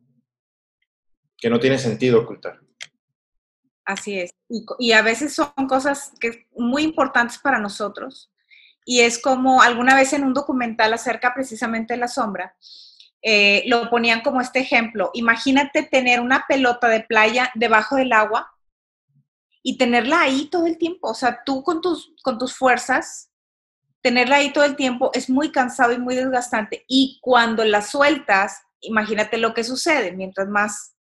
que 1.38 1.50
no 1.50 1.60
tiene 1.60 1.78
sentido 1.78 2.22
ocultar. 2.22 2.60
Así 3.88 4.20
es. 4.20 4.32
Y, 4.80 4.92
a 4.92 5.02
veces 5.02 5.34
son 5.34 5.50
cosas 5.70 6.12
que 6.20 6.46
muy 6.58 6.84
importantes 6.84 7.40
para 7.40 7.58
nosotros. 7.58 8.30
Y 8.86 9.00
es 9.00 9.18
como 9.18 9.62
alguna 9.62 9.96
vez 9.96 10.12
en 10.12 10.26
un 10.26 10.34
documental 10.34 10.94
acerca 10.94 11.34
precisamente 11.34 11.94
de 11.94 12.02
la 12.02 12.10
sombra, 12.10 12.54
eh, 13.22 13.64
lo 13.68 13.90
ponían 13.90 14.22
como 14.22 14.42
este 14.42 14.60
ejemplo. 14.60 15.10
Imagínate 15.14 15.84
tener 15.84 16.20
una 16.20 16.44
pelota 16.50 16.90
de 16.90 17.00
playa 17.00 17.50
debajo 17.56 17.96
del 17.96 18.12
agua 18.12 18.52
y 19.64 19.78
tenerla 19.78 20.20
ahí 20.22 20.50
todo 20.50 20.66
el 20.66 20.78
tiempo. 20.78 21.12
O 21.12 21.14
sea, 21.14 21.44
tú 21.46 21.64
con 21.64 21.82
tus, 21.82 22.14
con 22.24 22.38
tus 22.38 22.54
fuerzas, 22.54 23.30
tenerla 24.02 24.38
ahí 24.38 24.52
todo 24.52 24.66
el 24.66 24.76
tiempo 24.76 25.12
es 25.14 25.30
muy 25.30 25.50
cansado 25.54 25.94
y 25.94 25.98
muy 25.98 26.16
desgastante. 26.16 26.84
Y 26.90 27.20
cuando 27.22 27.64
la 27.64 27.82
sueltas, 27.82 28.64
imagínate 28.82 29.38
lo 29.38 29.54
que 29.54 29.64
sucede. 29.64 30.12
Mientras 30.12 30.50
más 30.50 30.94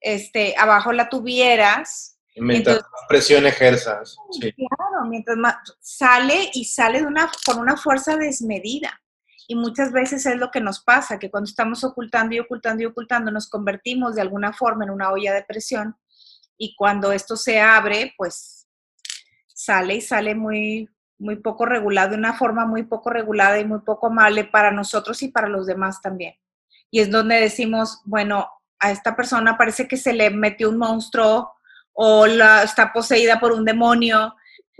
este, 0.00 0.54
abajo 0.56 0.92
la 0.92 1.10
tuvieras, 1.10 2.16
Mientras 2.40 2.78
más 2.78 3.02
presión 3.08 3.46
ejerzas. 3.46 4.16
Claro, 4.40 5.06
mientras 5.08 5.36
más 5.36 5.56
sale 5.80 6.50
y 6.54 6.64
sale 6.64 7.00
de 7.00 7.06
una, 7.06 7.30
con 7.46 7.58
una 7.58 7.76
fuerza 7.76 8.16
desmedida. 8.16 9.00
Y 9.48 9.56
muchas 9.56 9.90
veces 9.92 10.24
es 10.26 10.36
lo 10.36 10.50
que 10.50 10.60
nos 10.60 10.80
pasa, 10.80 11.18
que 11.18 11.30
cuando 11.30 11.48
estamos 11.48 11.82
ocultando 11.82 12.34
y 12.34 12.40
ocultando 12.40 12.82
y 12.82 12.86
ocultando, 12.86 13.30
nos 13.30 13.48
convertimos 13.48 14.14
de 14.14 14.22
alguna 14.22 14.52
forma 14.52 14.84
en 14.84 14.90
una 14.90 15.10
olla 15.10 15.34
de 15.34 15.42
presión. 15.42 15.96
Y 16.56 16.76
cuando 16.76 17.10
esto 17.10 17.36
se 17.36 17.60
abre, 17.60 18.14
pues 18.16 18.68
sale 19.48 19.96
y 19.96 20.00
sale 20.00 20.34
muy, 20.34 20.88
muy 21.18 21.36
poco 21.36 21.66
regulado, 21.66 22.10
de 22.10 22.16
una 22.16 22.34
forma 22.34 22.64
muy 22.64 22.84
poco 22.84 23.10
regulada 23.10 23.58
y 23.58 23.64
muy 23.64 23.80
poco 23.80 24.06
amable 24.06 24.44
para 24.44 24.70
nosotros 24.70 25.22
y 25.22 25.28
para 25.28 25.48
los 25.48 25.66
demás 25.66 26.00
también. 26.00 26.34
Y 26.90 27.00
es 27.00 27.10
donde 27.10 27.36
decimos, 27.36 28.00
bueno, 28.04 28.48
a 28.78 28.90
esta 28.90 29.14
persona 29.14 29.58
parece 29.58 29.86
que 29.86 29.96
se 29.96 30.12
le 30.12 30.30
metió 30.30 30.70
un 30.70 30.78
monstruo 30.78 31.52
o 32.02 32.26
la, 32.26 32.62
está 32.62 32.94
poseída 32.94 33.38
por 33.38 33.52
un 33.52 33.62
demonio. 33.62 34.34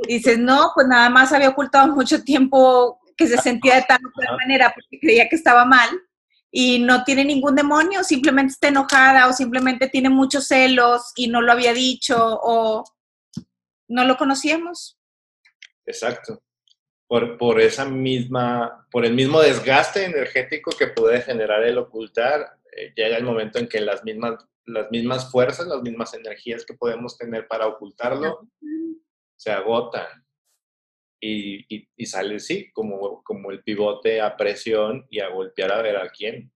Y 0.09 0.15
dices, 0.15 0.39
no, 0.39 0.73
pues 0.75 0.87
nada 0.89 1.11
más 1.11 1.35
había 1.35 1.51
ocultado 1.51 1.93
mucho 1.95 2.25
tiempo 2.25 2.99
que 3.15 3.27
se 3.27 3.37
sentía 3.37 3.75
de 3.75 3.83
tal 3.83 4.01
manera 4.39 4.73
porque 4.75 4.99
creía 4.99 5.29
que 5.29 5.37
estaba 5.37 5.67
mal. 5.67 5.91
y 6.51 6.81
no 6.81 7.05
tiene 7.05 7.25
ningún 7.25 7.55
demonio, 7.55 8.03
simplemente 8.03 8.55
está 8.55 8.69
enojada 8.69 9.29
o 9.29 9.33
simplemente 9.33 9.89
tiene 9.89 10.09
muchos 10.09 10.49
celos 10.49 11.13
y 11.15 11.29
no 11.29 11.41
lo 11.43 11.53
había 11.53 11.73
dicho 11.73 12.17
o 12.43 12.83
no 13.89 14.05
lo 14.05 14.17
conocíamos. 14.17 14.99
Exacto. 15.87 16.43
Por, 17.07 17.37
por 17.37 17.61
esa 17.61 17.85
misma, 17.85 18.87
por 18.91 19.05
el 19.05 19.15
mismo 19.15 19.41
desgaste 19.41 20.07
energético 20.07 20.71
que 20.73 20.89
puede 20.89 21.21
generar 21.21 21.63
el 21.65 21.79
ocultar, 21.79 22.57
eh, 22.77 22.93
llega 22.97 23.17
el 23.17 23.25
momento 23.25 23.59
en 23.59 23.69
que 23.69 23.81
las 23.81 24.03
mismas, 24.05 24.45
las 24.67 24.91
mismas 24.91 25.31
fuerzas, 25.31 25.67
las 25.67 25.83
mismas 25.83 26.15
energías 26.15 26.65
que 26.65 26.75
podemos 26.75 27.17
tener 27.17 27.47
para 27.49 27.67
ocultarlo, 27.67 28.49
se 29.37 29.51
agotan. 29.51 30.25
Y, 31.23 31.67
y, 31.97 32.07
sale, 32.07 32.41
sí, 32.41 32.71
como, 32.73 33.23
como 33.23 33.51
el 33.51 33.63
pivote 33.63 34.23
a 34.23 34.37
presión 34.37 35.07
y 35.11 35.21
a 35.21 35.29
golpear 35.29 35.71
a 35.73 35.83
ver 35.83 35.97
a 35.97 36.09
quién. 36.09 36.51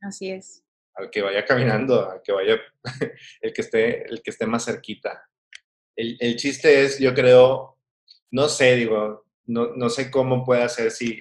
Así 0.00 0.30
es. 0.30 0.64
Al 0.94 1.10
que 1.10 1.20
vaya 1.20 1.44
caminando, 1.44 2.10
al 2.10 2.22
que 2.22 2.32
vaya, 2.32 2.58
el 3.42 3.52
que 3.52 3.60
esté, 3.60 4.04
el 4.08 4.22
que 4.22 4.30
esté 4.30 4.46
más 4.46 4.64
cerquita. 4.64 5.28
El, 5.94 6.16
el 6.20 6.36
chiste 6.36 6.82
es, 6.82 6.98
yo 6.98 7.12
creo, 7.12 7.78
no 8.30 8.48
sé, 8.48 8.76
digo, 8.76 9.26
no, 9.44 9.74
no 9.74 9.90
sé 9.90 10.10
cómo 10.10 10.44
puede 10.44 10.62
hacer, 10.62 10.90
si, 10.90 11.18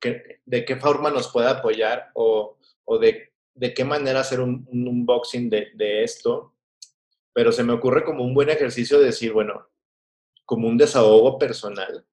que, 0.00 0.40
de 0.44 0.64
qué 0.64 0.76
forma 0.76 1.10
nos 1.10 1.32
puede 1.32 1.48
apoyar 1.48 2.10
o, 2.14 2.58
o 2.84 2.98
de, 2.98 3.32
de, 3.56 3.74
qué 3.74 3.84
manera 3.84 4.20
hacer 4.20 4.40
un, 4.40 4.66
un 4.70 4.88
unboxing 4.88 5.50
de, 5.50 5.70
de, 5.74 6.04
esto, 6.04 6.54
pero 7.32 7.52
se 7.52 7.64
me 7.64 7.72
ocurre 7.72 8.04
como 8.04 8.24
un 8.24 8.34
buen 8.34 8.50
ejercicio 8.50 9.00
decir, 9.00 9.32
bueno, 9.32 9.68
como 10.44 10.68
un 10.68 10.78
desahogo 10.78 11.38
personal, 11.38 12.06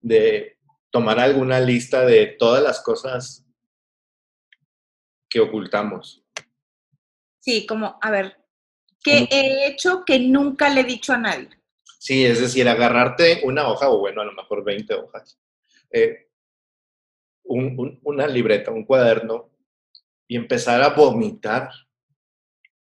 de 0.00 0.58
tomar 0.90 1.20
alguna 1.20 1.60
lista 1.60 2.04
de 2.04 2.26
todas 2.26 2.62
las 2.62 2.82
cosas 2.82 3.46
que 5.28 5.40
ocultamos. 5.40 6.24
Sí, 7.38 7.66
como, 7.66 7.98
a 8.00 8.10
ver, 8.10 8.36
¿qué 9.02 9.28
he 9.30 9.66
hecho 9.68 10.04
que 10.04 10.18
nunca 10.18 10.68
le 10.68 10.80
he 10.80 10.84
dicho 10.84 11.12
a 11.12 11.18
nadie? 11.18 11.48
Sí, 11.98 12.24
es 12.24 12.40
decir, 12.40 12.68
agarrarte 12.68 13.42
una 13.44 13.68
hoja, 13.68 13.88
o 13.90 13.98
bueno, 13.98 14.22
a 14.22 14.24
lo 14.24 14.32
mejor 14.32 14.64
20 14.64 14.94
hojas, 14.94 15.38
eh, 15.92 16.28
un, 17.44 17.78
un, 17.78 18.00
una 18.02 18.26
libreta, 18.26 18.70
un 18.70 18.84
cuaderno, 18.84 19.50
y 20.30 20.36
empezar 20.36 20.80
a 20.80 20.90
vomitar 20.90 21.70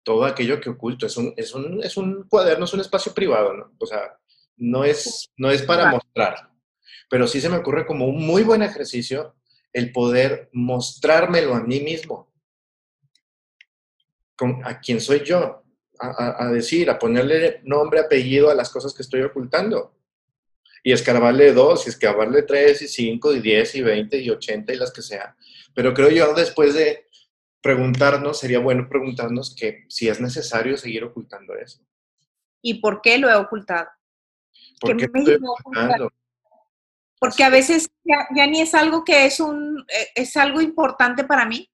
todo 0.03 0.23
aquello 0.23 0.61
que 0.61 0.69
oculto. 0.69 1.07
Es 1.07 1.17
un, 1.17 1.33
es 1.35 1.55
un, 1.55 1.83
es 1.83 1.97
un 1.97 2.27
cuaderno, 2.29 2.65
es 2.65 2.73
un 2.73 2.81
espacio 2.81 3.11
privado, 3.11 3.55
¿no? 3.55 3.73
O 3.79 3.87
sea, 3.87 4.19
no 4.57 4.85
es, 4.85 5.31
no 5.35 5.49
es 5.49 5.63
para 5.63 5.89
mostrar, 5.89 6.51
pero 7.09 7.25
sí 7.25 7.41
se 7.41 7.49
me 7.49 7.57
ocurre 7.57 7.87
como 7.87 8.05
un 8.05 8.23
muy 8.23 8.43
buen 8.43 8.61
ejercicio 8.61 9.33
el 9.71 9.91
poder 9.91 10.51
mostrármelo 10.53 11.55
a 11.55 11.61
mí 11.61 11.79
mismo, 11.79 12.31
con, 14.35 14.63
a 14.63 14.79
quién 14.79 15.01
soy 15.01 15.23
yo, 15.23 15.63
a, 15.99 16.45
a, 16.45 16.51
decir, 16.51 16.87
a 16.91 16.99
ponerle 16.99 17.61
nombre, 17.63 17.99
apellido 17.99 18.51
a 18.51 18.55
las 18.55 18.69
cosas 18.69 18.93
que 18.93 19.01
estoy 19.01 19.23
ocultando. 19.23 19.97
Y 20.83 20.91
escarbarle 20.91 21.51
dos, 21.51 21.87
y 21.87 21.89
escarbarle 21.89 22.43
tres, 22.43 22.83
y 22.83 22.87
cinco, 22.87 23.33
y 23.33 23.39
diez, 23.39 23.73
y 23.73 23.81
veinte, 23.81 24.19
y 24.19 24.29
ochenta, 24.29 24.71
y 24.71 24.75
las 24.75 24.91
que 24.91 25.01
sea. 25.01 25.35
Pero 25.73 25.95
creo 25.95 26.11
yo 26.11 26.35
después 26.35 26.75
de 26.75 27.07
preguntarnos, 27.63 28.39
sería 28.39 28.59
bueno 28.59 28.89
preguntarnos 28.89 29.55
que 29.55 29.85
si 29.87 30.09
es 30.09 30.19
necesario 30.19 30.77
seguir 30.77 31.05
ocultando 31.05 31.55
eso. 31.55 31.81
¿Y 32.61 32.81
por 32.81 33.01
qué 33.01 33.17
lo 33.17 33.29
he 33.29 33.35
ocultado? 33.35 33.87
¿Por 34.81 34.97
qué 34.97 35.05
estoy 35.05 35.39
ocultando? 35.41 36.11
Porque 37.19 37.45
a 37.45 37.49
veces 37.49 37.89
ya, 38.03 38.27
ya, 38.35 38.47
ni 38.47 38.59
es 38.59 38.73
algo 38.73 39.05
que 39.05 39.25
es 39.25 39.39
un, 39.39 39.79
e, 39.87 40.21
es 40.21 40.35
algo 40.35 40.59
importante 40.59 41.23
para 41.23 41.45
mí, 41.45 41.71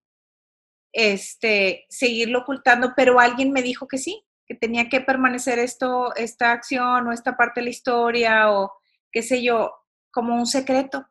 este, 0.94 1.88
seguirlo 1.90 2.42
ocultando, 2.42 2.94
pero 2.96 3.20
alguien 3.20 3.52
me 3.52 3.64
dijo 3.64 3.88
que 3.88 3.98
sí, 3.98 4.24
que 4.46 4.54
tenía 4.54 4.90
que 4.90 5.02
permanecer 5.02 5.58
esto, 5.58 6.16
esta 6.16 6.52
acción 6.52 7.08
o 7.08 7.12
esta 7.12 7.36
parte 7.36 7.62
de 7.62 7.64
la 7.64 7.72
historia 7.72 8.52
o 8.52 8.74
qué 9.12 9.24
sé 9.24 9.42
yo, 9.42 9.74
como 10.12 10.36
un 10.36 10.46
secreto. 10.46 11.08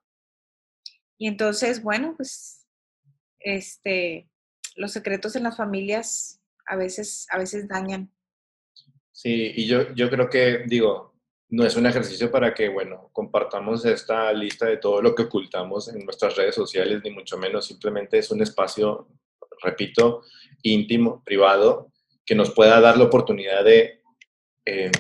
Y 1.19 1.27
entonces, 1.27 1.83
bueno, 1.83 2.15
pues, 2.17 2.65
este, 3.41 4.31
los 4.79 4.93
secretos 4.93 5.37
en 5.37 5.43
las 5.43 5.57
familias 5.57 6.41
a 6.67 6.77
veces, 6.77 7.27
a 7.31 7.39
veces 7.39 7.69
dañan. 7.69 8.11
Sí, 9.13 9.53
y 9.57 9.67
yo, 9.67 9.93
yo 9.95 10.09
creo 10.09 10.31
que, 10.31 10.65
digo, 10.67 11.15
no 11.51 11.65
es 11.65 11.77
un 11.77 11.87
ejercicio 11.87 12.31
para 12.31 12.55
que, 12.55 12.69
bueno, 12.69 13.11
compartamos 13.13 13.85
esta 13.85 14.33
lista 14.33 14.67
de 14.67 14.77
todo 14.77 15.03
lo 15.03 15.15
que 15.15 15.25
ocultamos 15.25 15.89
en 15.89 16.05
nuestras 16.05 16.37
redes 16.37 16.55
sociales, 16.55 17.01
ni 17.03 17.11
mucho 17.11 17.37
menos, 17.37 17.67
simplemente 17.67 18.19
es 18.19 18.31
un 18.31 18.43
espacio, 18.43 19.09
repito, 19.63 20.23
íntimo, 20.63 21.23
privado, 21.25 21.91
que 22.25 22.35
nos 22.35 22.55
pueda 22.55 22.81
dar 22.81 22.97
la 22.97 23.05
oportunidad 23.05 23.65
de 23.65 24.03
eh, 24.65 24.93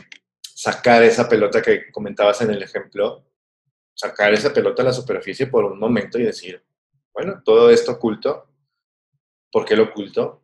sacar 0.42 1.02
esa 1.04 1.28
pelota 1.28 1.62
que 1.62 1.92
comentabas 1.92 2.40
en 2.40 2.50
el 2.50 2.62
ejemplo, 2.62 3.24
sacar 3.94 4.32
esa 4.32 4.52
pelota 4.52 4.82
a 4.82 4.86
la 4.86 4.92
superficie 4.92 5.46
por 5.46 5.64
un 5.64 5.78
momento 5.78 6.18
y 6.18 6.24
decir, 6.24 6.64
bueno, 7.12 7.42
todo 7.44 7.70
esto 7.70 7.92
oculto, 7.92 8.47
¿por 9.50 9.64
qué 9.64 9.76
lo 9.76 9.84
oculto? 9.84 10.42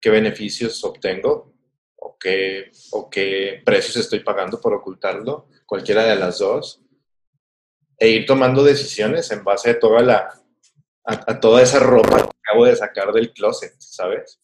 ¿Qué 0.00 0.10
beneficios 0.10 0.82
obtengo? 0.84 1.56
o 2.06 2.16
qué, 2.18 2.70
o 2.92 3.10
qué 3.10 3.62
precios 3.64 3.96
estoy 3.96 4.20
pagando 4.20 4.60
por 4.60 4.72
ocultarlo, 4.72 5.48
cualquiera 5.66 6.04
de 6.04 6.16
las 6.16 6.38
dos, 6.38 6.82
e 7.98 8.08
ir 8.08 8.26
tomando 8.26 8.62
decisiones 8.62 9.30
en 9.32 9.42
base 9.42 9.70
a 9.70 9.78
toda, 9.78 10.02
la, 10.02 10.32
a, 11.04 11.40
toda 11.40 11.62
esa 11.62 11.80
ropa 11.80 12.18
que 12.18 12.30
acabo 12.44 12.66
de 12.66 12.76
sacar 12.76 13.12
del 13.12 13.32
closet, 13.32 13.74
¿sabes? 13.78 14.40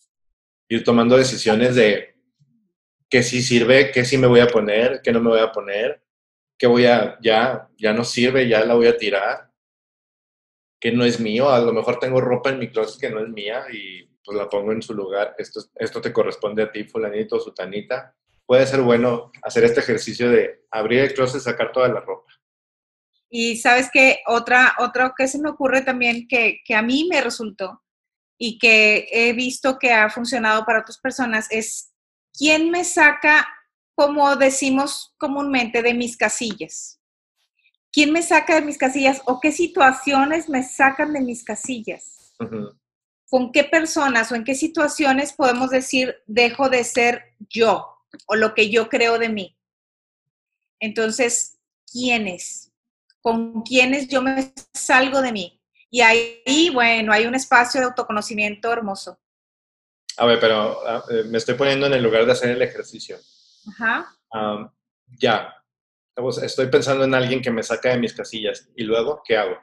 Ir 0.68 0.82
tomando 0.82 1.16
decisiones 1.16 1.74
de 1.74 2.16
qué 3.08 3.22
sí 3.22 3.42
sirve, 3.42 3.92
qué 3.92 4.04
sí 4.04 4.16
me 4.16 4.26
voy 4.26 4.40
a 4.40 4.48
poner, 4.48 5.00
qué 5.02 5.12
no 5.12 5.20
me 5.20 5.30
voy 5.30 5.40
a 5.40 5.52
poner, 5.52 6.02
qué 6.58 6.66
voy 6.66 6.86
a, 6.86 7.18
ya, 7.22 7.68
ya 7.76 7.92
no 7.92 8.04
sirve, 8.04 8.48
ya 8.48 8.64
la 8.64 8.74
voy 8.74 8.86
a 8.86 8.96
tirar, 8.96 9.51
que 10.82 10.90
no 10.90 11.04
es 11.04 11.20
mío, 11.20 11.48
a 11.48 11.60
lo 11.60 11.72
mejor 11.72 12.00
tengo 12.00 12.20
ropa 12.20 12.50
en 12.50 12.58
mi 12.58 12.68
closet 12.68 13.00
que 13.00 13.08
no 13.08 13.20
es 13.20 13.28
mía 13.28 13.66
y 13.72 14.02
pues 14.24 14.36
la 14.36 14.48
pongo 14.48 14.72
en 14.72 14.82
su 14.82 14.94
lugar, 14.94 15.32
esto, 15.38 15.60
esto 15.76 16.00
te 16.00 16.12
corresponde 16.12 16.64
a 16.64 16.72
ti, 16.72 16.82
fulanito, 16.82 17.38
sutanita. 17.38 18.16
Puede 18.44 18.66
ser 18.66 18.82
bueno 18.82 19.30
hacer 19.42 19.62
este 19.62 19.78
ejercicio 19.78 20.28
de 20.28 20.64
abrir 20.72 20.98
el 20.98 21.14
closet 21.14 21.40
y 21.40 21.44
sacar 21.44 21.70
toda 21.70 21.86
la 21.86 22.00
ropa. 22.00 22.32
Y 23.30 23.58
sabes 23.58 23.90
que 23.92 24.22
otra, 24.26 24.74
otra 24.80 25.14
que 25.16 25.28
se 25.28 25.38
me 25.38 25.50
ocurre 25.50 25.82
también 25.82 26.26
que, 26.26 26.62
que 26.64 26.74
a 26.74 26.82
mí 26.82 27.06
me 27.08 27.20
resultó 27.20 27.80
y 28.36 28.58
que 28.58 29.06
he 29.12 29.34
visto 29.34 29.78
que 29.78 29.92
ha 29.92 30.10
funcionado 30.10 30.64
para 30.64 30.80
otras 30.80 30.98
personas 30.98 31.46
es 31.52 31.92
quién 32.36 32.72
me 32.72 32.82
saca, 32.82 33.46
como 33.94 34.34
decimos 34.34 35.14
comúnmente, 35.16 35.80
de 35.80 35.94
mis 35.94 36.16
casillas. 36.16 37.00
¿Quién 37.92 38.12
me 38.12 38.22
saca 38.22 38.54
de 38.54 38.62
mis 38.62 38.78
casillas 38.78 39.20
o 39.26 39.38
qué 39.38 39.52
situaciones 39.52 40.48
me 40.48 40.62
sacan 40.62 41.12
de 41.12 41.20
mis 41.20 41.44
casillas? 41.44 42.34
Uh 42.40 42.44
-huh 42.44 42.82
con 43.32 43.50
qué 43.50 43.64
personas 43.64 44.30
o 44.30 44.34
en 44.34 44.44
qué 44.44 44.54
situaciones 44.54 45.32
podemos 45.32 45.70
decir 45.70 46.22
dejo 46.26 46.68
de 46.68 46.84
ser 46.84 47.34
yo 47.48 47.96
o 48.26 48.36
lo 48.36 48.52
que 48.52 48.68
yo 48.68 48.90
creo 48.90 49.18
de 49.18 49.30
mí. 49.30 49.58
Entonces, 50.78 51.58
¿quiénes? 51.90 52.70
¿Con 53.22 53.62
quiénes 53.62 54.08
yo 54.08 54.20
me 54.20 54.52
salgo 54.74 55.22
de 55.22 55.32
mí? 55.32 55.62
Y 55.88 56.02
ahí, 56.02 56.68
bueno, 56.74 57.10
hay 57.10 57.24
un 57.24 57.34
espacio 57.34 57.80
de 57.80 57.86
autoconocimiento 57.86 58.70
hermoso. 58.70 59.18
A 60.18 60.26
ver, 60.26 60.38
pero 60.38 60.82
uh, 60.82 61.24
me 61.24 61.38
estoy 61.38 61.54
poniendo 61.54 61.86
en 61.86 61.94
el 61.94 62.02
lugar 62.02 62.26
de 62.26 62.32
hacer 62.32 62.50
el 62.50 62.60
ejercicio. 62.60 63.16
Ajá. 63.66 64.14
Um, 64.30 64.70
ya. 65.18 65.54
Estoy 66.42 66.66
pensando 66.68 67.04
en 67.04 67.14
alguien 67.14 67.40
que 67.40 67.50
me 67.50 67.62
saca 67.62 67.90
de 67.90 67.98
mis 67.98 68.12
casillas. 68.12 68.68
¿Y 68.76 68.84
luego 68.84 69.22
qué 69.24 69.36
hago? 69.36 69.56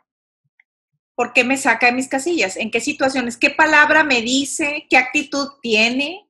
¿Por 1.16 1.34
qué 1.34 1.44
me 1.44 1.58
saca 1.58 1.88
de 1.88 1.92
mis 1.92 2.08
casillas? 2.08 2.58
¿En 2.58 2.72
qué 2.72 2.82
situaciones? 2.82 3.38
¿Qué 3.38 3.50
palabra 3.50 4.04
me 4.04 4.22
dice? 4.22 4.88
¿Qué 4.90 4.98
actitud 4.98 5.48
tiene? 5.62 6.26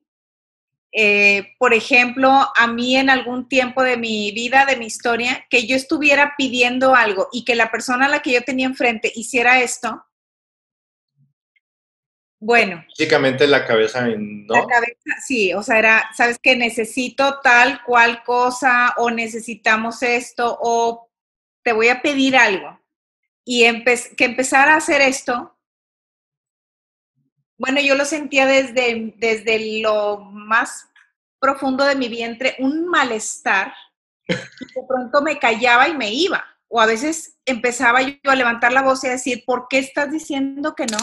Eh, 0.92 1.54
por 1.58 1.72
ejemplo, 1.72 2.30
a 2.56 2.66
mí 2.66 2.96
en 2.96 3.08
algún 3.08 3.48
tiempo 3.48 3.82
de 3.82 3.96
mi 3.96 4.32
vida, 4.32 4.66
de 4.66 4.76
mi 4.76 4.86
historia, 4.86 5.46
que 5.48 5.66
yo 5.66 5.76
estuviera 5.76 6.34
pidiendo 6.36 6.94
algo 6.94 7.28
y 7.32 7.44
que 7.44 7.54
la 7.54 7.70
persona 7.70 8.06
a 8.06 8.08
la 8.08 8.20
que 8.20 8.32
yo 8.32 8.42
tenía 8.42 8.66
enfrente 8.66 9.12
hiciera 9.14 9.60
esto, 9.60 10.04
bueno. 12.40 12.84
Básicamente 12.88 13.46
la 13.46 13.66
cabeza, 13.66 14.06
¿no? 14.08 14.54
La 14.54 14.66
cabeza, 14.66 15.20
sí, 15.24 15.52
o 15.52 15.62
sea, 15.62 15.78
era, 15.78 16.10
sabes 16.16 16.38
que 16.42 16.56
necesito 16.56 17.38
tal 17.40 17.84
cual 17.84 18.24
cosa 18.24 18.94
o 18.96 19.10
necesitamos 19.10 20.02
esto 20.02 20.58
o 20.60 21.10
te 21.62 21.72
voy 21.72 21.88
a 21.88 22.00
pedir 22.00 22.36
algo 22.36 22.80
y 23.44 23.64
empe 23.64 23.98
que 24.16 24.24
empezara 24.24 24.74
a 24.74 24.78
hacer 24.78 25.02
esto, 25.02 25.56
bueno, 27.58 27.80
yo 27.82 27.94
lo 27.94 28.06
sentía 28.06 28.46
desde, 28.46 29.12
desde 29.18 29.82
lo 29.82 30.20
más 30.20 30.88
profundo 31.38 31.84
de 31.84 31.94
mi 31.94 32.08
vientre, 32.08 32.56
un 32.58 32.86
malestar, 32.86 33.74
y 34.26 34.34
de 34.34 34.86
pronto 34.88 35.20
me 35.20 35.38
callaba 35.38 35.88
y 35.88 35.94
me 35.94 36.10
iba. 36.10 36.42
O 36.68 36.80
a 36.80 36.86
veces 36.86 37.36
empezaba 37.44 38.00
yo 38.00 38.30
a 38.30 38.36
levantar 38.36 38.72
la 38.72 38.82
voz 38.82 39.04
y 39.04 39.08
a 39.08 39.12
decir, 39.12 39.42
¿por 39.44 39.66
qué 39.68 39.78
estás 39.78 40.10
diciendo 40.10 40.74
que 40.74 40.86
no? 40.86 40.98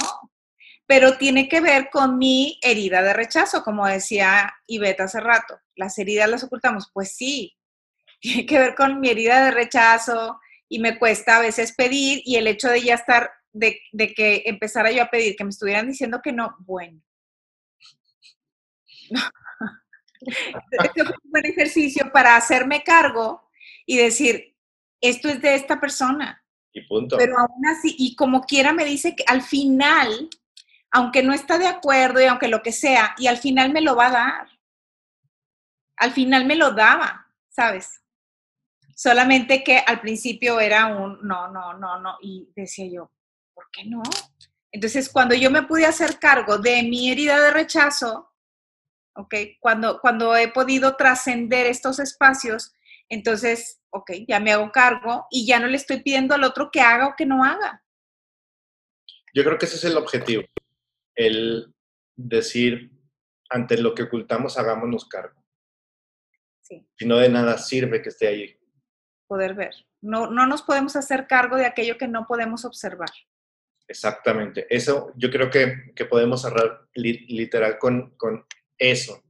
Pero 0.88 1.18
tiene 1.18 1.48
que 1.50 1.62
ver 1.62 1.90
con 1.92 2.18
mi 2.18 2.60
herida 2.64 3.04
de 3.04 3.14
rechazo, 3.14 3.64
como 3.64 3.86
decía 3.86 4.54
Iveta 4.66 5.04
hace 5.04 5.20
rato. 5.20 5.60
Las 5.76 5.98
heridas 6.00 6.30
las 6.30 6.44
ocultamos. 6.44 6.90
Pues 6.94 7.16
sí, 7.16 7.56
tiene 8.22 8.46
que 8.46 8.58
ver 8.58 8.76
con 8.76 9.00
mi 9.00 9.10
herida 9.10 9.46
de 9.46 9.52
rechazo 9.52 10.40
y 10.70 10.80
me 10.80 10.98
cuesta 10.98 11.38
a 11.38 11.42
veces 11.42 11.74
pedir 11.76 12.22
y 12.26 12.36
el 12.38 12.48
hecho 12.48 12.70
de 12.70 12.82
ya 12.82 12.96
estar, 12.96 13.30
de, 13.52 13.80
de 13.92 14.14
que 14.14 14.44
empezara 14.46 14.92
yo 14.92 15.04
a 15.04 15.10
pedir, 15.10 15.36
que 15.36 15.44
me 15.44 15.50
estuvieran 15.50 15.88
diciendo 15.88 16.22
que 16.24 16.32
no, 16.32 16.56
bueno. 16.60 17.02
Este 20.20 21.04
fue 21.04 21.16
un 21.24 21.32
buen 21.32 21.46
ejercicio 21.46 22.12
para 22.12 22.36
hacerme 22.36 22.84
cargo 22.84 23.50
y 23.86 23.98
decir, 23.98 24.56
esto 25.02 25.30
es 25.30 25.42
de 25.42 25.56
esta 25.56 25.80
persona. 25.80 26.44
Y 26.74 26.82
punto. 26.88 27.18
Pero 27.18 27.38
aún 27.38 27.66
así, 27.68 27.96
y 27.98 28.16
como 28.16 28.42
quiera 28.42 28.74
me 28.74 28.86
dice 28.86 29.16
que 29.16 29.24
al 29.28 29.42
final, 29.42 30.30
aunque 30.98 31.22
no 31.22 31.32
está 31.32 31.60
de 31.60 31.68
acuerdo 31.68 32.20
y 32.20 32.26
aunque 32.26 32.48
lo 32.48 32.64
que 32.64 32.72
sea, 32.72 33.14
y 33.20 33.28
al 33.28 33.38
final 33.38 33.72
me 33.72 33.82
lo 33.82 33.96
va 33.96 34.08
a 34.08 34.12
dar. 34.12 34.48
Al 35.96 36.12
final 36.12 36.46
me 36.46 36.56
lo 36.56 36.72
daba, 36.72 37.28
¿sabes? 37.50 38.02
Solamente 38.96 39.64
que 39.64 39.78
al 39.78 40.02
principio 40.02 40.60
era 40.60 40.88
un 40.88 41.20
no, 41.22 41.50
no, 41.50 41.76
no, 41.76 42.00
no. 42.00 42.18
Y 42.20 42.50
decía 42.56 42.88
yo, 42.92 43.12
¿por 43.54 43.70
qué 43.72 43.86
no? 43.86 44.02
Entonces, 44.72 45.08
cuando 45.10 45.36
yo 45.36 45.52
me 45.52 45.62
pude 45.62 45.86
hacer 45.86 46.18
cargo 46.18 46.58
de 46.58 46.82
mi 46.82 47.12
herida 47.12 47.40
de 47.42 47.52
rechazo, 47.52 48.34
¿ok? 49.14 49.36
Cuando, 49.60 50.02
cuando 50.02 50.36
he 50.36 50.48
podido 50.48 50.96
trascender 50.96 51.68
estos 51.68 52.00
espacios, 52.00 52.74
entonces, 53.08 53.82
ok, 53.92 54.14
ya 54.28 54.40
me 54.40 54.52
hago 54.52 54.72
cargo 54.72 55.28
y 55.30 55.46
ya 55.46 55.60
no 55.60 55.68
le 55.68 55.78
estoy 55.78 56.02
pidiendo 56.02 56.34
al 56.34 56.44
otro 56.44 56.72
que 56.72 56.82
haga 56.82 57.10
o 57.10 57.16
que 57.16 57.28
no 57.28 57.44
haga. 57.44 57.84
Yo 59.32 59.44
creo 59.44 59.60
que 59.60 59.68
ese 59.68 59.76
es 59.76 59.84
el 59.84 59.96
objetivo, 59.96 60.42
el 61.18 61.74
decir, 62.16 62.92
ante 63.50 63.78
lo 63.78 63.94
que 63.94 64.04
ocultamos, 64.04 64.58
hagámonos 64.58 65.10
cargo. 65.10 65.44
Sí. 66.62 66.88
Si 66.98 67.06
no 67.06 67.18
de 67.18 67.30
nada 67.30 67.58
sirve 67.58 68.02
que 68.02 68.10
esté 68.10 68.28
ahí. 68.28 68.60
Poder 69.28 69.56
ver. 69.56 69.74
No, 70.02 70.30
no 70.30 70.46
nos 70.48 70.62
podemos 70.62 70.96
hacer 70.96 71.28
cargo 71.28 71.58
de 71.58 71.66
aquello 71.66 71.98
que 71.98 72.08
no 72.08 72.26
podemos 72.28 72.64
observar. 72.64 73.10
Exactamente. 73.88 74.68
Eso 74.70 75.12
yo 75.16 75.32
creo 75.32 75.50
que, 75.50 75.94
que 75.96 76.06
podemos 76.06 76.42
cerrar 76.42 76.88
literal 76.94 77.78
con, 77.80 78.16
con 78.18 78.46
eso. 78.78 79.24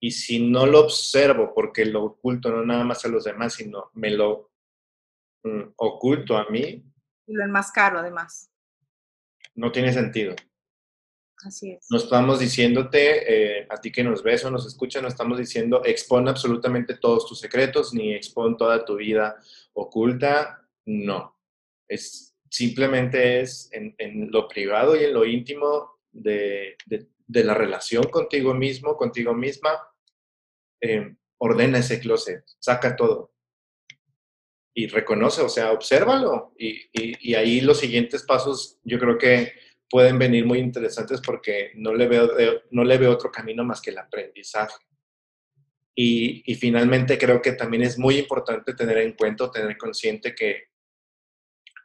Y 0.00 0.10
si 0.10 0.50
no 0.50 0.66
lo 0.66 0.80
observo 0.80 1.54
porque 1.54 1.84
lo 1.84 2.04
oculto 2.04 2.50
no 2.50 2.64
nada 2.64 2.84
más 2.84 3.04
a 3.04 3.08
los 3.08 3.24
demás, 3.24 3.54
sino 3.54 3.90
me 3.94 4.10
lo 4.10 4.50
mm, 5.44 5.72
oculto 5.76 6.36
a 6.36 6.48
mí. 6.50 6.84
Y 7.26 7.34
lo 7.34 7.44
enmascaro 7.44 7.98
además. 7.98 8.50
No 9.54 9.72
tiene 9.72 9.92
sentido. 9.92 10.34
Así. 11.44 11.78
No 11.90 11.98
estamos 11.98 12.40
diciéndote, 12.40 13.60
eh, 13.60 13.66
a 13.68 13.76
ti 13.80 13.92
que 13.92 14.02
nos 14.02 14.22
ves 14.22 14.44
o 14.44 14.50
nos 14.50 14.66
escuchas, 14.66 15.02
no 15.02 15.08
estamos 15.08 15.38
diciendo 15.38 15.82
expon 15.84 16.28
absolutamente 16.28 16.96
todos 16.96 17.26
tus 17.26 17.38
secretos, 17.38 17.92
ni 17.92 18.14
expon 18.14 18.56
toda 18.56 18.84
tu 18.84 18.96
vida 18.96 19.36
oculta. 19.74 20.66
No. 20.86 21.36
Es, 21.88 22.34
simplemente 22.50 23.40
es 23.40 23.68
en, 23.72 24.30
lo 24.30 24.48
privado 24.48 24.96
y 24.96 25.04
en 25.04 25.12
lo 25.12 25.24
íntimo 25.24 25.98
de, 26.10 26.76
de, 26.86 27.44
la 27.44 27.54
relación 27.54 28.04
contigo 28.04 28.54
mismo, 28.54 28.96
contigo 28.96 29.34
misma, 29.34 29.78
eh, 30.80 31.14
ordena 31.38 31.78
ese 31.78 32.00
closet, 32.00 32.44
saca 32.58 32.96
todo 32.96 33.36
y 34.78 34.88
reconoce, 34.88 35.40
o 35.40 35.48
sea, 35.48 35.72
obsérvalo. 35.72 36.52
Y, 36.58 36.82
y, 36.92 37.34
ahí 37.34 37.62
los 37.62 37.80
siguientes 37.80 38.22
pasos 38.24 38.78
yo 38.84 38.98
creo 38.98 39.16
que 39.16 39.52
pueden 39.88 40.18
venir 40.18 40.44
muy 40.46 40.58
interesantes 40.58 41.20
porque 41.20 41.72
no 41.76 41.94
le 41.94 42.08
veo, 42.08 42.28
no 42.70 42.84
le 42.84 42.98
veo 42.98 43.12
otro 43.12 43.30
camino 43.30 43.64
más 43.64 43.80
que 43.80 43.90
el 43.90 43.98
aprendizaje. 43.98 44.84
Y, 45.98 46.42
y, 46.44 46.54
finalmente 46.56 47.16
creo 47.16 47.40
que 47.40 47.52
también 47.52 47.82
es 47.82 47.98
muy 47.98 48.18
importante 48.18 48.74
tener 48.74 48.98
en 48.98 49.14
cuenta, 49.14 49.50
tener 49.50 49.78
consciente 49.78 50.34
que 50.34 50.64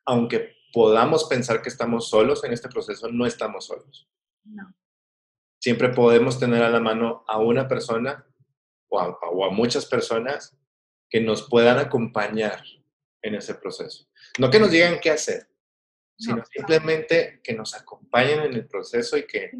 aunque 0.06 0.56
podamos 0.74 1.24
pensar 1.30 1.62
que 1.62 1.70
estamos 1.70 2.10
solos 2.10 2.44
en 2.44 2.52
este 2.52 2.68
proceso, 2.68 3.10
no 3.10 3.26
estamos 3.26 3.68
solos. 3.68 4.10
No 4.44 4.76
siempre 5.62 5.90
podemos 5.90 6.40
tener 6.40 6.64
a 6.64 6.70
la 6.70 6.80
mano 6.80 7.24
a 7.28 7.38
una 7.38 7.68
persona 7.68 8.26
o 8.90 9.00
a, 9.00 9.52
muchas 9.52 9.86
personas 9.86 10.58
que 11.10 11.22
nos 11.22 11.48
puedan 11.48 11.78
acompañar 11.78 12.64
en 13.22 13.36
ese 13.36 13.56
proceso. 13.56 14.10
No 14.40 14.50
que 14.50 14.60
nos 14.60 14.72
digan 14.72 15.00
qué 15.00 15.12
hacer, 15.12 15.48
sino 16.22 16.44
simplemente 16.46 17.42
que 17.44 17.54
nos 17.54 17.74
acompañen 17.76 18.42
en 18.42 18.54
el 18.54 18.68
proceso 18.68 19.18
y 19.18 19.26
que... 19.26 19.52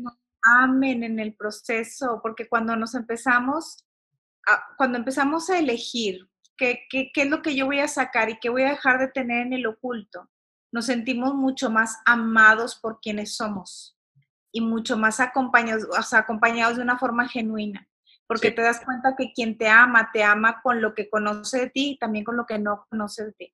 Amen 0.44 1.04
en 1.04 1.20
el 1.20 1.36
proceso, 1.36 2.20
porque 2.22 2.48
cuando 2.48 2.76
nos 2.76 2.96
empezamos, 2.96 3.86
a, 4.48 4.76
cuando 4.78 4.98
empezamos 4.98 5.50
a 5.50 5.60
elegir 5.60 6.28
qué, 6.58 6.82
qué, 6.90 7.12
qué 7.14 7.24
es 7.24 7.30
lo 7.30 7.42
que 7.42 7.56
yo 7.56 7.66
voy 7.66 7.80
a 7.80 7.88
sacar 7.88 8.30
y 8.30 8.40
qué 8.40 8.50
voy 8.50 8.64
a 8.64 8.72
dejar 8.72 9.00
de 9.00 9.08
tener 9.08 9.46
en 9.46 9.54
el 9.54 9.68
oculto, 9.68 10.30
nos 10.72 10.86
sentimos 10.86 11.36
mucho 11.36 11.70
más 11.70 11.98
amados 12.06 12.76
por 12.76 13.00
quienes 13.02 13.36
somos 13.36 13.98
y 14.52 14.62
mucho 14.62 14.98
más 14.98 15.20
acompañados, 15.20 15.86
o 15.98 16.02
sea, 16.02 16.20
acompañados 16.20 16.78
de 16.78 16.84
una 16.84 16.98
forma 16.98 17.28
genuina, 17.28 17.88
porque 18.28 18.52
te 18.52 18.62
das 18.62 18.84
cuenta 18.84 19.16
que 19.18 19.34
quien 19.34 19.58
te 19.58 19.68
ama, 19.68 20.10
te 20.14 20.24
ama 20.24 20.62
con 20.62 20.82
lo 20.82 20.94
que 20.94 21.10
conoce 21.10 21.60
de 21.60 21.70
ti 21.70 21.92
y 21.92 21.98
también 21.98 22.24
con 22.24 22.38
lo 22.38 22.46
que 22.46 22.60
no 22.60 22.86
conoce 22.90 23.26
de 23.26 23.34
ti. 23.34 23.54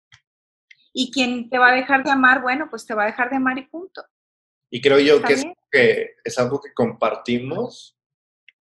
Y 1.00 1.12
quien 1.12 1.48
te 1.48 1.60
va 1.60 1.70
a 1.70 1.76
dejar 1.76 2.04
de 2.04 2.10
amar, 2.10 2.42
bueno, 2.42 2.72
pues 2.72 2.84
te 2.88 2.96
va 2.96 3.04
a 3.04 3.06
dejar 3.06 3.30
de 3.30 3.36
amar 3.36 3.56
y 3.60 3.68
punto. 3.68 4.04
Y 4.72 4.82
creo 4.82 4.98
yo 4.98 5.22
que 5.22 5.34
es, 5.34 5.46
que 5.70 6.16
es, 6.24 6.40
algo 6.40 6.60
que 6.60 6.74
compartimos, 6.74 7.96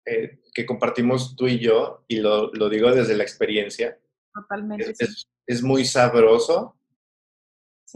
eh, 0.05 0.39
que 0.53 0.63
compartimos 0.63 1.35
tú 1.35 1.47
y 1.47 1.57
yo, 1.57 2.05
y 2.07 2.17
lo, 2.17 2.51
lo 2.53 2.69
digo 2.69 2.91
desde 2.91 3.17
la 3.17 3.23
experiencia. 3.23 3.97
Totalmente. 4.31 4.91
Es, 4.99 5.27
es 5.47 5.63
muy 5.63 5.85
sabroso 5.85 6.77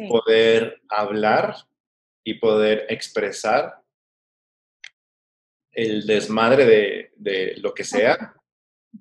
poder 0.10 0.82
hablar 0.90 1.56
y 2.26 2.34
poder 2.40 2.88
expresar 2.90 3.84
el 5.74 6.08
desmadre 6.08 7.12
de, 7.16 7.54
lo 7.58 7.76
que 7.76 7.84
sea, 7.84 8.34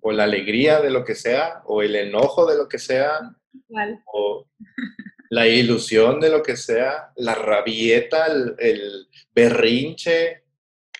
o 0.02 0.12
la 0.12 0.24
alegría 0.24 0.82
de 0.82 0.90
lo 0.90 1.06
que 1.06 1.14
sea, 1.14 1.62
o 1.64 1.80
el 1.80 1.96
enojo 1.96 2.44
de 2.44 2.58
lo 2.58 2.68
que 2.68 2.78
sea, 2.78 3.34
o 4.12 4.46
la 5.32 5.48
ilusión 5.48 6.20
de 6.20 6.28
lo 6.28 6.42
que 6.42 6.58
sea, 6.58 7.10
la 7.16 7.34
rabieta, 7.34 8.26
el, 8.26 9.08
berrinche, 9.34 10.44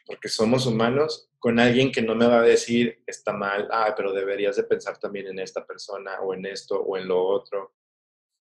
porque 0.07 0.31
somos 0.31 0.65
humanos, 0.65 1.29
con 1.39 1.61
alguien 1.61 1.93
que 1.93 2.01
no 2.01 2.15
me 2.15 2.27
va 2.27 2.39
a 2.39 2.43
decir, 2.43 3.03
está 3.07 3.35
mal, 3.35 3.69
ah, 3.71 3.93
pero 3.95 4.11
deberías 4.11 4.57
de 4.57 4.63
pensar 4.63 4.97
también 4.97 5.27
en 5.27 5.39
esta 5.39 5.67
persona, 5.67 6.19
o 6.23 6.33
en 6.33 6.47
esto, 6.47 6.81
o 6.81 6.97
en 6.97 7.09
lo 7.09 7.23
otro. 7.23 7.75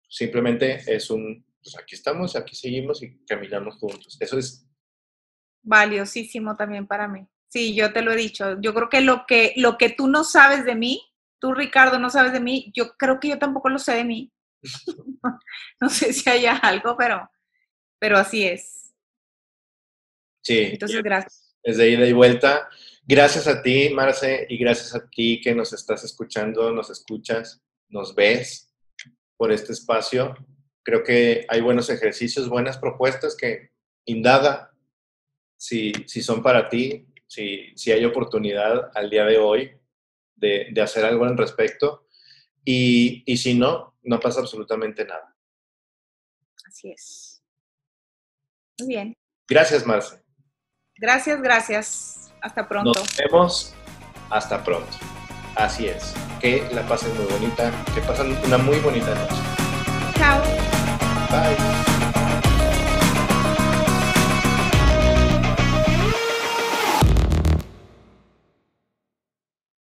Simplemente 0.09 0.83
es 0.87 1.11
un, 1.11 1.45
pues 1.63 1.77
aquí 1.77 1.97
estamos, 1.97 2.35
aquí 2.35 2.57
seguimos 2.57 3.03
y 3.03 3.19
caminamos 3.27 3.75
juntos. 3.75 4.17
Eso 4.19 4.39
es 4.39 4.67
valiosísimo 5.63 6.57
también 6.57 6.87
para 6.87 7.09
mí. 7.09 7.29
Sí, 7.49 7.75
yo 7.75 7.93
te 7.93 8.01
lo 8.01 8.13
he 8.13 8.17
dicho. 8.17 8.59
Yo 8.63 8.73
creo 8.73 8.89
que 8.89 9.03
lo 9.03 9.27
que, 9.27 9.53
lo 9.57 9.77
que 9.77 9.91
tú 9.91 10.09
no 10.09 10.25
sabes 10.25 10.65
de 10.65 10.77
mí, 10.77 11.03
tú 11.39 11.53
Ricardo 11.53 11.99
no 11.99 12.09
sabes 12.09 12.33
de 12.33 12.41
mí, 12.41 12.73
yo 12.75 12.97
creo 12.97 13.21
que 13.21 13.29
yo 13.29 13.39
tampoco 13.39 13.69
lo 13.69 13.79
sé 13.79 13.97
de 13.97 14.05
mí. 14.05 14.31
no 15.81 15.89
sé 15.89 16.13
si 16.13 16.29
haya 16.29 16.57
algo, 16.57 16.97
pero, 16.97 17.29
pero 17.99 18.19
así 18.19 18.47
es. 18.47 18.95
Sí. 20.43 20.71
Entonces, 20.73 21.03
gracias. 21.03 21.57
Desde 21.63 21.89
ida 21.89 22.07
y 22.07 22.13
vuelta. 22.13 22.69
Gracias 23.07 23.47
a 23.47 23.63
ti, 23.63 23.91
Marce, 23.91 24.47
y 24.49 24.57
gracias 24.57 24.95
a 24.95 25.09
ti 25.09 25.41
que 25.43 25.55
nos 25.55 25.73
estás 25.73 26.05
escuchando, 26.05 26.73
nos 26.73 26.89
escuchas, 26.89 27.63
nos 27.89 28.15
ves 28.15 28.73
por 29.37 29.53
este 29.53 29.73
espacio. 29.73 30.35
Creo 30.83 31.03
que 31.03 31.45
hay 31.49 31.61
buenos 31.61 31.91
ejercicios, 31.91 32.49
buenas 32.49 32.79
propuestas 32.79 33.37
que 33.37 33.71
indaga, 34.07 34.73
si, 35.57 35.93
si 36.07 36.23
son 36.23 36.43
para 36.43 36.69
ti, 36.69 37.07
si, 37.27 37.73
si, 37.77 37.93
hay 37.93 38.05
oportunidad 38.05 38.91
al 38.95 39.09
día 39.11 39.25
de 39.25 39.39
hoy 39.39 39.73
de, 40.37 40.69
de 40.73 40.83
hacer 40.83 41.05
algo 41.05 41.25
al 41.25 41.37
respecto. 41.37 42.07
Y, 42.65 43.23
y, 43.27 43.37
si 43.37 43.55
no, 43.55 43.94
no 44.05 44.21
pasa 44.21 44.41
absolutamente 44.41 45.05
nada. 45.05 45.37
Así 46.67 46.91
es. 46.91 47.43
Muy 48.81 48.89
bien. 48.89 49.17
Gracias, 49.49 49.87
Marce. 49.87 50.23
Gracias, 50.97 51.41
gracias. 51.43 52.33
Hasta 52.41 52.69
pronto. 52.69 52.93
Nos 52.99 53.17
vemos. 53.17 53.75
Hasta 54.31 54.63
pronto. 54.63 54.91
Así 55.57 55.87
es. 55.87 56.15
Que 56.41 56.69
la 56.73 56.87
pasen 56.87 57.15
muy 57.17 57.27
bonita, 57.27 57.73
que 57.95 58.01
pasen 58.03 58.37
una 58.45 58.59
muy 58.59 58.79
bonita 58.81 59.15
noche. 59.15 59.35
Chao. 60.17 61.94